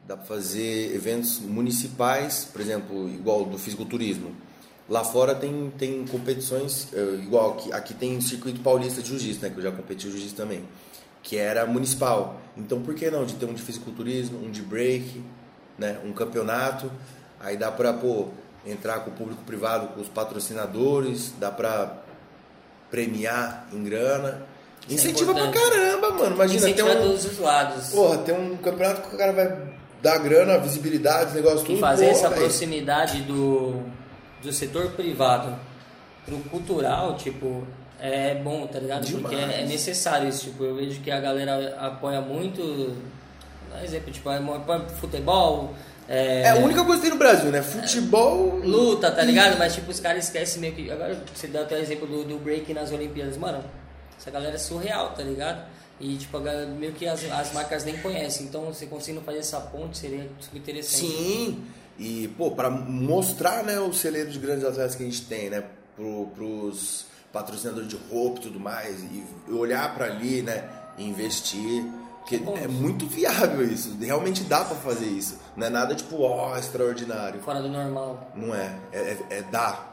Dá 0.08 0.16
pra 0.16 0.26
fazer 0.26 0.96
eventos 0.96 1.40
municipais, 1.40 2.46
por 2.46 2.62
exemplo, 2.62 3.10
igual 3.10 3.46
do 3.46 3.58
fisiculturismo. 3.58 4.36
Lá 4.88 5.04
fora 5.04 5.34
tem, 5.34 5.72
tem 5.76 6.06
competições, 6.06 6.88
eh, 6.94 7.20
igual 7.24 7.54
aqui, 7.54 7.74
aqui 7.74 7.94
tem 7.96 8.22
circuito 8.22 8.62
paulista 8.62 9.02
de 9.02 9.10
jiu-jitsu, 9.10 9.42
né? 9.42 9.50
Que 9.50 9.58
eu 9.58 9.64
já 9.64 9.72
competi 9.72 10.10
jiu-jitsu 10.10 10.36
também 10.36 10.64
que 11.24 11.38
era 11.38 11.66
municipal. 11.66 12.40
Então, 12.58 12.82
por 12.82 12.94
que 12.96 13.10
não 13.10 13.26
de 13.26 13.36
ter 13.36 13.46
um 13.46 13.54
de 13.54 13.62
fisiculturismo, 13.62 14.44
um 14.44 14.52
de 14.52 14.62
break, 14.62 15.24
né, 15.78 15.98
um 16.04 16.12
campeonato? 16.12 16.92
Aí 17.40 17.58
dá 17.58 17.72
para 17.72 17.94
pô, 17.94 18.28
entrar 18.66 19.00
com 19.00 19.10
o 19.10 19.14
público 19.14 19.44
privado, 19.44 19.88
com 19.88 20.02
os 20.02 20.10
patrocinadores, 20.10 21.34
dá 21.40 21.52
para 21.52 22.02
premiar 22.90 23.68
em 23.72 23.84
grana. 23.84 24.46
Isso 24.88 25.08
é 25.08 25.12
Incentiva 25.12 25.32
é 25.32 25.36
pra 25.36 25.52
caramba, 25.52 26.12
mano. 26.12 26.36
Imagina 26.36 26.60
Incentiva 26.60 26.90
ter 26.90 26.98
um, 26.98 27.02
todos 27.02 27.26
os 27.26 27.40
lados. 27.40 27.90
Porra, 27.90 28.18
tem 28.20 28.36
um 28.36 28.58
campeonato 28.58 29.10
que 29.10 29.16
o 29.16 29.18
cara 29.18 29.32
vai 29.32 29.74
dar 30.02 30.18
grana, 30.18 30.58
visibilidade, 30.58 31.34
negócio 31.34 31.60
tudo. 31.60 31.78
E 31.78 31.80
fazer 31.80 32.06
porra, 32.08 32.18
essa 32.18 32.30
véio. 32.30 32.42
proximidade 32.42 33.22
do, 33.22 33.84
do 34.42 34.52
setor 34.52 34.92
privado 34.92 35.56
pro 36.26 36.38
cultural, 36.50 37.16
tipo, 37.16 37.66
é 38.02 38.34
bom, 38.34 38.66
tá 38.66 38.80
ligado? 38.80 39.06
Demais. 39.06 39.22
Porque 39.22 39.36
é, 39.36 39.64
necessário 39.66 40.28
isso. 40.28 40.46
Tipo, 40.46 40.64
eu 40.64 40.76
vejo 40.76 41.00
que 41.02 41.12
a 41.12 41.20
galera 41.20 41.78
apoia 41.80 42.20
muito. 42.20 42.98
Por 43.70 43.84
exemplo, 43.84 44.12
tipo, 44.12 44.28
apoia 44.30 44.80
futebol. 45.00 45.74
É... 46.10 46.42
é, 46.42 46.50
a 46.50 46.56
única 46.56 46.84
coisa 46.84 47.00
que 47.00 47.08
tem 47.08 47.12
no 47.12 47.20
Brasil, 47.20 47.52
né? 47.52 47.62
Futebol. 47.62 48.60
É, 48.64 48.66
luta, 48.66 49.12
tá 49.12 49.24
ligado? 49.24 49.58
Mas 49.60 49.76
tipo, 49.76 49.92
os 49.92 50.00
caras 50.00 50.26
esquecem 50.26 50.60
meio 50.60 50.74
que. 50.74 50.90
Agora 50.90 51.16
você 51.34 51.46
dá 51.46 51.62
até 51.62 51.76
o 51.76 51.78
exemplo 51.78 52.08
do, 52.08 52.24
do 52.24 52.40
break 52.40 52.74
nas 52.74 52.92
Olimpíadas. 52.92 53.38
Mano, 53.38 53.64
essa 54.18 54.32
galera 54.32 54.56
é 54.56 54.58
surreal, 54.58 55.12
tá 55.12 55.22
ligado? 55.22 55.64
E 56.00 56.18
tipo, 56.18 56.40
meio 56.40 56.94
que 56.94 57.08
as, 57.08 57.24
as 57.32 57.54
marcas 57.54 57.86
nem 57.86 57.98
conhecem. 57.98 58.48
Então 58.48 58.66
você 58.66 58.88
conseguindo 58.88 59.24
fazer 59.24 59.38
essa 59.38 59.60
ponte 59.60 60.00
seria 60.00 60.28
super 60.40 60.58
interessante. 60.58 61.06
Sim. 61.06 61.64
E, 62.00 62.30
pô, 62.36 62.50
pra 62.50 62.68
mostrar 62.72 63.64
né, 63.64 63.80
o 63.80 63.94
celeiro 63.94 64.32
de 64.32 64.40
grandes 64.40 64.66
atletas 64.66 64.96
que 64.96 65.04
a 65.04 65.06
gente 65.06 65.22
tem, 65.26 65.52
né? 65.52 65.64
Pro, 65.96 66.32
pros 66.34 67.11
patrocinador 67.32 67.86
de 67.86 67.98
roupa 68.10 68.40
e 68.40 68.44
tudo 68.44 68.60
mais, 68.60 69.02
e 69.04 69.52
olhar 69.52 69.94
para 69.96 70.06
ali, 70.06 70.42
né, 70.42 70.68
e 70.98 71.08
investir. 71.08 71.86
Porque 72.20 72.36
é 72.36 72.68
muito 72.68 73.08
viável 73.08 73.66
isso, 73.66 73.98
realmente 74.00 74.44
dá 74.44 74.64
para 74.64 74.76
fazer 74.76 75.08
isso. 75.08 75.40
Não 75.56 75.68
é 75.68 75.70
nada 75.70 75.96
tipo, 75.96 76.22
ó, 76.22 76.54
oh, 76.54 76.58
extraordinário. 76.58 77.42
Fora 77.42 77.62
do 77.62 77.68
normal. 77.68 78.32
Não 78.36 78.54
é, 78.54 78.78
é, 78.94 79.00
é, 79.00 79.38
é 79.38 79.42
dá. 79.42 79.88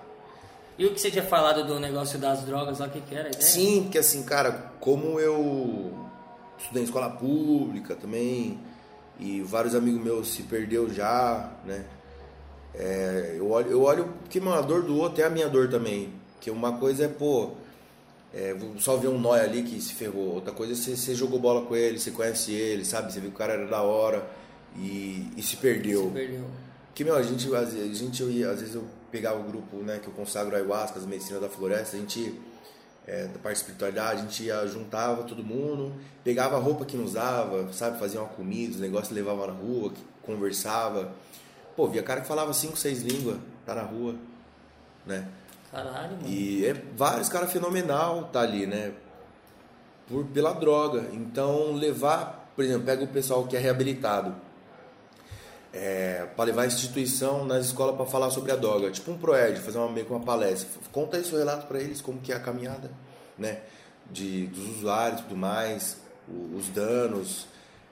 E 0.79 0.87
o 0.87 0.93
que 0.93 1.01
você 1.01 1.11
tinha 1.11 1.25
falado 1.25 1.67
do 1.67 1.81
negócio 1.81 2.19
das 2.19 2.43
drogas 2.43 2.79
lá, 2.79 2.87
o 2.87 2.91
que, 2.91 3.01
que 3.01 3.15
era? 3.15 3.33
Sim, 3.41 3.85
porque 3.85 3.99
assim, 3.99 4.23
cara, 4.23 4.71
como 4.79 5.19
eu 5.19 5.93
estudei 6.59 6.83
em 6.83 6.87
escola 6.87 7.11
pública 7.11 7.97
também, 7.97 8.61
e 9.19 9.41
vários 9.43 9.75
amigos 9.75 10.01
meus 10.01 10.29
se 10.29 10.43
perdeu 10.45 10.93
já, 10.93 11.51
né? 11.65 11.85
É, 12.75 13.35
eu 13.37 13.51
olho, 13.51 13.71
eu 13.71 13.83
olho 13.83 14.15
que 14.29 14.41
mano, 14.41 14.59
a 14.59 14.61
dor 14.61 14.83
do 14.83 14.97
outro 14.97 15.21
é 15.21 15.27
a 15.27 15.31
minha 15.31 15.49
dor 15.49 15.69
também. 15.69 16.13
Que 16.41 16.51
uma 16.51 16.79
coisa 16.79 17.05
é, 17.05 17.09
pô, 17.09 17.53
é, 18.33 18.57
só 18.79 18.97
ver 18.97 19.09
um 19.09 19.19
nóia 19.19 19.43
ali 19.43 19.63
que 19.63 19.81
se 19.81 19.95
ferrou. 19.95 20.35
Outra 20.35 20.53
coisa 20.53 20.73
é 20.73 20.77
você, 20.77 20.97
você 20.97 21.15
jogou 21.15 21.39
bola 21.39 21.67
com 21.67 21.75
ele, 21.75 21.99
você 21.99 22.11
conhece 22.11 22.53
ele, 22.53 22.85
sabe? 22.85 23.13
Você 23.13 23.21
viu 23.21 23.31
que 23.31 23.37
o 23.37 23.39
cara 23.39 23.55
era 23.55 23.67
da 23.67 23.83
hora 23.83 24.29
e, 24.77 25.29
e 25.37 25.43
se 25.43 25.57
perdeu. 25.57 26.05
Se 26.05 26.11
perdeu. 26.11 26.45
Que, 26.95 27.05
meu, 27.05 27.15
a 27.15 27.23
gente, 27.23 27.55
a 27.55 27.65
gente 27.65 28.23
eu 28.23 28.31
ia, 28.31 28.51
às 28.51 28.61
vezes 28.61 28.75
eu 28.75 28.85
pegava 29.11 29.39
o 29.39 29.45
grupo, 29.45 29.77
né, 29.79 29.99
que 30.03 30.09
eu 30.09 30.13
consagro 30.13 30.55
ayahuasca, 30.55 30.99
as 30.99 31.07
medicinas 31.07 31.41
da 31.41 31.49
floresta, 31.49 31.97
a 31.97 32.01
gente, 32.01 32.35
é, 33.07 33.25
da 33.27 33.39
parte 33.39 33.55
de 33.55 33.61
espiritualidade, 33.61 34.21
a 34.21 34.23
gente 34.25 34.43
ia, 34.43 34.67
juntava 34.67 35.23
todo 35.23 35.43
mundo, 35.43 35.93
pegava 36.25 36.57
a 36.57 36.59
roupa 36.59 36.85
que 36.85 36.97
não 36.97 37.05
usava, 37.05 37.73
sabe? 37.73 37.99
Fazia 37.99 38.21
uma 38.21 38.29
comida, 38.29 38.75
os 38.75 38.81
negócios 38.81 39.15
levava 39.15 39.47
na 39.47 39.53
rua, 39.53 39.93
conversava. 40.23 41.13
Pô, 41.77 41.87
via 41.87 42.03
cara 42.03 42.21
que 42.21 42.27
falava 42.27 42.53
cinco, 42.53 42.77
seis 42.77 43.01
línguas, 43.03 43.39
tá 43.65 43.75
na 43.75 43.83
rua, 43.83 44.17
né? 45.07 45.27
Caralho, 45.71 46.17
mano. 46.17 46.29
E 46.29 46.67
é 46.67 46.75
vários 46.97 47.29
caras 47.29 47.53
fenomenal 47.53 48.25
tá 48.33 48.41
ali, 48.41 48.67
né? 48.67 48.93
por, 50.09 50.25
pela 50.27 50.53
droga. 50.53 51.07
Então, 51.13 51.73
levar, 51.75 52.51
por 52.57 52.65
exemplo, 52.65 52.85
pega 52.85 53.05
o 53.05 53.09
pessoal 53.09 53.47
que 53.47 53.57
é 53.57 53.61
reabilitado, 53.61 54.35
é, 55.73 56.27
para 56.35 56.47
levar 56.47 56.63
a 56.63 56.67
instituição 56.67 57.45
nas 57.45 57.67
escolas 57.67 57.95
para 57.95 58.07
falar 58.07 58.31
sobre 58.31 58.51
a 58.51 58.57
droga, 58.57 58.91
tipo 58.91 59.11
um 59.11 59.19
proed, 59.19 59.61
fazer 59.61 59.79
uma, 59.79 59.91
meio 59.91 60.07
que 60.07 60.13
uma 60.13 60.25
palestra. 60.25 60.69
Conta 60.91 61.19
esse 61.19 61.31
relato 61.31 61.67
para 61.67 61.79
eles, 61.79 62.01
como 62.01 62.21
que 62.21 62.33
é 62.33 62.37
a 62.37 62.41
caminhada, 62.41 62.91
né? 63.37 63.61
De, 64.11 64.47
dos 64.47 64.79
usuários 64.79 65.21
tudo 65.21 65.37
mais, 65.37 65.99
os 66.57 66.69
danos, 66.69 67.47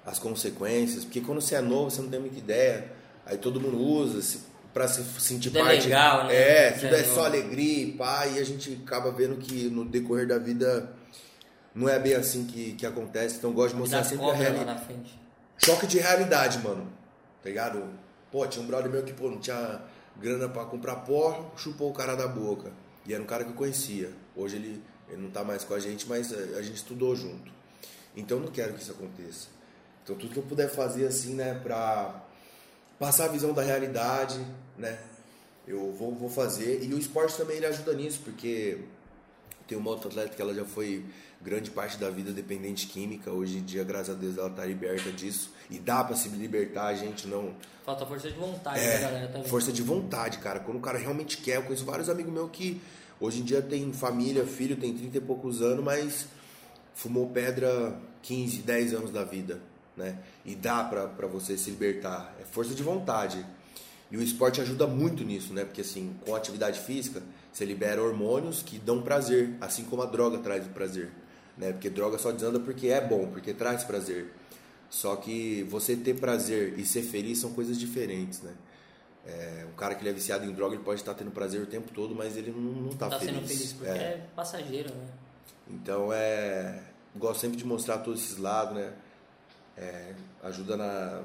as 0.04 0.18
consequências, 0.18 1.04
porque 1.04 1.20
quando 1.20 1.42
você 1.42 1.56
é 1.56 1.60
novo, 1.60 1.90
você 1.90 2.00
não 2.00 2.08
tem 2.08 2.18
muita 2.18 2.38
ideia, 2.38 2.90
aí 3.26 3.36
todo 3.36 3.60
mundo 3.60 3.78
usa 3.78 4.22
se, 4.22 4.40
para 4.76 4.88
se 4.88 5.02
sentir 5.18 5.48
Tudo 5.48 5.60
é 5.60 5.62
parte. 5.62 5.84
legal, 5.84 6.26
né? 6.26 6.34
É, 6.34 6.70
tudo 6.72 6.94
é 6.94 7.00
é 7.00 7.04
só 7.04 7.24
alegria 7.24 7.84
e 7.84 7.92
pá, 7.92 8.26
e 8.26 8.38
a 8.38 8.44
gente 8.44 8.78
acaba 8.84 9.10
vendo 9.10 9.38
que 9.38 9.70
no 9.70 9.86
decorrer 9.86 10.28
da 10.28 10.36
vida 10.36 10.92
não 11.74 11.88
é 11.88 11.98
bem 11.98 12.12
assim 12.12 12.44
que, 12.44 12.74
que 12.74 12.84
acontece, 12.84 13.36
então 13.36 13.48
eu 13.48 13.54
gosto 13.54 13.72
de 13.72 13.80
mostrar 13.80 14.04
sempre 14.04 14.28
a 14.28 14.34
realidade. 14.34 15.18
Choque 15.64 15.86
de 15.86 15.98
realidade, 15.98 16.58
mano. 16.58 16.92
Tá 17.42 17.48
ligado? 17.48 17.84
Pô, 18.30 18.46
tinha 18.46 18.62
um 18.62 18.66
brother 18.66 18.90
meu 18.90 19.02
que, 19.02 19.14
pô, 19.14 19.30
não 19.30 19.38
tinha 19.38 19.80
grana 20.14 20.46
pra 20.46 20.66
comprar 20.66 20.96
pó, 20.96 21.50
chupou 21.56 21.88
o 21.88 21.94
cara 21.94 22.14
da 22.14 22.28
boca. 22.28 22.70
E 23.06 23.14
era 23.14 23.22
um 23.22 23.26
cara 23.26 23.44
que 23.44 23.50
eu 23.52 23.56
conhecia. 23.56 24.12
Hoje 24.36 24.56
ele, 24.56 24.82
ele 25.08 25.22
não 25.22 25.30
tá 25.30 25.42
mais 25.42 25.64
com 25.64 25.72
a 25.72 25.80
gente, 25.80 26.06
mas 26.06 26.30
a, 26.34 26.58
a 26.58 26.60
gente 26.60 26.76
estudou 26.76 27.16
junto. 27.16 27.50
Então 28.14 28.36
eu 28.36 28.44
não 28.44 28.52
quero 28.52 28.74
que 28.74 28.82
isso 28.82 28.92
aconteça. 28.92 29.48
Então 30.04 30.16
tudo 30.16 30.34
que 30.34 30.38
eu 30.38 30.42
puder 30.42 30.68
fazer 30.68 31.06
assim, 31.06 31.32
né, 31.32 31.58
pra 31.62 32.25
passar 32.98 33.26
a 33.26 33.28
visão 33.28 33.52
da 33.52 33.62
realidade, 33.62 34.38
né, 34.78 34.98
eu 35.66 35.92
vou, 35.92 36.14
vou 36.14 36.28
fazer. 36.28 36.82
E 36.84 36.92
o 36.94 36.98
esporte 36.98 37.36
também 37.36 37.56
ele 37.56 37.66
ajuda 37.66 37.92
nisso, 37.92 38.20
porque 38.24 38.78
tem 39.66 39.76
uma 39.76 39.90
outra 39.90 40.08
atleta 40.08 40.34
que 40.34 40.40
ela 40.40 40.54
já 40.54 40.64
foi 40.64 41.04
grande 41.42 41.70
parte 41.70 41.96
da 41.98 42.08
vida 42.08 42.32
dependente 42.32 42.86
química. 42.86 43.30
Hoje 43.30 43.58
em 43.58 43.62
dia, 43.64 43.84
graças 43.84 44.14
a 44.16 44.18
Deus, 44.18 44.38
ela 44.38 44.50
tá 44.50 44.64
liberta 44.64 45.10
disso. 45.12 45.50
E 45.68 45.78
dá 45.78 46.02
pra 46.04 46.14
se 46.16 46.28
libertar, 46.28 46.86
a 46.86 46.94
gente 46.94 47.26
não. 47.26 47.54
Falta 47.84 48.06
força 48.06 48.28
de 48.30 48.36
vontade 48.36 48.80
É, 48.80 48.92
da 48.98 49.00
galera 49.00 49.28
também. 49.28 49.48
força 49.48 49.72
de 49.72 49.82
vontade, 49.82 50.38
cara. 50.38 50.60
Quando 50.60 50.78
o 50.78 50.80
cara 50.80 50.98
realmente 50.98 51.38
quer, 51.38 51.56
eu 51.56 51.62
conheço 51.64 51.84
vários 51.84 52.08
amigos 52.08 52.32
meus 52.32 52.50
que 52.50 52.80
hoje 53.20 53.40
em 53.40 53.44
dia 53.44 53.60
tem 53.62 53.92
família, 53.92 54.44
filho, 54.46 54.76
tem 54.76 54.96
30 54.96 55.18
e 55.18 55.20
poucos 55.20 55.60
anos, 55.62 55.84
mas 55.84 56.26
fumou 56.94 57.28
pedra 57.30 57.96
15, 58.22 58.58
10 58.58 58.94
anos 58.94 59.10
da 59.10 59.22
vida, 59.24 59.60
né? 59.96 60.18
E 60.44 60.54
dá 60.54 60.84
pra, 60.84 61.06
pra 61.08 61.26
você 61.26 61.56
se 61.56 61.70
libertar. 61.70 62.34
É 62.40 62.44
força 62.44 62.74
de 62.74 62.82
vontade. 62.82 63.44
E 64.10 64.16
o 64.16 64.22
esporte 64.22 64.60
ajuda 64.60 64.86
muito 64.86 65.24
nisso, 65.24 65.52
né? 65.52 65.64
Porque 65.64 65.80
assim, 65.80 66.14
com 66.24 66.34
a 66.34 66.38
atividade 66.38 66.78
física, 66.80 67.22
você 67.52 67.64
libera 67.64 68.02
hormônios 68.02 68.62
que 68.62 68.78
dão 68.78 69.02
prazer, 69.02 69.54
assim 69.60 69.84
como 69.84 70.02
a 70.02 70.06
droga 70.06 70.38
traz 70.38 70.64
o 70.66 70.68
prazer, 70.70 71.10
né? 71.58 71.72
Porque 71.72 71.90
droga 71.90 72.18
só 72.18 72.30
desanda 72.30 72.60
porque 72.60 72.88
é 72.88 73.00
bom, 73.00 73.26
porque 73.28 73.52
traz 73.52 73.82
prazer. 73.82 74.32
Só 74.88 75.16
que 75.16 75.64
você 75.64 75.96
ter 75.96 76.14
prazer 76.20 76.78
e 76.78 76.84
ser 76.86 77.02
feliz 77.02 77.38
são 77.38 77.52
coisas 77.52 77.76
diferentes, 77.78 78.40
né? 78.42 78.52
É, 79.26 79.66
um 79.68 79.74
cara 79.74 79.96
que 79.96 80.02
ele 80.02 80.10
é 80.10 80.12
viciado 80.12 80.44
em 80.44 80.52
droga, 80.52 80.76
ele 80.76 80.84
pode 80.84 81.00
estar 81.00 81.12
tendo 81.14 81.32
prazer 81.32 81.60
o 81.60 81.66
tempo 81.66 81.90
todo, 81.92 82.14
mas 82.14 82.36
ele 82.36 82.52
não, 82.52 82.60
não 82.60 82.90
tá, 82.90 83.08
Tá 83.08 83.18
feliz. 83.18 83.34
sendo 83.34 83.48
feliz 83.48 83.72
porque 83.72 83.90
É. 83.90 83.96
é, 84.02 84.26
passageiro, 84.36 84.94
né? 84.94 85.06
Então 85.68 86.12
é. 86.12 86.80
Gosto 87.16 87.40
sempre 87.40 87.56
de 87.56 87.64
mostrar 87.66 87.98
todos 87.98 88.22
esses 88.22 88.36
lados, 88.38 88.76
né? 88.76 88.92
É, 89.76 90.12
ajuda 90.42 90.76
na. 90.76 91.20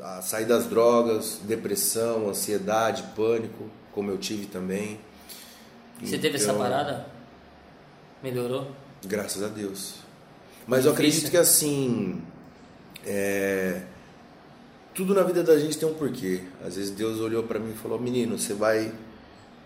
a 0.00 0.22
sair 0.22 0.44
das 0.46 0.66
drogas, 0.66 1.40
depressão, 1.44 2.28
ansiedade, 2.28 3.02
pânico, 3.16 3.68
como 3.92 4.10
eu 4.10 4.18
tive 4.18 4.46
também. 4.46 5.00
Você 6.00 6.18
teve 6.18 6.36
essa 6.36 6.46
Então, 6.46 6.58
parada? 6.58 7.06
Melhorou? 8.22 8.70
Graças 9.04 9.42
a 9.42 9.48
Deus. 9.48 9.96
Mas 10.66 10.84
eu 10.84 10.92
acredito 10.92 11.30
que 11.30 11.36
assim. 11.36 12.22
é, 13.04 13.82
Tudo 14.94 15.14
na 15.14 15.22
vida 15.22 15.42
da 15.42 15.58
gente 15.58 15.76
tem 15.76 15.88
um 15.88 15.94
porquê. 15.94 16.42
Às 16.64 16.76
vezes 16.76 16.90
Deus 16.90 17.18
olhou 17.20 17.42
pra 17.42 17.58
mim 17.58 17.72
e 17.72 17.76
falou: 17.76 17.98
Menino, 18.00 18.38
você 18.38 18.54
vai 18.54 18.92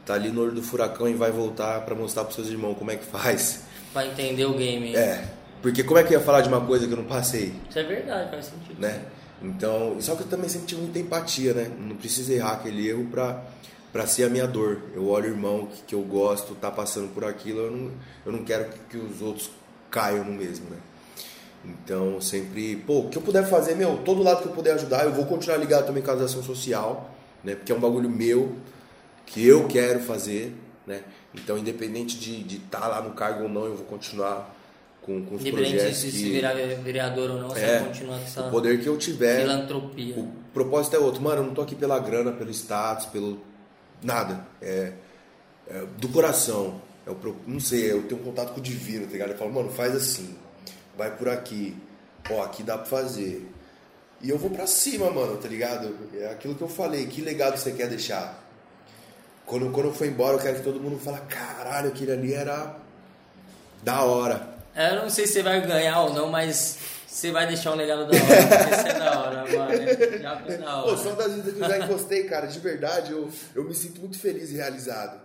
tá 0.06 0.14
ali 0.14 0.30
no 0.30 0.40
olho 0.42 0.52
do 0.52 0.62
furacão 0.62 1.08
e 1.08 1.14
vai 1.14 1.32
voltar 1.32 1.80
pra 1.84 1.94
mostrar 1.94 2.22
pros 2.24 2.36
seus 2.36 2.48
irmãos 2.48 2.78
como 2.78 2.90
é 2.92 2.96
que 2.96 3.04
faz. 3.04 3.62
Pra 3.92 4.06
entender 4.06 4.44
o 4.46 4.54
game. 4.54 4.94
É. 4.94 5.28
Porque 5.66 5.82
como 5.82 5.98
é 5.98 6.04
que 6.04 6.14
eu 6.14 6.20
ia 6.20 6.24
falar 6.24 6.42
de 6.42 6.48
uma 6.48 6.64
coisa 6.64 6.86
que 6.86 6.92
eu 6.92 6.96
não 6.96 7.06
passei? 7.06 7.52
Isso 7.68 7.76
é 7.76 7.82
verdade, 7.82 8.30
faz 8.30 8.44
sentido. 8.44 8.80
né? 8.80 9.02
Então, 9.42 9.96
só 9.98 10.14
que 10.14 10.22
eu 10.22 10.28
também 10.28 10.48
sempre 10.48 10.68
tive 10.68 10.82
muita 10.82 11.00
empatia, 11.00 11.52
né? 11.52 11.68
Não 11.76 11.96
preciso 11.96 12.30
errar 12.32 12.52
aquele 12.52 12.88
erro 12.88 13.04
pra, 13.10 13.42
pra 13.92 14.06
ser 14.06 14.22
a 14.22 14.28
minha 14.28 14.46
dor. 14.46 14.80
Eu 14.94 15.08
olho 15.08 15.24
o 15.24 15.34
irmão 15.34 15.66
que, 15.66 15.82
que 15.82 15.94
eu 15.96 16.02
gosto, 16.02 16.54
tá 16.54 16.70
passando 16.70 17.12
por 17.12 17.24
aquilo, 17.24 17.62
eu 17.62 17.70
não, 17.72 17.90
eu 18.26 18.30
não 18.30 18.44
quero 18.44 18.66
que, 18.66 18.78
que 18.90 18.96
os 18.96 19.20
outros 19.20 19.50
caiam 19.90 20.22
no 20.22 20.34
mesmo, 20.34 20.70
né? 20.70 20.76
Então, 21.64 22.20
sempre, 22.20 22.76
pô, 22.76 23.00
o 23.00 23.08
que 23.08 23.18
eu 23.18 23.22
puder 23.22 23.44
fazer, 23.44 23.74
meu, 23.74 23.96
todo 24.04 24.22
lado 24.22 24.42
que 24.42 24.48
eu 24.48 24.52
puder 24.52 24.74
ajudar, 24.74 25.04
eu 25.04 25.12
vou 25.12 25.26
continuar 25.26 25.56
ligado 25.56 25.84
também 25.84 26.00
com 26.00 26.12
a 26.12 26.14
ação 26.14 26.44
social, 26.44 27.10
né? 27.42 27.56
Porque 27.56 27.72
é 27.72 27.74
um 27.74 27.80
bagulho 27.80 28.08
meu, 28.08 28.54
que 29.26 29.44
eu 29.44 29.66
quero 29.66 29.98
fazer, 29.98 30.54
né? 30.86 31.02
Então, 31.34 31.58
independente 31.58 32.16
de 32.16 32.56
estar 32.56 32.82
tá 32.82 32.86
lá 32.86 33.02
no 33.02 33.14
cargo 33.14 33.42
ou 33.42 33.48
não, 33.48 33.64
eu 33.64 33.74
vou 33.74 33.84
continuar 33.84 34.54
com, 35.06 35.24
com 35.24 35.36
os 35.36 35.40
Independente 35.40 35.70
de 35.70 35.76
projetos 35.76 35.98
se 35.98 36.06
que... 36.08 36.12
se 36.18 36.30
virar 36.30 36.52
vereador 36.54 37.30
ou 37.30 37.38
não, 37.40 37.48
você 37.50 37.60
É, 37.60 37.78
vai 37.78 37.88
continuar 37.88 38.18
com 38.18 38.24
essa 38.24 38.42
o 38.46 38.50
poder 38.50 38.80
que 38.80 38.86
eu 38.88 38.98
tiver, 38.98 39.40
filantropia. 39.42 40.16
o 40.18 40.32
propósito 40.52 40.96
é 40.96 40.98
outro. 40.98 41.22
Mano, 41.22 41.42
eu 41.42 41.46
não 41.46 41.54
tô 41.54 41.62
aqui 41.62 41.76
pela 41.76 41.98
grana, 42.00 42.32
pelo 42.32 42.50
status, 42.50 43.06
pelo. 43.06 43.40
Nada. 44.02 44.44
É, 44.60 44.92
é 45.68 45.84
do 45.96 46.08
coração. 46.08 46.82
É 47.06 47.10
o, 47.10 47.36
não 47.46 47.60
sei, 47.60 47.92
eu 47.92 48.02
tenho 48.02 48.20
um 48.20 48.24
contato 48.24 48.52
com 48.52 48.58
o 48.58 48.62
divino, 48.62 49.06
tá 49.06 49.12
ligado? 49.12 49.30
Eu 49.30 49.38
falo, 49.38 49.52
mano, 49.52 49.70
faz 49.70 49.94
assim. 49.94 50.36
Vai 50.98 51.16
por 51.16 51.28
aqui. 51.28 51.76
Ó, 52.28 52.42
aqui 52.42 52.64
dá 52.64 52.76
pra 52.76 52.86
fazer. 52.86 53.48
E 54.20 54.28
eu 54.28 54.36
vou 54.38 54.50
pra 54.50 54.66
cima, 54.66 55.08
mano, 55.10 55.36
tá 55.36 55.46
ligado? 55.46 55.94
É 56.14 56.26
aquilo 56.32 56.54
que 56.56 56.62
eu 56.62 56.68
falei. 56.68 57.06
Que 57.06 57.20
legado 57.20 57.56
você 57.56 57.70
quer 57.70 57.88
deixar? 57.88 58.42
Quando, 59.44 59.70
quando 59.70 59.86
eu 59.86 59.92
for 59.94 60.06
embora, 60.06 60.36
eu 60.36 60.40
quero 60.40 60.56
que 60.56 60.64
todo 60.64 60.80
mundo 60.80 60.98
fale, 60.98 61.20
caralho, 61.28 61.88
aquele 61.90 62.10
ali 62.10 62.34
era 62.34 62.76
da 63.84 64.02
hora. 64.02 64.55
Eu 64.76 64.96
não 65.02 65.10
sei 65.10 65.26
se 65.26 65.34
você 65.34 65.42
vai 65.42 65.66
ganhar 65.66 66.02
ou 66.02 66.12
não, 66.12 66.28
mas 66.28 66.78
você 67.06 67.30
vai 67.32 67.46
deixar 67.46 67.72
um 67.72 67.76
legado 67.76 68.06
da 68.10 68.16
hora. 68.16 68.76
Isso 68.76 68.86
é 68.88 68.98
da 68.98 69.20
hora, 69.20 69.56
mano. 69.56 69.72
Já 70.20 70.40
foi 70.40 70.56
da 70.58 70.82
Pô, 70.82 70.88
hora. 70.88 70.96
só 70.98 71.12
das 71.14 71.32
vezes 71.34 71.54
que 71.54 71.60
eu 71.60 71.68
já 71.68 71.78
encostei, 71.78 72.24
cara, 72.24 72.46
de 72.46 72.58
verdade, 72.60 73.12
eu, 73.12 73.30
eu 73.54 73.64
me 73.64 73.74
sinto 73.74 74.00
muito 74.00 74.18
feliz 74.18 74.50
e 74.50 74.54
realizado. 74.56 75.18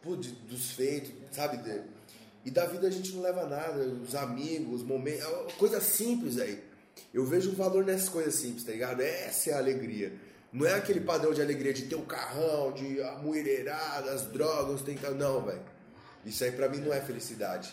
Pô, 0.00 0.16
de- 0.16 0.30
dos 0.32 0.72
feitos, 0.72 1.12
sabe? 1.30 1.58
De- 1.58 1.82
e 2.44 2.50
da 2.50 2.64
vida 2.66 2.86
a 2.88 2.90
gente 2.90 3.12
não 3.12 3.22
leva 3.22 3.46
nada, 3.46 3.78
os 3.84 4.14
amigos, 4.14 4.80
os 4.80 4.86
momentos, 4.86 5.22
é 5.22 5.52
coisa 5.58 5.80
simples 5.80 6.38
aí. 6.40 6.64
Eu 7.12 7.24
vejo 7.26 7.50
o 7.50 7.54
valor 7.54 7.84
nessas 7.84 8.08
coisas 8.08 8.34
simples, 8.34 8.64
tá 8.64 8.72
ligado? 8.72 9.00
Essa 9.02 9.50
é 9.50 9.52
a 9.54 9.58
alegria. 9.58 10.12
Não 10.52 10.66
é 10.66 10.74
aquele 10.74 11.00
padrão 11.00 11.32
de 11.32 11.40
alegria 11.40 11.72
de 11.72 11.82
ter 11.82 11.94
o 11.94 12.02
carrão, 12.02 12.72
de 12.72 13.00
a 13.02 13.12
mulherada, 13.12 14.10
as 14.12 14.22
drogas, 14.26 14.82
tem 14.82 14.98
Não, 15.16 15.42
velho. 15.42 15.60
Isso 16.24 16.42
aí 16.42 16.52
pra 16.52 16.68
mim 16.68 16.78
não 16.78 16.92
é 16.92 17.00
felicidade. 17.00 17.72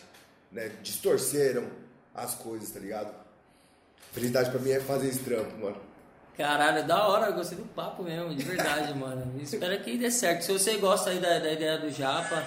Né? 0.50 0.70
Distorceram 0.82 1.66
as 2.14 2.34
coisas, 2.34 2.70
tá 2.70 2.80
ligado? 2.80 3.14
Felicidade 4.12 4.50
pra 4.50 4.58
mim 4.58 4.70
é 4.70 4.80
fazer 4.80 5.08
esse 5.08 5.20
trampo, 5.20 5.56
mano. 5.58 5.76
Caralho, 6.36 6.78
é 6.78 6.82
da 6.82 7.06
hora, 7.06 7.26
eu 7.26 7.34
gostei 7.34 7.58
do 7.58 7.64
papo 7.64 8.02
mesmo, 8.02 8.34
de 8.34 8.42
verdade, 8.42 8.92
mano. 8.98 9.30
Espero 9.40 9.78
que 9.82 9.96
dê 9.98 10.10
certo. 10.10 10.42
Se 10.42 10.52
você 10.52 10.76
gosta 10.78 11.10
aí 11.10 11.18
da, 11.18 11.38
da 11.38 11.52
ideia 11.52 11.78
do 11.78 11.90
Japa 11.90 12.42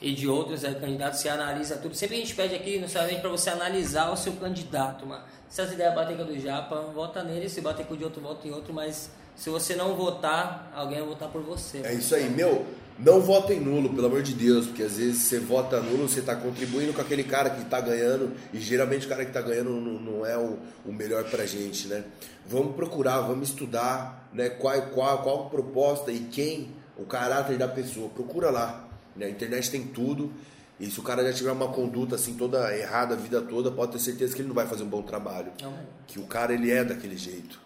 e 0.00 0.14
de 0.14 0.28
outros 0.28 0.64
aí, 0.64 0.74
candidatos, 0.76 1.20
você 1.20 1.28
analisa 1.28 1.76
tudo. 1.76 1.94
Sempre 1.94 2.16
a 2.16 2.20
gente 2.20 2.34
pede 2.34 2.54
aqui, 2.54 2.78
no 2.78 2.88
Sabe, 2.88 3.16
pra 3.16 3.28
você 3.28 3.50
analisar 3.50 4.10
o 4.10 4.16
seu 4.16 4.32
candidato, 4.34 5.04
mano. 5.06 5.24
Se 5.48 5.60
as 5.60 5.72
ideias 5.72 5.94
batem 5.94 6.16
com 6.16 6.22
a 6.22 6.26
do 6.26 6.38
Japa, 6.38 6.80
vota 6.94 7.22
nele. 7.22 7.48
Se 7.48 7.60
bater 7.60 7.84
com 7.86 7.94
o 7.94 7.96
de 7.96 8.04
outro, 8.04 8.20
vota 8.20 8.46
em 8.46 8.50
outro. 8.52 8.72
Mas 8.72 9.10
se 9.36 9.50
você 9.50 9.74
não 9.74 9.94
votar, 9.94 10.72
alguém 10.74 11.00
vai 11.00 11.08
votar 11.08 11.28
por 11.28 11.42
você. 11.42 11.78
É 11.84 11.92
isso 11.92 12.14
aí, 12.14 12.30
meu. 12.30 12.66
Não 12.98 13.20
votem 13.20 13.58
nulo, 13.58 13.92
pelo 13.92 14.06
amor 14.06 14.22
de 14.22 14.34
Deus, 14.34 14.66
porque 14.66 14.84
às 14.84 14.96
vezes 14.96 15.22
você 15.22 15.40
vota 15.40 15.80
nulo, 15.80 16.08
você 16.08 16.22
tá 16.22 16.36
contribuindo 16.36 16.92
com 16.92 17.00
aquele 17.00 17.24
cara 17.24 17.50
que 17.50 17.64
tá 17.64 17.80
ganhando, 17.80 18.32
e 18.52 18.60
geralmente 18.60 19.06
o 19.06 19.08
cara 19.08 19.24
que 19.24 19.32
tá 19.32 19.42
ganhando 19.42 19.70
não, 19.70 20.00
não 20.00 20.26
é 20.26 20.38
o, 20.38 20.58
o 20.86 20.92
melhor 20.92 21.24
pra 21.24 21.44
gente, 21.44 21.88
né? 21.88 22.04
Vamos 22.46 22.76
procurar, 22.76 23.20
vamos 23.20 23.48
estudar, 23.48 24.28
né? 24.32 24.48
Qual, 24.48 24.80
qual, 24.90 25.22
qual 25.22 25.46
a 25.46 25.50
proposta 25.50 26.12
e 26.12 26.20
quem, 26.20 26.68
o 26.96 27.04
caráter 27.04 27.58
da 27.58 27.68
pessoa. 27.68 28.08
Procura 28.08 28.50
lá. 28.50 28.88
Né? 29.16 29.26
A 29.26 29.30
internet 29.30 29.70
tem 29.70 29.84
tudo. 29.84 30.32
E 30.78 30.90
se 30.90 30.98
o 30.98 31.02
cara 31.02 31.24
já 31.24 31.32
tiver 31.32 31.52
uma 31.52 31.68
conduta 31.68 32.16
assim 32.16 32.34
toda 32.34 32.76
errada 32.76 33.14
a 33.14 33.16
vida 33.16 33.40
toda, 33.40 33.70
pode 33.70 33.92
ter 33.92 33.98
certeza 34.00 34.34
que 34.34 34.40
ele 34.40 34.48
não 34.48 34.54
vai 34.54 34.66
fazer 34.66 34.82
um 34.82 34.88
bom 34.88 35.02
trabalho. 35.02 35.52
Não. 35.60 35.74
Que 36.06 36.18
o 36.18 36.26
cara 36.26 36.52
ele 36.52 36.70
é 36.70 36.84
daquele 36.84 37.16
jeito. 37.16 37.60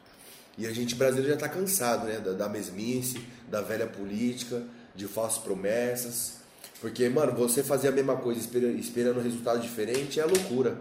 E 0.57 0.66
a 0.66 0.72
gente 0.72 0.95
brasileiro 0.95 1.29
já 1.29 1.35
está 1.35 1.49
cansado, 1.49 2.07
né? 2.07 2.18
Da, 2.18 2.33
da 2.33 2.49
mesmice, 2.49 3.20
da 3.49 3.61
velha 3.61 3.87
política, 3.87 4.62
de 4.99 5.07
falsas 5.07 5.38
promessas. 5.38 6.38
Porque, 6.80 7.09
mano, 7.09 7.32
você 7.34 7.62
fazer 7.62 7.88
a 7.88 7.92
mesma 7.92 8.16
coisa 8.16 8.38
espera- 8.40 8.66
esperando 8.68 9.18
um 9.18 9.22
resultado 9.22 9.61
diferente 9.61 10.20
é 10.20 10.24
loucura. 10.24 10.78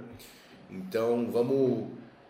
Então, 0.69 1.29
vamos. 1.31 1.87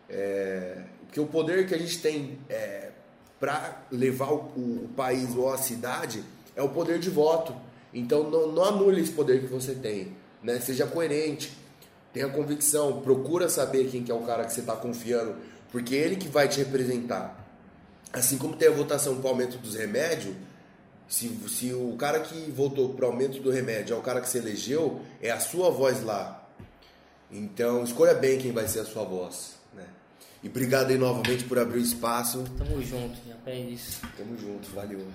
É, 0.10 0.84
o 1.18 1.26
poder 1.26 1.68
que 1.68 1.74
a 1.74 1.78
gente 1.78 2.00
tem 2.00 2.38
é, 2.48 2.92
para 3.40 3.84
levar 3.92 4.32
o, 4.32 4.36
o- 4.56 4.86
o 4.86 4.90
país 4.96 5.36
ou 5.36 5.52
a 5.52 5.58
cidade 5.58 6.24
é 6.56 6.62
o 6.62 6.70
poder 6.70 7.00
de 7.00 7.10
voto. 7.10 7.56
Então, 7.94 8.30
não, 8.30 8.52
não 8.52 8.64
anule 8.64 9.02
esse 9.02 9.12
poder 9.12 9.42
que 9.42 9.48
você 9.48 9.74
tem. 9.74 10.16
Né? 10.44 10.60
Seja 10.60 10.86
coerente. 10.86 11.52
tenha 12.14 12.30
convicção, 12.30 13.02
procura 13.02 13.48
saber 13.50 13.90
quem 13.90 14.04
que 14.04 14.12
é 14.12 14.16
o 14.16 14.22
cara 14.22 14.44
que 14.46 14.54
você 14.54 14.62
está 14.62 14.76
confiando, 14.76 15.36
porque 15.72 15.96
é 15.96 16.00
ele 16.00 16.16
que 16.16 16.28
vai 16.28 16.48
te 16.48 16.58
representar. 16.60 17.46
Assim 18.14 18.38
como 18.38 18.56
tem 18.56 18.68
a 18.70 18.72
votação 18.72 19.18
para 19.18 19.26
o 19.26 19.30
aumento 19.30 19.58
dos 19.58 19.76
remédios, 19.76 20.36
se, 21.08 21.30
se 21.48 21.74
o 21.74 21.96
cara 21.98 22.20
que 22.20 22.52
votou 22.52 22.94
para 22.94 23.06
o 23.06 23.10
aumento 23.10 23.40
do 23.40 23.50
remédio 23.50 23.96
é 23.96 23.98
o 23.98 24.02
cara 24.02 24.20
que 24.20 24.30
se 24.30 24.38
elegeu, 24.38 25.02
é 25.22 25.32
a 25.32 25.40
sua 25.40 25.70
voz 25.70 26.04
lá. 26.04 26.44
Então 27.32 27.84
escolha 27.84 28.14
bem 28.14 28.38
quem 28.38 28.52
vai 28.52 28.68
ser 28.68 28.82
a 28.82 28.86
sua 28.86 29.04
voz. 29.04 29.56
Né? 29.74 29.86
E 30.44 30.48
obrigado 30.48 30.90
aí 30.90 30.98
novamente 30.98 31.44
por 31.46 31.58
abrir 31.58 31.80
o 31.80 31.82
espaço. 31.82 32.44
Tamo 32.58 32.82
junto, 32.82 33.18
já 33.28 33.36
é 33.52 33.56
isso. 33.58 34.02
Tamo 34.18 34.38
junto, 34.38 34.70
valeu. 34.72 35.08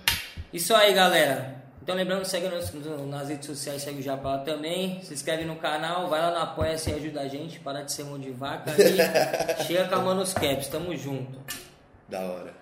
Isso 0.53 0.74
aí, 0.74 0.95
galera. 0.95 1.62
Então 1.82 1.97
lembrando, 1.97 2.24
segue 2.24 2.49
nos, 2.49 2.72
nas 3.09 3.28
redes 3.28 3.47
sociais, 3.47 3.82
segue 3.82 3.99
o 3.99 4.03
Japão 4.03 4.45
também. 4.45 5.03
Se 5.03 5.12
inscreve 5.12 5.45
no 5.45 5.57
canal, 5.57 6.09
vai 6.09 6.20
lá 6.20 6.30
no 6.30 6.38
Apoia-se 6.38 6.90
e 6.90 6.95
ajuda 6.95 7.22
a 7.22 7.28
gente. 7.28 7.59
Para 7.61 7.82
de 7.82 7.93
ser 7.93 8.05
mão 8.05 8.18
de 8.18 8.30
vaca 8.30 8.70
e 8.70 9.64
chega 9.64 9.88
com 9.88 9.97
a 9.97 9.99
mão 9.99 10.14
nos 10.14 10.32
caps. 10.32 10.68
Tamo 10.68 10.97
junto. 10.97 11.38
Da 12.09 12.20
hora. 12.20 12.61